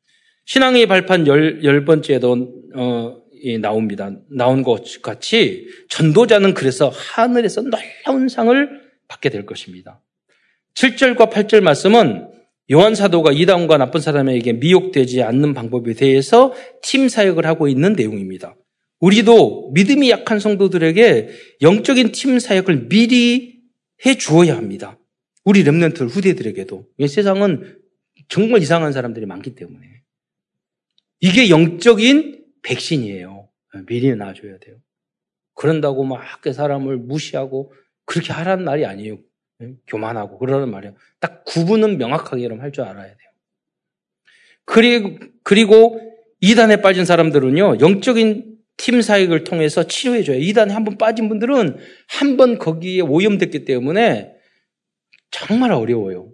신앙의 0.45 0.87
발판 0.87 1.27
열, 1.27 1.63
열 1.63 1.85
번째도, 1.85 2.53
어, 2.75 3.21
나옵니다. 3.59 4.11
나온 4.29 4.61
것 4.61 5.01
같이 5.01 5.67
전도자는 5.89 6.53
그래서 6.53 6.89
하늘에서 6.89 7.63
놀라운 7.63 8.29
상을 8.29 8.81
받게 9.07 9.29
될 9.29 9.45
것입니다. 9.45 9.99
7절과 10.75 11.31
8절 11.31 11.61
말씀은 11.61 12.27
요한 12.71 12.95
사도가 12.95 13.31
이단과 13.31 13.77
나쁜 13.77 13.99
사람에게 13.99 14.53
미혹되지 14.53 15.23
않는 15.23 15.53
방법에 15.53 15.93
대해서 15.93 16.53
팀 16.83 17.09
사역을 17.09 17.45
하고 17.45 17.67
있는 17.67 17.93
내용입니다. 17.93 18.55
우리도 18.99 19.71
믿음이 19.73 20.11
약한 20.11 20.39
성도들에게 20.39 21.29
영적인 21.63 22.11
팀 22.11 22.37
사역을 22.37 22.87
미리 22.87 23.59
해 24.05 24.15
주어야 24.15 24.55
합니다. 24.55 24.99
우리 25.43 25.63
랩런트 25.63 26.09
후대들에게도. 26.09 26.87
세상은 27.07 27.79
정말 28.27 28.61
이상한 28.61 28.91
사람들이 28.91 29.25
많기 29.25 29.55
때문에. 29.55 29.85
이게 31.19 31.49
영적인 31.49 32.45
백신이에요. 32.63 33.49
미리 33.87 34.15
놔줘야 34.15 34.57
돼요. 34.59 34.77
그런다고 35.55 36.03
막 36.03 36.21
사람을 36.53 36.97
무시하고 36.97 37.73
그렇게 38.05 38.33
하라는 38.33 38.65
말이 38.65 38.85
아니에요. 38.85 39.19
교만하고 39.87 40.39
그러는 40.39 40.69
말이에요. 40.71 40.95
딱 41.19 41.43
구분은 41.45 41.97
명확하게 41.97 42.43
할줄 42.61 42.83
알아야 42.83 43.05
돼요. 43.05 43.29
그리고, 44.65 45.17
그리고 45.43 45.99
이단에 46.39 46.77
빠진 46.81 47.05
사람들은요, 47.05 47.77
영적인 47.79 48.57
팀 48.77 49.01
사역을 49.01 49.43
통해서 49.43 49.83
치료해줘요. 49.85 50.37
이단에 50.39 50.73
한번 50.73 50.97
빠진 50.97 51.29
분들은 51.29 51.77
한 52.07 52.37
번 52.37 52.57
거기에 52.57 53.01
오염됐기 53.01 53.65
때문에 53.65 54.33
정말 55.31 55.71
어려워요. 55.71 56.31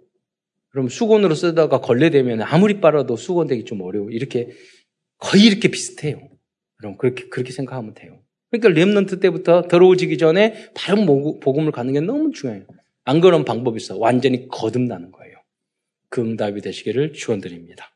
그럼 0.70 0.88
수건으로 0.88 1.34
쓰다가 1.34 1.80
걸레되면 1.80 2.42
아무리 2.42 2.80
빨아도 2.80 3.16
수건 3.16 3.46
되기 3.46 3.64
좀 3.64 3.80
어려워. 3.80 4.10
이렇게 4.10 4.50
거의 5.16 5.44
이렇게 5.44 5.68
비슷해요. 5.68 6.28
그럼 6.76 6.96
그렇게 6.98 7.28
그렇게 7.28 7.52
생각하면 7.52 7.94
돼요. 7.94 8.20
그러니까 8.50 8.68
렘넌트 8.68 9.20
때부터 9.20 9.62
더러워지기 9.62 10.18
전에 10.18 10.70
바른 10.74 11.06
복음을 11.06 11.72
가는 11.72 11.92
게 11.92 12.00
너무 12.00 12.32
중요해요. 12.32 12.66
안 13.04 13.20
그런 13.20 13.44
방법이 13.44 13.76
있어. 13.78 13.96
완전히 13.96 14.48
거듭나는 14.48 15.12
거예요. 15.12 15.36
그 16.10 16.20
응답이 16.20 16.60
되시기를 16.60 17.12
축원드립니다. 17.12 17.90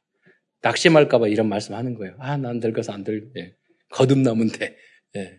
낙심할까봐 0.62 1.28
이런 1.28 1.48
말씀 1.48 1.74
하는 1.74 1.94
거예요. 1.94 2.14
아, 2.18 2.36
난 2.36 2.60
늙어서 2.60 2.92
안 2.92 3.04
들. 3.04 3.30
예. 3.36 3.54
거듭나면 3.90 4.48
돼. 4.48 4.76
예. 5.16 5.38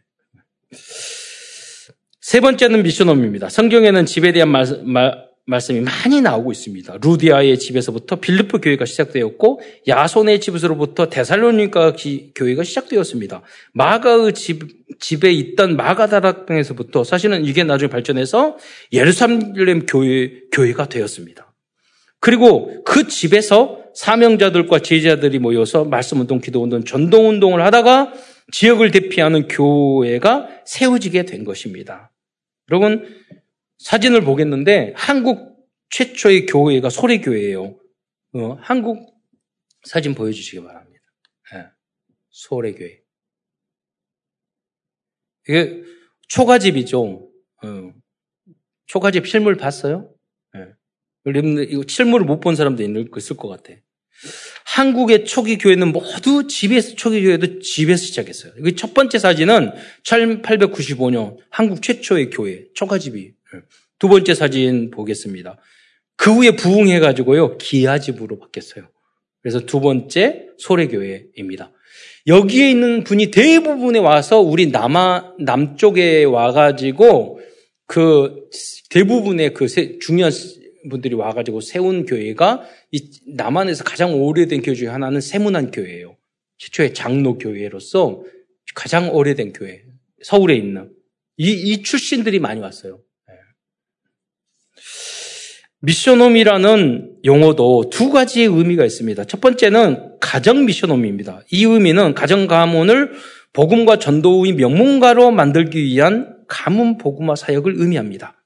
세 2.22 2.40
번째는 2.40 2.84
미션홈입니다. 2.84 3.50
성경에는 3.50 4.06
집에 4.06 4.32
대한 4.32 4.50
말, 4.50 4.66
말, 4.84 5.30
말씀이 5.46 5.82
많이 5.82 6.22
나오고 6.22 6.52
있습니다. 6.54 7.00
루디아의 7.02 7.60
집에서부터 7.60 8.16
빌리프 8.18 8.62
교회가 8.62 8.86
시작되었고 8.86 9.60
야손의 9.88 10.40
집에서부터 10.40 11.10
데살로니가 11.10 11.96
교회가 12.36 12.64
시작되었습니다. 12.64 13.42
마가의 13.74 14.34
집, 14.34 14.64
집에 15.00 15.32
있던 15.34 15.76
마가 15.76 16.08
다락방에서부터 16.08 17.04
사실은 17.04 17.44
이게 17.44 17.64
나중에 17.64 17.90
발전해서 17.90 18.58
예루살렘 18.94 19.86
교회, 19.86 20.44
교회가 20.52 20.88
되었습니다. 20.88 21.54
그리고 22.22 22.82
그 22.86 23.08
집에서 23.08 23.84
사명자들과 23.96 24.80
제자들이 24.80 25.40
모여서 25.40 25.84
말씀 25.84 26.22
운동, 26.22 26.40
기도 26.40 26.64
운동, 26.64 26.86
전동 26.86 27.28
운동을 27.28 27.62
하다가 27.66 28.14
지역을 28.52 28.92
대피하는 28.92 29.50
교회가 29.50 30.48
세워지게 30.66 31.26
된 31.26 31.44
것입니다. 31.44 32.12
여러분, 32.72 33.06
사진을 33.84 34.22
보겠는데 34.24 34.94
한국 34.96 35.68
최초의 35.90 36.46
교회가 36.46 36.90
소래교회예요. 36.90 37.78
어, 38.36 38.58
한국 38.62 39.14
사진 39.84 40.16
보여주시기 40.16 40.64
바랍니다. 40.64 41.04
네. 41.52 41.66
소래교회. 42.30 43.02
이게 45.50 45.84
초가집이죠. 46.30 47.30
어. 47.64 47.94
초가집 48.86 49.28
실물 49.28 49.56
봤어요? 49.56 50.14
네. 50.54 50.68
이거 51.70 51.84
실물을 51.88 52.26
못 52.26 52.40
본 52.40 52.56
사람도 52.56 52.82
있을 53.18 53.36
것 53.36 53.50
같아. 53.50 53.74
한국의 54.66 55.26
초기 55.26 55.58
교회는 55.58 55.92
모두 55.92 56.48
집에서 56.48 56.96
초기 56.96 57.22
교회도 57.22 57.60
집에서 57.60 58.06
시작했어요. 58.06 58.54
첫 58.78 58.94
번째 58.94 59.20
사진은 59.20 59.72
1895년 60.04 61.38
한국 61.50 61.82
최초의 61.82 62.30
교회 62.30 62.66
초가집이 62.74 63.34
두 64.00 64.08
번째 64.10 64.34
사진 64.34 64.92
보겠습니다. 64.92 65.58
그 66.16 66.34
후에 66.34 66.56
부흥해가지고요, 66.56 67.58
기아집으로 67.58 68.40
바뀌었어요. 68.40 68.88
그래서 69.42 69.60
두 69.60 69.82
번째 69.82 70.48
소래교회입니다. 70.58 71.72
여기에 72.28 72.72
있는 72.72 73.04
분이 73.04 73.32
대부분에 73.32 74.00
와서 74.00 74.40
우리 74.40 74.68
남아, 74.68 75.36
남쪽에 75.40 76.24
와가지고 76.24 77.42
그 77.86 78.50
대부분의 78.90 79.54
그 79.54 79.68
중요한 80.00 80.32
분들이 80.90 81.16
와가지고 81.16 81.62
세운 81.62 82.06
교회가 82.06 82.64
이 82.92 83.10
남한에서 83.36 83.84
가장 83.84 84.22
오래된 84.22 84.62
교회 84.62 84.76
중에 84.76 84.88
하나는 84.88 85.22
세문안 85.22 85.72
교회예요. 85.72 86.16
최초의 86.58 86.94
장로 86.94 87.38
교회로서 87.38 88.24
가장 88.76 89.14
오래된 89.14 89.54
교회. 89.54 89.84
서울에 90.22 90.56
있는. 90.56 90.92
이, 91.38 91.52
이 91.52 91.84
출신들이 91.84 92.40
많이 92.40 92.62
왔어요. 92.62 93.02
미션홈이라는 95.86 97.18
용어도 97.26 97.90
두 97.90 98.10
가지의 98.10 98.48
의미가 98.48 98.86
있습니다. 98.86 99.26
첫 99.26 99.42
번째는 99.42 100.18
가정 100.22 100.66
미션홈입니다. 100.66 101.42
이 101.52 101.66
의미는 101.66 102.14
가정 102.14 102.48
가문을 102.48 103.12
복음과 103.52 104.00
전도의 104.00 104.54
명문가로 104.54 105.32
만들기 105.32 105.84
위한 105.84 106.38
가문 106.48 106.98
복음화 106.98 107.36
사역을 107.36 107.74
의미합니다. 107.76 108.42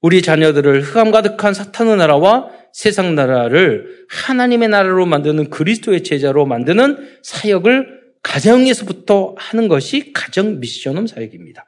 우리 0.00 0.22
자녀들을 0.22 0.80
흑암 0.80 1.10
가득한 1.10 1.52
사탄의 1.52 1.98
나라와 1.98 2.48
세상 2.72 3.14
나라를 3.14 4.06
하나님의 4.08 4.70
나라로 4.70 5.04
만드는 5.04 5.50
그리스도의 5.50 6.02
제자로 6.02 6.46
만드는 6.46 6.96
사역을 7.22 8.00
가정에서부터 8.22 9.34
하는 9.36 9.68
것이 9.68 10.14
가정 10.14 10.60
미션홈 10.60 11.06
사역입니다. 11.06 11.66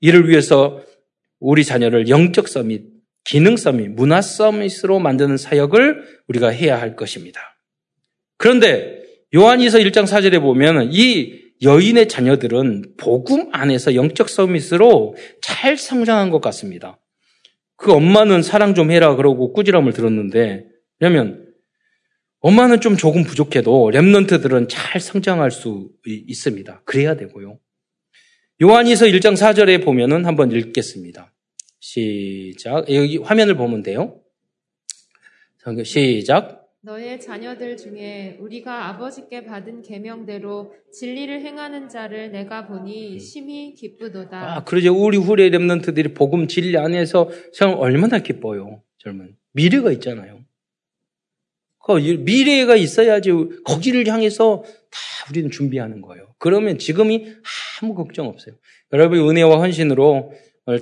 이를 0.00 0.26
위해서 0.26 0.80
우리 1.38 1.64
자녀를 1.64 2.08
영적 2.08 2.48
서밋, 2.48 2.93
기능 3.24 3.56
서밋, 3.56 3.90
문화 3.90 4.20
서밋으로 4.20 4.98
만드는 4.98 5.36
사역을 5.36 6.20
우리가 6.28 6.48
해야 6.48 6.80
할 6.80 6.94
것입니다. 6.94 7.40
그런데 8.36 9.02
요한이서 9.34 9.78
1장 9.78 10.04
4절에 10.04 10.40
보면 10.40 10.90
이 10.92 11.42
여인의 11.62 12.08
자녀들은 12.08 12.94
복음 12.98 13.48
안에서 13.52 13.94
영적 13.94 14.28
서밋으로 14.28 15.16
잘 15.40 15.76
성장한 15.76 16.30
것 16.30 16.40
같습니다. 16.40 16.98
그 17.76 17.92
엄마는 17.92 18.42
사랑 18.42 18.74
좀 18.74 18.90
해라 18.90 19.16
그러고 19.16 19.52
꾸지람을 19.52 19.92
들었는데 19.92 20.66
왜냐면 21.00 21.44
엄마는 22.40 22.80
좀 22.80 22.96
조금 22.96 23.24
부족해도 23.24 23.90
랩런트들은 23.92 24.68
잘 24.68 25.00
성장할 25.00 25.50
수 25.50 25.90
있습니다. 26.04 26.82
그래야 26.84 27.16
되고요. 27.16 27.58
요한이서 28.62 29.06
1장 29.06 29.34
4절에 29.34 29.82
보면은 29.82 30.26
한번 30.26 30.52
읽겠습니다. 30.52 31.33
시작. 31.84 32.90
여기 32.90 33.18
화면을 33.18 33.56
보면 33.56 33.82
돼요. 33.82 34.18
시작. 35.84 36.66
너의 36.80 37.20
자녀들 37.20 37.76
중에 37.76 38.38
우리가 38.40 38.88
아버지께 38.88 39.44
받은 39.44 39.82
계명대로 39.82 40.72
진리를 40.92 41.42
행하는 41.42 41.90
자를 41.90 42.32
내가 42.32 42.66
보니 42.66 43.18
심히 43.20 43.74
기쁘도다. 43.74 44.56
아, 44.56 44.64
그러죠. 44.64 44.94
우리 44.94 45.18
후레 45.18 45.50
렘넌트들이 45.50 46.14
복음 46.14 46.48
진리 46.48 46.76
안에서 46.78 47.28
참 47.52 47.74
얼마나 47.74 48.18
기뻐요. 48.18 48.82
젊은 48.96 49.36
미래가 49.52 49.92
있잖아요. 49.92 50.40
그 51.84 51.92
미래가 51.92 52.76
있어야지 52.76 53.30
거기를 53.64 54.06
향해서 54.08 54.64
다 54.90 54.98
우리는 55.28 55.50
준비하는 55.50 56.00
거예요. 56.00 56.34
그러면 56.38 56.78
지금이 56.78 57.26
아무 57.82 57.94
걱정 57.94 58.26
없어요. 58.26 58.54
여러분 58.94 59.18
은혜와 59.28 59.58
헌신으로 59.58 60.32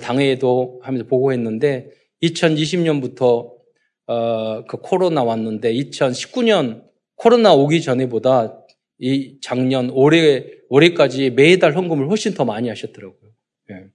당회에도 0.01 0.79
하면서 0.83 1.05
보고했는데 1.05 1.89
2020년부터 2.21 3.53
어, 4.07 4.65
그 4.65 4.77
코로나 4.77 5.23
왔는데 5.23 5.73
2019년 5.73 6.83
코로나 7.15 7.53
오기 7.53 7.81
전에보다 7.81 8.59
이 8.99 9.37
작년 9.41 9.89
올해 9.89 10.45
올해까지 10.69 11.31
매달 11.31 11.75
헌금을 11.75 12.09
훨씬 12.09 12.33
더 12.33 12.45
많이 12.45 12.69
하셨더라고요. 12.69 13.31
예. 13.71 13.85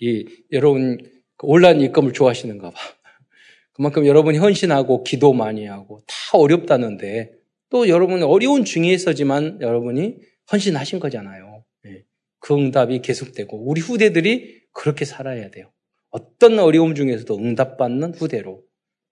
이 0.00 0.26
여러분 0.52 0.98
그 1.36 1.46
온라인 1.46 1.80
입금을 1.80 2.12
좋아하시는가 2.12 2.70
봐. 2.70 2.76
그만큼 3.72 4.06
여러분이 4.06 4.38
헌신하고 4.38 5.02
기도 5.04 5.32
많이 5.32 5.66
하고 5.66 6.00
다 6.06 6.38
어렵다는데 6.38 7.32
또 7.70 7.88
여러분이 7.88 8.22
어려운 8.22 8.64
중에서지만 8.64 9.58
여러분이 9.60 10.16
헌신하신 10.52 11.00
거잖아요. 11.00 11.64
예. 11.86 12.04
그 12.38 12.54
응답이 12.54 13.00
계속되고 13.02 13.68
우리 13.68 13.80
후대들이 13.80 14.61
그렇게 14.72 15.04
살아야 15.04 15.50
돼요. 15.50 15.70
어떤 16.10 16.58
어려움 16.58 16.94
중에서도 16.94 17.36
응답받는 17.36 18.14
후대로. 18.14 18.62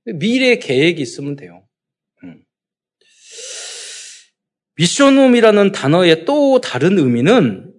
미래 0.04 0.56
계획이 0.56 1.00
있으면 1.00 1.36
돼요. 1.36 1.66
음. 2.24 2.42
미션홈이라는 4.76 5.72
단어의 5.72 6.24
또 6.24 6.60
다른 6.60 6.98
의미는 6.98 7.72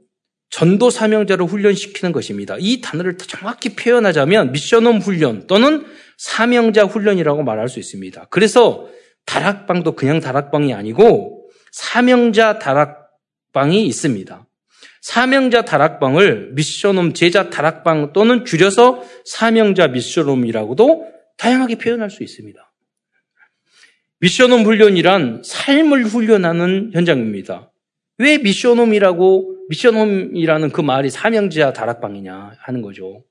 전도 0.49 0.89
사명자를 0.89 1.45
훈련시키는 1.45 2.11
것입니다. 2.11 2.57
이 2.59 2.81
단어를 2.81 3.17
정확히 3.17 3.75
표현하자면 3.75 4.51
미션홈 4.51 4.99
훈련 4.99 5.47
또는 5.47 5.85
사명자 6.17 6.83
훈련이라고 6.83 7.43
말할 7.43 7.69
수 7.69 7.79
있습니다. 7.79 8.27
그래서 8.29 8.87
다락방도 9.25 9.95
그냥 9.95 10.19
다락방이 10.19 10.73
아니고 10.73 11.49
사명자 11.71 12.59
다락방이 12.59 13.85
있습니다. 13.85 14.45
사명자 15.01 15.63
다락방을 15.63 16.51
미션홈 16.53 17.13
제자 17.13 17.49
다락방 17.49 18.13
또는 18.13 18.45
줄여서 18.45 19.03
사명자 19.25 19.87
미션홈이라고도 19.87 21.05
다양하게 21.37 21.75
표현할 21.75 22.11
수 22.11 22.23
있습니다. 22.23 22.71
미션홈 24.19 24.63
훈련이란 24.63 25.41
삶을 25.43 26.05
훈련하는 26.05 26.91
현장입니다. 26.93 27.71
왜 28.19 28.37
미션홈이라고 28.37 29.65
미션홈이라는 29.69 30.69
그 30.69 30.81
말이 30.81 31.09
사명자 31.09 31.73
다락방이냐 31.73 32.53
하는 32.59 32.81
거죠. 32.83 33.23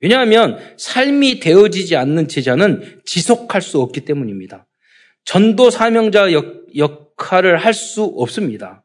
왜냐하면 0.00 0.58
삶이 0.76 1.40
되어지지 1.40 1.96
않는 1.96 2.28
제자는 2.28 3.00
지속할 3.06 3.62
수 3.62 3.80
없기 3.80 4.02
때문입니다. 4.02 4.66
전도 5.24 5.70
사명자 5.70 6.32
역, 6.32 6.66
역할을 6.76 7.56
할 7.56 7.72
수 7.72 8.04
없습니다. 8.04 8.84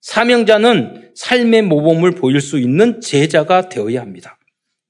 사명자는 0.00 1.12
삶의 1.14 1.62
모범을 1.62 2.12
보일 2.12 2.40
수 2.40 2.58
있는 2.58 3.00
제자가 3.00 3.68
되어야 3.68 4.00
합니다. 4.00 4.38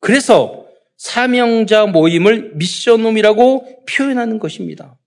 그래서 0.01 0.67
사명자 0.97 1.87
모임을 1.87 2.53
미션홈이라고 2.55 3.85
표현하는 3.87 4.39
것입니다. 4.39 4.99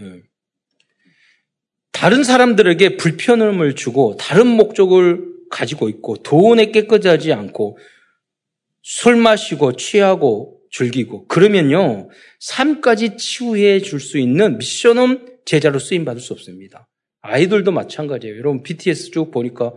예. 0.00 0.22
다른 1.92 2.24
사람들에게 2.24 2.96
불편함을 2.96 3.74
주고 3.74 4.16
다른 4.16 4.46
목적을 4.48 5.24
가지고 5.50 5.88
있고 5.88 6.16
돈에 6.16 6.70
깨끗하지 6.72 7.32
않고 7.32 7.78
술 8.82 9.16
마시고 9.16 9.76
취하고 9.76 10.60
즐기고 10.70 11.26
그러면요 11.26 12.10
삶까지 12.40 13.16
치유해 13.16 13.80
줄 13.80 14.00
수 14.00 14.18
있는 14.18 14.58
미션홈 14.58 15.38
제자로 15.46 15.78
쓰임 15.78 16.04
받을 16.04 16.20
수 16.20 16.32
없습니다. 16.34 16.88
아이들도 17.26 17.72
마찬가지예요. 17.72 18.36
여러분 18.38 18.62
BTS 18.62 19.10
쭉 19.10 19.30
보니까 19.30 19.74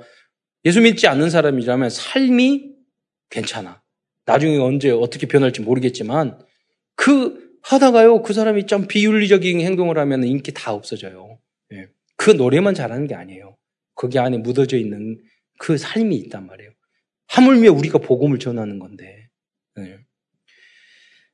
예수 0.65 0.81
믿지 0.81 1.07
않는 1.07 1.29
사람이라면 1.29 1.89
삶이 1.89 2.73
괜찮아. 3.29 3.81
나중에 4.25 4.57
언제 4.57 4.89
어떻게 4.91 5.27
변할지 5.27 5.61
모르겠지만 5.61 6.39
그 6.95 7.49
하다가요 7.61 8.21
그 8.21 8.33
사람이 8.33 8.65
좀 8.67 8.87
비윤리적인 8.87 9.61
행동을 9.61 9.97
하면 9.97 10.23
인기 10.23 10.53
다 10.53 10.73
없어져요. 10.73 11.39
예. 11.73 11.87
그 12.15 12.31
노래만 12.31 12.73
잘하는 12.73 13.07
게 13.07 13.15
아니에요. 13.15 13.57
거기 13.95 14.19
안에 14.19 14.37
묻어져 14.37 14.77
있는 14.77 15.19
그 15.59 15.77
삶이 15.77 16.15
있단 16.15 16.45
말이에요. 16.45 16.71
하물며 17.27 17.71
우리가 17.71 17.99
복음을 17.99 18.39
전하는 18.39 18.79
건데. 18.79 19.27
네. 19.75 19.97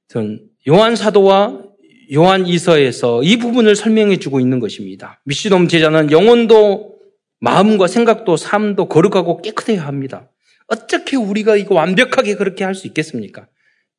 전 0.07 0.47
요한 0.67 0.95
사도와 0.95 1.74
요한 2.13 2.45
이서에서 2.47 3.23
이 3.23 3.37
부분을 3.37 3.75
설명해 3.75 4.17
주고 4.17 4.39
있는 4.39 4.59
것입니다. 4.59 5.21
미시돔 5.25 5.67
제자는 5.67 6.11
영혼도 6.11 6.95
마음과 7.39 7.87
생각도 7.87 8.37
삶도 8.37 8.87
거룩하고 8.87 9.41
깨끗해야 9.41 9.85
합니다. 9.85 10.29
어떻게 10.67 11.15
우리가 11.15 11.57
이거 11.57 11.75
완벽하게 11.75 12.35
그렇게 12.35 12.63
할 12.63 12.75
수 12.75 12.87
있겠습니까? 12.87 13.47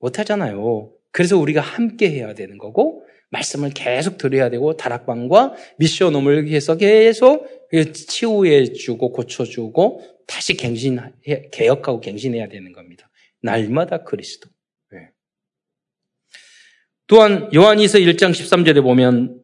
못하잖아요. 0.01 0.91
그래서 1.13 1.39
우리가 1.39 1.61
함께 1.61 2.11
해야 2.11 2.35
되는 2.35 2.59
거고, 2.59 3.05
말씀을 3.31 3.71
계속 3.71 4.19
들어야 4.19 4.51
되고, 4.51 4.77
다락방과 4.77 5.55
미션홈을 5.79 6.49
해서 6.49 6.77
계속 6.77 7.47
치유해 7.93 8.73
주고, 8.73 9.13
고쳐 9.13 9.45
주고, 9.45 10.03
다시 10.27 10.57
갱신, 10.57 10.99
개혁하고 11.53 12.01
갱신해야 12.01 12.49
되는 12.49 12.73
겁니다. 12.73 13.09
날마다 13.41 14.05
그리스도. 14.05 14.51
네. 17.07 17.17
또한 17.17 17.49
요한이서 17.55 17.99
1장 17.99 18.33
13절에 18.33 18.83
보면 18.83 19.41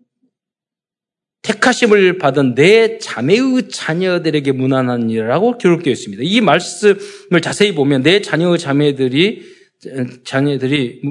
택하심을 1.42 2.18
받은 2.18 2.54
내 2.54 2.98
자매의 2.98 3.68
자녀들에게 3.68 4.52
무난한 4.52 5.10
일이라고 5.10 5.58
기록되어 5.58 5.92
있습니다. 5.92 6.22
이 6.24 6.40
말씀을 6.40 7.40
자세히 7.40 7.74
보면 7.74 8.02
내 8.02 8.20
자녀의 8.20 8.58
자매들이 8.58 9.42
자녀들이 10.24 11.02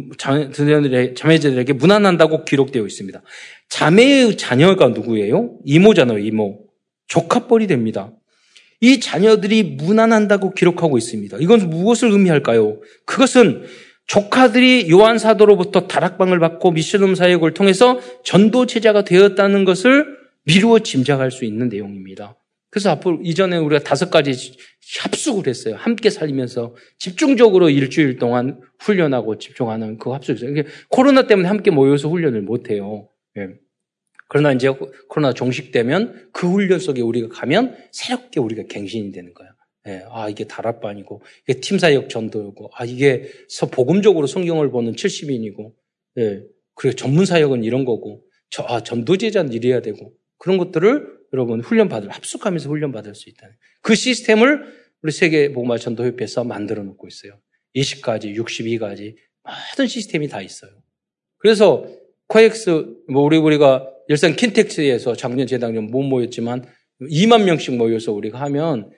자매들에게 1.16 1.74
무난한다고 1.74 2.45
기록되어 2.45 2.86
있습니다. 2.86 3.22
자매의 3.68 4.38
자녀가 4.38 4.88
누구예요? 4.88 5.58
이모잖아요, 5.66 6.20
이모. 6.20 6.62
조카뻘이 7.08 7.68
됩니다. 7.68 8.14
이 8.80 9.02
자녀들이 9.02 9.64
무난한다고 9.64 10.54
기록하고 10.54 10.97
있습니다. 10.97 11.38
이건 11.41 11.70
무엇을 11.70 12.10
의미할까요? 12.12 12.80
그것은 13.06 13.64
조카들이 14.12 14.91
요한 14.91 15.18
사도로부터 15.18 15.88
다락방을 15.88 16.38
받고 16.39 16.72
미션홈 16.72 17.16
사역을 17.16 17.53
통해서 17.53 17.97
전도 18.26 18.66
제자가 18.66 19.05
되었다는 19.05 19.64
것을 19.64 20.18
미루어 20.43 20.80
짐작할 20.80 21.32
수 21.32 21.45
있는 21.45 21.70
내용입니다. 21.70 22.36
그래서 22.70 22.89
앞으로 22.89 23.22
이전에 23.24 23.55
우리가 23.55 23.86
다섯 23.86 24.12
가지 24.12 24.34
합숙을 24.99 25.47
했어요. 25.47 25.76
함께 25.78 26.09
살면서 26.09 26.76
집중적으로 26.97 27.70
일주일 27.70 28.18
동안 28.18 28.59
훈련하고 28.80 29.38
집중하는 29.38 29.97
그 29.97 30.09
합숙이죠. 30.09 30.47
코로나 30.89 31.26
때문에 31.26 31.47
함께 31.47 31.72
모여서 31.72 32.09
훈련을 32.09 32.41
못 32.41 32.70
해요. 32.70 33.07
예. 33.38 33.47
그러나 34.28 34.51
이제 34.51 34.74
코로나 35.07 35.32
종식되면 35.32 36.32
그 36.34 36.51
훈련 36.51 36.80
속에 36.80 36.99
우리가 36.99 37.30
가면 37.30 37.78
새롭게 37.93 38.41
우리가 38.41 38.64
갱신이 38.68 39.14
되는 39.14 39.34
거예요. 39.34 39.51
예, 39.88 40.04
아, 40.10 40.30
이게 40.30 40.46
다락반이고, 40.46 41.22
이게 41.44 41.60
팀사역 41.60 42.10
전도고, 42.10 42.70
아, 42.74 42.86
이게 42.86 43.30
복음적으로 43.72 44.28
성경을 44.28 44.70
보는 44.70 44.94
70인이고, 44.94 45.74
예, 46.20 46.44
그리고 46.76 46.96
전문사역은 46.96 47.64
이런 47.64 47.86
거고, 47.86 48.24
저, 48.50 48.64
아, 48.68 48.84
전도제자는 48.84 49.54
이래야 49.54 49.82
되고, 49.82 50.14
그런 50.38 50.58
것들을 50.58 51.22
여러분 51.34 51.62
훈련받을, 51.62 52.10
합숙하면서 52.10 52.70
훈련받을 52.70 53.16
수 53.16 53.30
있다는. 53.30 53.56
그 53.82 53.96
시스템을 53.96 54.82
우리 55.02 55.12
세계복음화 55.12 55.78
전도협회에서 55.78 56.44
만들어 56.44 56.84
놓고 56.84 57.08
있어요. 57.08 57.40
20가지, 57.76 58.36
62가지, 58.36 59.16
모든 59.44 59.88
시스템이 59.88 60.28
다 60.28 60.42
있어요. 60.42 60.72
그래서 61.38 61.88
코엑스, 62.28 62.86
뭐 63.10 63.24
우리, 63.24 63.38
우리가 63.38 63.88
열산 64.10 64.36
킨텍스에서 64.36 65.16
작년, 65.16 65.48
재작년 65.48 65.86
못 65.86 66.04
모였지만 66.04 66.66
2만 67.02 67.46
명씩 67.46 67.76
모여서 67.78 68.12
우리가 68.12 68.40
하면 68.42 68.92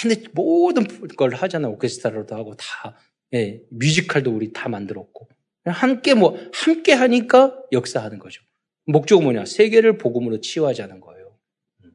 근데 0.00 0.22
모든 0.32 0.86
걸 1.16 1.34
하잖아요. 1.34 1.72
오케스트라로도 1.72 2.34
하고 2.36 2.56
다 2.56 2.96
예, 3.34 3.60
뮤지컬도 3.70 4.30
우리 4.30 4.52
다 4.52 4.68
만들었고 4.68 5.28
함께 5.66 6.14
뭐 6.14 6.38
함께 6.52 6.92
하니까 6.92 7.56
역사하는 7.72 8.18
거죠. 8.18 8.42
목적은 8.86 9.24
뭐냐? 9.24 9.44
세계를 9.44 9.98
복음으로 9.98 10.40
치유하자는 10.40 11.00
거예요. 11.00 11.36
음. 11.84 11.92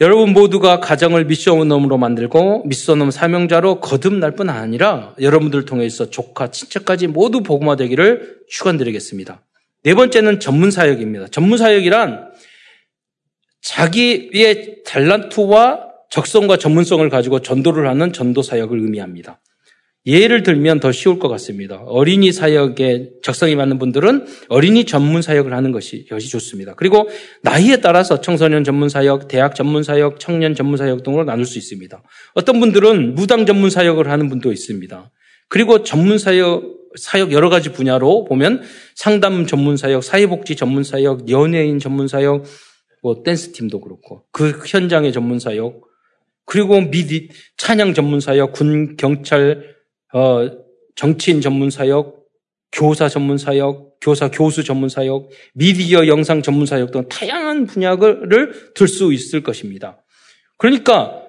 여러분 0.00 0.32
모두가 0.32 0.80
가정을 0.80 1.26
미션홈으로 1.26 1.98
만들고 1.98 2.64
미션홈 2.64 3.10
사명자로 3.10 3.80
거듭날 3.80 4.34
뿐 4.34 4.48
아니라 4.48 5.14
여러분들 5.20 5.64
통해서 5.64 6.08
조카, 6.10 6.50
친척까지 6.50 7.06
모두 7.06 7.42
복음화되기를 7.42 8.40
축원드리겠습니다. 8.48 9.44
네 9.82 9.94
번째는 9.94 10.40
전문 10.40 10.70
사역입니다. 10.70 11.28
전문 11.28 11.58
사역이란 11.58 12.29
자기의 13.62 14.82
탤런트와 14.86 15.90
적성과 16.10 16.56
전문성을 16.56 17.08
가지고 17.08 17.40
전도를 17.40 17.88
하는 17.88 18.12
전도 18.12 18.42
사역을 18.42 18.78
의미합니다. 18.78 19.40
예를 20.06 20.42
들면 20.42 20.80
더 20.80 20.92
쉬울 20.92 21.18
것 21.18 21.28
같습니다. 21.28 21.76
어린이 21.86 22.32
사역에 22.32 23.10
적성이 23.22 23.54
맞는 23.54 23.78
분들은 23.78 24.26
어린이 24.48 24.84
전문 24.84 25.20
사역을 25.20 25.52
하는 25.52 25.72
것이, 25.72 26.06
것이 26.06 26.30
좋습니다. 26.30 26.74
그리고 26.74 27.08
나이에 27.42 27.76
따라서 27.76 28.20
청소년 28.22 28.64
전문 28.64 28.88
사역, 28.88 29.28
대학 29.28 29.54
전문 29.54 29.82
사역, 29.82 30.18
청년 30.18 30.54
전문 30.54 30.78
사역 30.78 31.02
등으로 31.02 31.24
나눌 31.24 31.44
수 31.44 31.58
있습니다. 31.58 32.02
어떤 32.34 32.60
분들은 32.60 33.14
무당 33.14 33.44
전문 33.44 33.68
사역을 33.68 34.08
하는 34.08 34.30
분도 34.30 34.52
있습니다. 34.52 35.10
그리고 35.48 35.82
전문 35.82 36.16
사역, 36.16 36.64
사역 36.96 37.32
여러 37.32 37.50
가지 37.50 37.70
분야로 37.70 38.24
보면 38.24 38.62
상담 38.94 39.46
전문 39.46 39.76
사역, 39.76 40.02
사회복지 40.02 40.56
전문 40.56 40.82
사역, 40.82 41.30
연예인 41.30 41.78
전문 41.78 42.08
사역, 42.08 42.44
뭐 43.02 43.22
댄스 43.22 43.52
팀도 43.52 43.80
그렇고 43.80 44.24
그 44.32 44.62
현장의 44.66 45.12
전문 45.12 45.38
사역, 45.38 45.80
그리고 46.44 46.80
미디 46.80 47.28
찬양 47.56 47.94
전문 47.94 48.20
사역, 48.20 48.52
군 48.52 48.96
경찰 48.96 49.76
어, 50.12 50.50
정치인 50.96 51.40
전문 51.40 51.70
사역, 51.70 52.24
교사 52.72 53.08
전문 53.08 53.38
사역, 53.38 53.96
교사 54.00 54.30
교수 54.30 54.64
전문 54.64 54.88
사역, 54.88 55.28
미디어 55.54 56.06
영상 56.06 56.42
전문 56.42 56.66
사역 56.66 56.90
등 56.90 57.08
다양한 57.08 57.66
분야를 57.66 58.72
들 58.74 58.88
수 58.88 59.12
있을 59.12 59.42
것입니다. 59.42 60.02
그러니까 60.56 61.22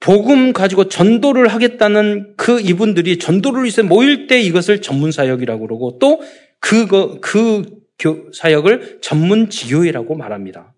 복음 0.00 0.52
가지고 0.52 0.88
전도를 0.88 1.48
하겠다는 1.48 2.34
그 2.36 2.60
이분들이 2.60 3.18
전도를 3.18 3.62
위해서 3.62 3.82
모일 3.84 4.26
때 4.26 4.40
이것을 4.40 4.82
전문 4.82 5.12
사역이라고 5.12 5.66
그러고 5.66 5.98
또 6.00 6.20
그거 6.58 7.18
그 7.20 7.62
사역을 8.34 8.98
전문 9.00 9.48
지교회라고 9.48 10.16
말합니다. 10.16 10.71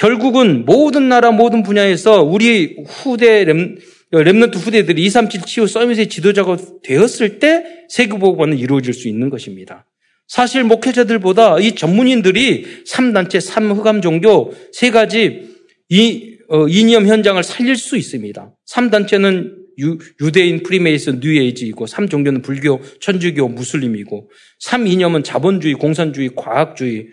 결국은 0.00 0.64
모든 0.64 1.10
나라 1.10 1.30
모든 1.30 1.62
분야에서 1.62 2.22
우리 2.22 2.74
후대 2.86 3.44
렘, 3.44 3.76
렘넌트 4.10 4.56
후대들이 4.56 5.04
237 5.04 5.42
치유 5.42 5.66
서밋의 5.66 6.08
지도자가 6.08 6.56
되었을 6.82 7.38
때 7.38 7.84
세계보고는 7.90 8.56
이루어질 8.56 8.94
수 8.94 9.08
있는 9.08 9.28
것입니다. 9.28 9.86
사실 10.26 10.64
목회자들보다 10.64 11.58
이 11.58 11.74
전문인들이 11.74 12.84
3단체, 12.86 13.46
3흑암 13.46 14.00
종교 14.00 14.54
세 14.72 14.90
가지 14.90 15.50
이 15.90 16.38
어, 16.48 16.66
이념 16.66 17.06
현장을 17.06 17.42
살릴 17.42 17.76
수 17.76 17.98
있습니다. 17.98 18.56
3단체는 18.70 19.54
유, 19.80 19.98
대인 20.32 20.62
프리메이슨, 20.62 21.20
뉴에이지이고 21.20 21.84
3종교는 21.84 22.42
불교, 22.42 22.80
천주교, 23.00 23.48
무슬림이고 23.48 24.30
3이념은 24.64 25.24
자본주의, 25.24 25.74
공산주의, 25.74 26.30
과학주의, 26.34 27.06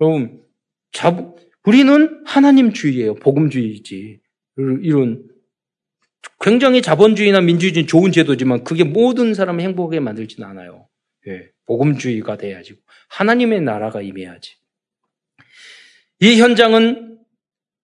여러분, 0.00 0.40
자, 0.92 1.34
우리는 1.64 2.22
하나님주의예요. 2.24 3.14
복음주의지. 3.16 4.20
이런 4.82 5.24
굉장히 6.40 6.82
자본주의나 6.82 7.40
민주주의 7.40 7.86
좋은 7.86 8.12
제도지만 8.12 8.64
그게 8.64 8.84
모든 8.84 9.34
사람을 9.34 9.62
행복하게 9.62 10.00
만들지는 10.00 10.48
않아요. 10.48 10.88
예, 11.26 11.48
복음주의가 11.66 12.36
돼야지. 12.36 12.74
하나님의 13.08 13.62
나라가 13.62 14.02
임해야지. 14.02 14.56
이 16.20 16.40
현장은 16.40 17.18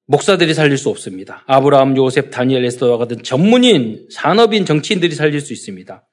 목사들이 0.07 0.55
살릴 0.55 0.77
수 0.77 0.89
없습니다. 0.89 1.45
아브라함, 1.47 1.97
요셉, 1.97 2.31
다니엘, 2.31 2.65
에스더와 2.65 2.99
같은 2.99 3.23
전문인, 3.23 4.09
산업인, 4.11 4.65
정치인들이 4.65 5.15
살릴 5.15 5.41
수 5.41 5.53
있습니다. 5.53 6.07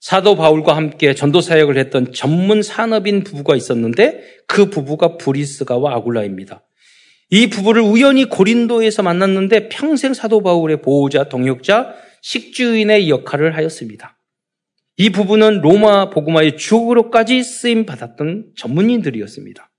사도 0.00 0.36
바울과 0.36 0.76
함께 0.76 1.14
전도 1.14 1.40
사역을 1.40 1.76
했던 1.76 2.12
전문 2.12 2.62
산업인 2.62 3.22
부부가 3.22 3.54
있었는데 3.54 4.22
그 4.46 4.70
부부가 4.70 5.16
브리스가와 5.16 5.94
아굴라입니다. 5.96 6.64
이 7.34 7.46
부부를 7.46 7.80
우연히 7.80 8.26
고린도에서 8.26 9.02
만났는데 9.02 9.70
평생 9.70 10.12
사도 10.12 10.42
바울의 10.42 10.82
보호자, 10.82 11.30
동역자, 11.30 11.94
식주인의 12.20 13.08
역할을 13.08 13.56
하였습니다. 13.56 14.18
이 14.98 15.08
부부는 15.08 15.62
로마 15.62 16.10
복음화의 16.10 16.58
주역으로까지 16.58 17.42
쓰임 17.42 17.86
받았던 17.86 18.52
전문인들이었습니다. 18.58 19.70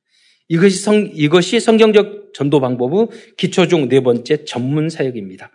이것이 0.47 0.78
성, 0.78 1.12
이것이 1.14 1.60
성경적 1.60 2.34
전도 2.34 2.60
방법의 2.60 3.10
기초 3.38 3.68
중 3.68 3.88
네 3.88 3.99
번째 3.99 4.45
전문 4.45 4.89
사역입니다. 4.89 5.51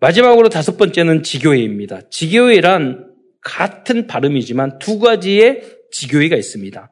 마지막으로 0.00 0.48
다섯 0.48 0.76
번째는 0.76 1.22
지교회입니다. 1.22 2.10
지교회란 2.10 3.14
같은 3.42 4.08
발음이지만 4.08 4.80
두 4.80 4.98
가지의 4.98 5.62
지교회가 5.92 6.34
있습니다. 6.34 6.90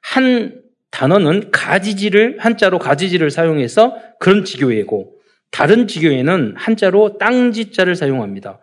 한 0.00 0.63
단어는 0.94 1.50
가지지를 1.50 2.36
한자로 2.38 2.78
가지지를 2.78 3.32
사용해서 3.32 3.96
그런 4.20 4.44
지교회고 4.44 5.12
다른 5.50 5.88
지교회는 5.88 6.54
한자로 6.56 7.18
땅지자를 7.18 7.96
사용합니다. 7.96 8.60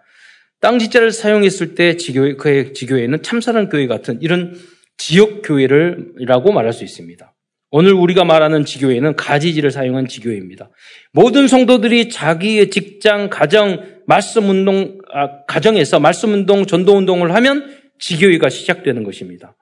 땅지자를 0.62 1.12
사용했을 1.12 1.76
때 1.76 1.98
지교회, 1.98 2.36
그 2.36 2.72
지교회는 2.72 3.22
참사랑 3.22 3.68
교회 3.68 3.86
같은 3.88 4.22
이런 4.22 4.56
지역 4.96 5.42
교회를라고 5.44 6.54
말할 6.54 6.72
수 6.72 6.86
있습니다. 6.86 7.34
오늘 7.70 7.92
우리가 7.94 8.24
말하는 8.24 8.64
지교회는 8.64 9.18
가지지를 9.18 9.72
사용한 9.72 10.08
지교회입니다. 10.08 10.70
모든 11.12 11.50
성도들이 11.50 12.10
자기의 12.10 12.70
직장, 12.70 13.30
가정, 13.30 13.84
말씀 14.08 14.50
운동, 14.50 15.00
아, 15.14 15.44
가정에서 15.48 16.00
말씀 16.00 16.34
운동, 16.34 16.66
전도 16.66 16.96
운동을 16.96 17.34
하면 17.36 17.76
지교회가 18.00 18.50
시작되는 18.50 19.04
것입니다. 19.04 19.56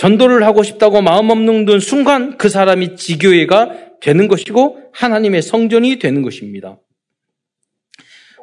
전도를 0.00 0.44
하고 0.44 0.62
싶다고 0.62 1.02
마음 1.02 1.28
없는 1.28 1.78
순간 1.78 2.38
그 2.38 2.48
사람이 2.48 2.96
지교회가 2.96 3.98
되는 4.00 4.28
것이고 4.28 4.90
하나님의 4.94 5.42
성전이 5.42 5.98
되는 5.98 6.22
것입니다. 6.22 6.80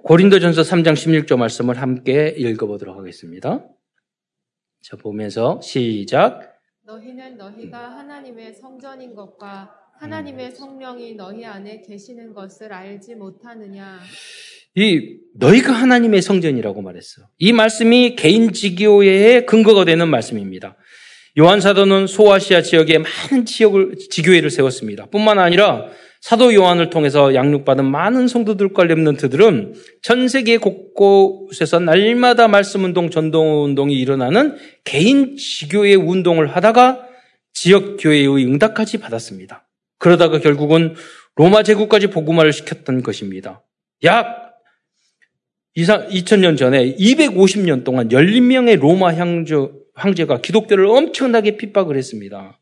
고린도전서 0.03 0.62
3장 0.62 0.93
16절 0.93 1.38
말씀을 1.38 1.82
함께 1.82 2.36
읽어보도록 2.38 2.95
하겠습니다. 2.95 3.68
자, 4.84 4.97
보면서 4.97 5.60
시작. 5.64 6.60
너희는 6.86 7.38
너희가 7.38 7.89
하나님의 7.89 8.53
성전인 8.53 9.16
것과 9.16 9.72
하나님의 9.99 10.51
성령이 10.51 11.16
너희 11.16 11.43
안에 11.43 11.82
계시는 11.82 12.36
것을 12.36 12.72
알지 12.72 13.16
못하느냐. 13.16 13.99
이 14.76 15.18
너희가 15.34 15.74
하나님의 15.74 16.22
성전이라고 16.22 16.84
말했어. 16.84 17.24
이 17.39 17.51
말씀이 17.51 18.16
개인 18.16 18.53
지교회의 18.53 19.47
근거가 19.47 19.86
되는 19.86 20.08
말씀입니다. 20.08 20.78
요한 21.40 21.62
사도는 21.62 22.08
소아시아 22.08 22.64
지역에 22.64 22.98
많은 22.98 23.46
지역을 23.46 23.96
지교회를 24.10 24.50
세웠습니다. 24.50 25.06
뿐만 25.08 25.38
아니라 25.38 25.86
사도 26.20 26.54
요한을 26.54 26.90
통해서 26.90 27.36
양육받은 27.36 27.86
많은 27.86 28.28
성도들과 28.28 28.86
렘넌트들은 28.86 29.76
전 30.02 30.28
세계 30.28 30.58
곳곳에서 30.58 31.80
날마다 31.80 32.48
말씀 32.48 32.84
운동, 32.84 33.12
전동 33.12 33.66
운동이 33.66 33.94
일어나는 33.94 34.58
개인 34.84 35.38
지교회 35.38 35.94
운동을 35.94 36.48
하다가 36.48 37.08
지역 37.54 37.98
교회의 37.98 38.46
응답까지 38.46 38.98
받았습니다. 38.98 39.68
그러다가 40.00 40.40
결국은 40.40 40.96
로마 41.36 41.62
제국까지 41.62 42.08
복음화를 42.08 42.52
시켰던 42.52 43.04
것입니다. 43.04 43.64
약 44.04 44.48
2000년 45.78 46.58
전에 46.58 46.96
250년 46.96 47.84
동안 47.84 48.12
열린 48.12 48.48
명의 48.48 48.76
로마 48.76 49.14
향제, 49.14 49.56
황제가 49.98 50.41
기독교를 50.41 50.86
엄청나게 50.86 51.58
핍박을 51.58 51.98
했습니다. 51.98 52.60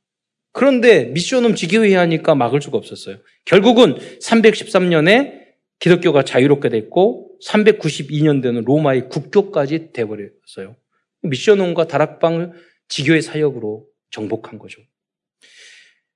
그런데 0.51 1.05
미션홈 1.05 1.55
지교회 1.55 1.95
하니까 1.95 2.33
막을 2.33 2.61
수가 2.61 2.77
없었어요. 2.77 3.17
결국은 3.43 3.97
313년에 4.21 5.43
기독교가 5.79 6.23
자유롭게 6.23 6.69
됐고 6.69 7.37
392년대는 7.45 8.63
로마의 8.63 9.09
국교까지 9.09 9.91
돼버렸어요. 9.91 10.77
미션홈과 11.23 11.87
다락방 11.87 12.53
지교회 12.87 13.19
사역으로 13.19 13.85
정복한 14.11 14.57
거죠. 14.57 14.81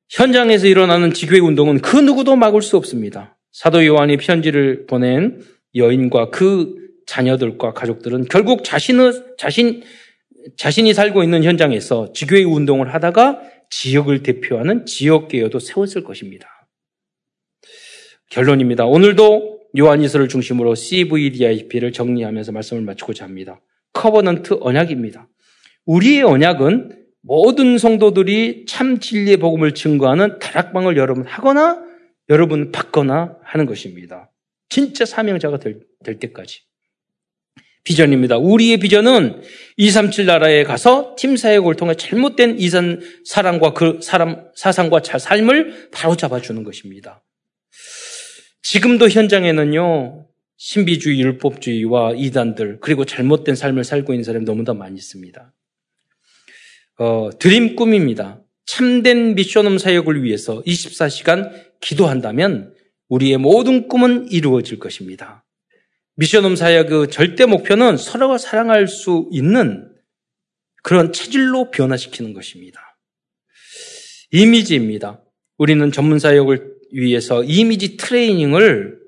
현장에서 0.10 0.68
일어나는 0.68 1.14
지교회 1.14 1.40
운동은 1.40 1.82
그 1.82 1.98
누구도 1.98 2.38
막을 2.38 2.62
수 2.62 2.78
없습니다. 2.78 3.38
사도 3.52 3.86
요한이 3.86 4.18
편지를 4.18 4.86
보낸 4.86 5.42
여인과 5.76 6.30
그 6.30 6.76
자녀들과 7.06 7.74
가족들은 7.74 8.26
결국 8.26 8.64
자신의 8.64 9.36
자신 9.38 9.84
자신이 10.58 10.94
살고 10.94 11.24
있는 11.24 11.44
현장에서 11.44 12.14
지교회 12.14 12.44
운동을 12.44 12.94
하다가 12.94 13.42
지역을 13.70 14.24
대표하는 14.24 14.86
지역 14.86 15.17
교회도 15.17 15.60
세웠을 15.60 16.04
것입니다. 16.04 16.48
결론입니다. 18.30 18.86
오늘도 18.86 19.60
요한이서를 19.78 20.28
중심으로 20.28 20.76
CVDIP를 20.76 21.92
정리하면서 21.92 22.52
말씀을 22.52 22.84
마치고자 22.84 23.26
합니다. 23.26 23.62
Covenant 23.94 24.58
언약입니다. 24.62 25.28
우리의 25.86 26.24
언약은 26.24 26.98
모든 27.22 27.78
성도들이 27.78 28.66
참 28.68 29.00
진리의 29.00 29.38
복음을 29.38 29.74
증거하는 29.74 30.40
다락방을 30.40 30.98
여러분 30.98 31.26
하거나 31.26 31.84
여러분 32.30 32.72
받거나 32.72 33.38
하는 33.44 33.66
것입니다. 33.66 34.32
진짜 34.70 35.06
사명자가 35.06 35.58
될, 35.60 35.82
될 36.04 36.20
때까지. 36.20 36.62
비전입니다. 37.84 38.38
우리의 38.38 38.78
비전은 38.78 39.42
237 39.78 40.26
나라에 40.26 40.64
가서 40.64 41.16
팀 41.18 41.38
사역을 41.38 41.76
통해 41.76 41.96
잘못된 41.96 42.60
이산 42.60 43.02
사랑과 43.26 43.74
그 43.74 44.00
사람 44.02 44.48
사상과 44.56 45.02
삶을 45.04 45.90
바로 45.92 46.16
잡아 46.16 46.42
주는 46.42 46.64
것입니다. 46.64 47.24
지금도 48.62 49.10
현장에는요 49.10 50.28
신비주의, 50.58 51.22
율법주의와 51.22 52.14
이단들 52.18 52.80
그리고 52.82 53.06
잘못된 53.06 53.56
삶을 53.56 53.86
살고 53.86 54.14
있는 54.14 54.24
사람이 54.24 54.46
너무나 54.46 54.74
많이 54.74 54.96
있습니다. 54.96 55.54
어, 57.00 57.30
드림 57.40 57.78
꿈입니다. 57.78 58.42
참된 58.66 59.36
미션홈 59.36 59.78
사역을 59.78 60.22
위해서 60.22 60.62
24시간 60.64 61.52
기도한다면 61.80 62.74
우리의 63.08 63.38
모든 63.38 63.88
꿈은 63.88 64.28
이루어질 64.32 64.80
것입니다. 64.80 65.46
미션홈 66.20 66.58
사역의 66.58 66.90
그 66.90 67.08
절대 67.08 67.46
목표는 67.46 67.96
서로가 67.96 68.38
사랑할 68.38 68.90
수 68.90 69.30
있는 69.32 69.90
그런 70.84 71.14
체질로 71.14 71.72
변화시키는 71.72 72.34
것입니다. 72.34 72.98
이미지입니다. 74.32 75.24
우리는 75.58 75.92
전문 75.94 76.20
사역을 76.20 76.76
위해서 76.92 77.42
이미지 77.46 77.96
트레이닝을 77.96 79.00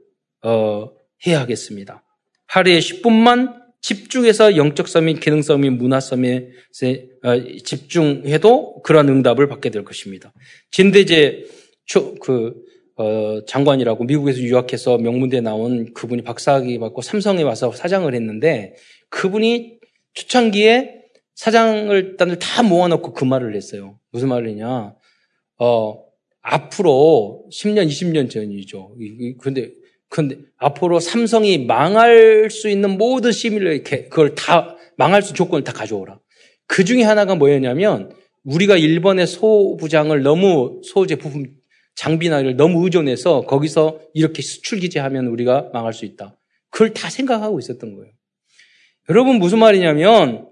어, 0.44 0.90
해야 1.28 1.42
하겠습니다. 1.42 2.02
하루에 2.48 2.80
10분만 2.80 3.60
집중해서 3.82 4.56
영적성 4.56 5.06
및 5.06 5.20
기능성 5.20 5.62
및 5.62 5.72
문화성에 5.72 6.48
어, 7.24 7.44
집중해도 7.66 8.84
그런 8.84 9.10
응답을 9.10 9.50
받게 9.50 9.70
될 9.70 9.84
것입니다. 9.84 10.32
진대제 10.72 11.46
그 12.22 12.54
어, 12.98 13.40
장관이라고 13.48 14.04
미국에서 14.04 14.40
유학해서 14.40 14.98
명문대 14.98 15.42
나온 15.42 15.94
그분이 15.94 16.24
박사학위 16.24 16.80
받고 16.80 17.02
삼성에 17.02 17.44
와서 17.44 17.72
사장을 17.72 18.14
했는데 18.14 18.76
그분이 19.10 19.80
초창기에 20.14 21.02
사장을 21.36 22.18
단을 22.18 22.40
다 22.40 22.64
모아놓고 22.64 23.14
그 23.14 23.24
말을 23.24 23.56
했어요. 23.56 23.98
무슨 24.12 24.30
말이냐? 24.30 24.94
어, 25.60 26.04
앞으로 26.42 27.46
10년, 27.52 27.88
20년 27.88 28.30
전이죠. 28.30 28.96
근데, 29.40 29.72
근데 30.10 30.38
앞으로 30.58 31.00
삼성이 31.00 31.58
망할 31.60 32.50
수 32.50 32.70
있는 32.70 32.98
모든 32.98 33.32
시뮬레 33.32 33.84
그걸 33.84 34.36
다 34.36 34.76
망할 34.98 35.22
수 35.22 35.34
조건을 35.34 35.64
다 35.64 35.72
가져오라. 35.72 36.20
그 36.68 36.84
중에 36.84 37.04
하나가 37.04 37.36
뭐였냐면 37.36 38.12
우리가 38.44 38.78
일본의 38.78 39.28
소부장을 39.28 40.24
너무 40.24 40.82
소제품 40.84 41.46
장비나 41.96 42.40
이를 42.40 42.56
너무 42.56 42.84
의존해서 42.84 43.42
거기서 43.42 44.02
이렇게 44.14 44.42
수출 44.42 44.80
기제하면 44.80 45.28
우리가 45.28 45.70
망할 45.74 45.94
수 45.94 46.06
있다. 46.06 46.38
그걸 46.70 46.94
다 46.94 47.10
생각하고 47.10 47.60
있었던 47.60 47.96
거예요. 47.96 48.12
여러분 49.10 49.38
무슨 49.38 49.60
말이냐면 49.60 50.48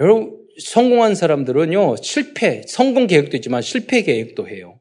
여러분 0.00 0.46
성공한 0.58 1.14
사람들은요 1.14 1.96
실패 1.96 2.62
성공 2.66 3.06
계획도 3.06 3.36
있지만 3.36 3.62
실패 3.62 4.02
계획도 4.02 4.48
해요. 4.48 4.80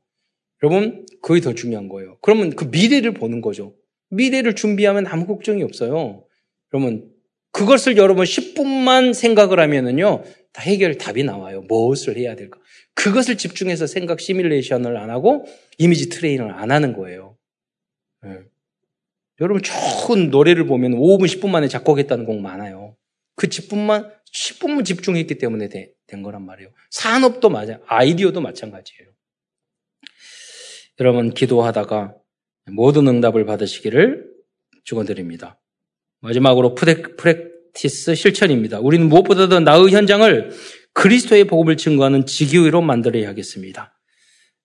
여러분, 0.63 1.05
그게 1.21 1.41
더 1.41 1.53
중요한 1.53 1.89
거예요. 1.89 2.17
그러면 2.21 2.51
그 2.51 2.65
미래를 2.65 3.13
보는 3.13 3.41
거죠. 3.41 3.75
미래를 4.09 4.55
준비하면 4.55 5.07
아무 5.07 5.27
걱정이 5.27 5.63
없어요. 5.63 6.25
그러면 6.69 7.09
그것을 7.51 7.97
여러분 7.97 8.25
10분만 8.25 9.13
생각을 9.13 9.59
하면은요, 9.59 10.23
다 10.55 10.61
해결 10.61 10.97
답이 10.97 11.25
나와요. 11.25 11.63
무엇을 11.63 12.15
해야 12.15 12.33
될까? 12.37 12.61
그것을 12.93 13.35
집중해서 13.35 13.87
생각 13.87 14.21
시뮬레이션을 14.21 14.95
안 14.95 15.09
하고 15.09 15.45
이미지 15.77 16.07
트레이닝을 16.07 16.49
안 16.53 16.71
하는 16.71 16.93
거예요. 16.93 17.37
네. 18.23 18.39
여러분 19.41 19.61
좋은 19.61 20.29
노래를 20.29 20.65
보면 20.65 20.93
5분, 20.93 21.25
10분 21.25 21.49
만에 21.49 21.67
작곡했다는 21.67 22.23
곡 22.23 22.39
많아요. 22.39 22.95
그 23.35 23.47
10분만, 23.47 24.13
10분만 24.33 24.85
집중했기 24.85 25.37
때문에 25.37 25.67
되, 25.67 25.91
된 26.07 26.23
거란 26.23 26.45
말이에요. 26.45 26.71
산업도 26.89 27.49
맞아요. 27.49 27.81
아이디어도 27.87 28.39
마찬가지예요. 28.39 29.11
여러분 31.01 31.33
기도하다가 31.33 32.15
모든 32.71 33.09
응답을 33.09 33.45
받으시기를 33.45 34.31
축원드립니다. 34.85 35.59
마지막으로 36.21 36.75
프렉, 36.75 37.17
프랙 37.17 37.54
티스 37.75 38.15
실천입니다. 38.15 38.79
우리는 38.79 39.07
무엇보다도 39.07 39.59
나의 39.59 39.89
현장을 39.91 40.49
그리스도의 40.93 41.43
복음을 41.43 41.77
증거하는 41.77 42.25
지교회로 42.25 42.81
만들어야 42.81 43.27
하겠습니다. 43.29 43.93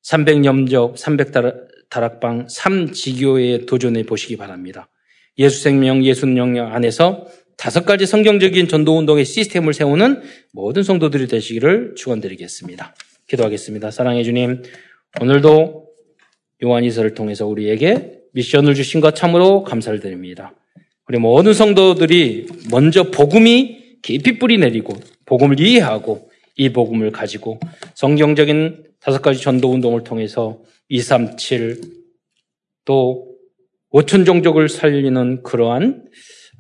300염적, 0.05 0.97
300다락방 0.97 2.47
3지교회에 2.49 3.67
도전해 3.67 4.05
보시기 4.05 4.37
바랍니다. 4.37 4.89
예수생명, 5.39 6.05
예수능력 6.05 6.73
안에서 6.73 7.27
다섯 7.57 7.85
가지 7.85 8.07
성경적인 8.07 8.69
전도운동의 8.69 9.25
시스템을 9.25 9.75
세우는 9.75 10.23
모든 10.53 10.83
성도들이 10.83 11.27
되시기를 11.27 11.95
축원드리겠습니다. 11.97 12.95
기도하겠습니다. 13.29 13.91
사랑해 13.91 14.23
주님, 14.23 14.63
오늘도 15.21 15.89
요한이서를 16.65 17.15
통해서 17.15 17.47
우리에게 17.47 18.21
미션을 18.33 18.75
주신 18.75 19.01
것 19.01 19.15
참으로 19.15 19.65
감사를 19.65 19.99
드립니다. 20.01 20.55
우리 21.11 21.19
모든 21.19 21.55
성도들이 21.55 22.47
먼저 22.71 23.11
복음이 23.11 23.97
깊이 24.01 24.39
뿌리 24.39 24.59
내리고 24.59 24.95
복음을 25.27 25.59
이해하고 25.59 26.31
이 26.55 26.69
복음을 26.69 27.11
가지고 27.11 27.59
성경적인 27.97 28.85
다섯 29.01 29.21
가지 29.21 29.41
전도 29.41 29.73
운동을 29.73 30.05
통해서 30.05 30.61
237 30.89 31.81
또 32.85 33.27
5천 33.93 34.25
종족을 34.25 34.69
살리는 34.69 35.43
그러한 35.43 36.05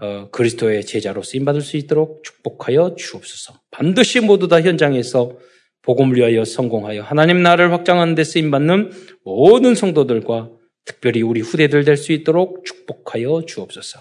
어, 0.00 0.30
그리스도의 0.32 0.84
제자로 0.84 1.22
쓰임 1.22 1.44
받을 1.44 1.60
수 1.60 1.76
있도록 1.76 2.24
축복하여 2.24 2.96
주옵소서. 2.98 3.54
반드시 3.70 4.18
모두 4.18 4.48
다 4.48 4.60
현장에서 4.60 5.38
복음을 5.82 6.16
위하여 6.16 6.44
성공하여 6.44 7.02
하나님 7.02 7.40
나라를 7.44 7.72
확장하는 7.72 8.16
데 8.16 8.24
쓰임 8.24 8.50
받는 8.50 8.90
모든 9.22 9.76
성도들과 9.76 10.50
특별히 10.84 11.22
우리 11.22 11.40
후대들 11.40 11.84
될 11.84 11.96
수 11.96 12.10
있도록 12.10 12.64
축복하여 12.64 13.42
주옵소서. 13.46 14.00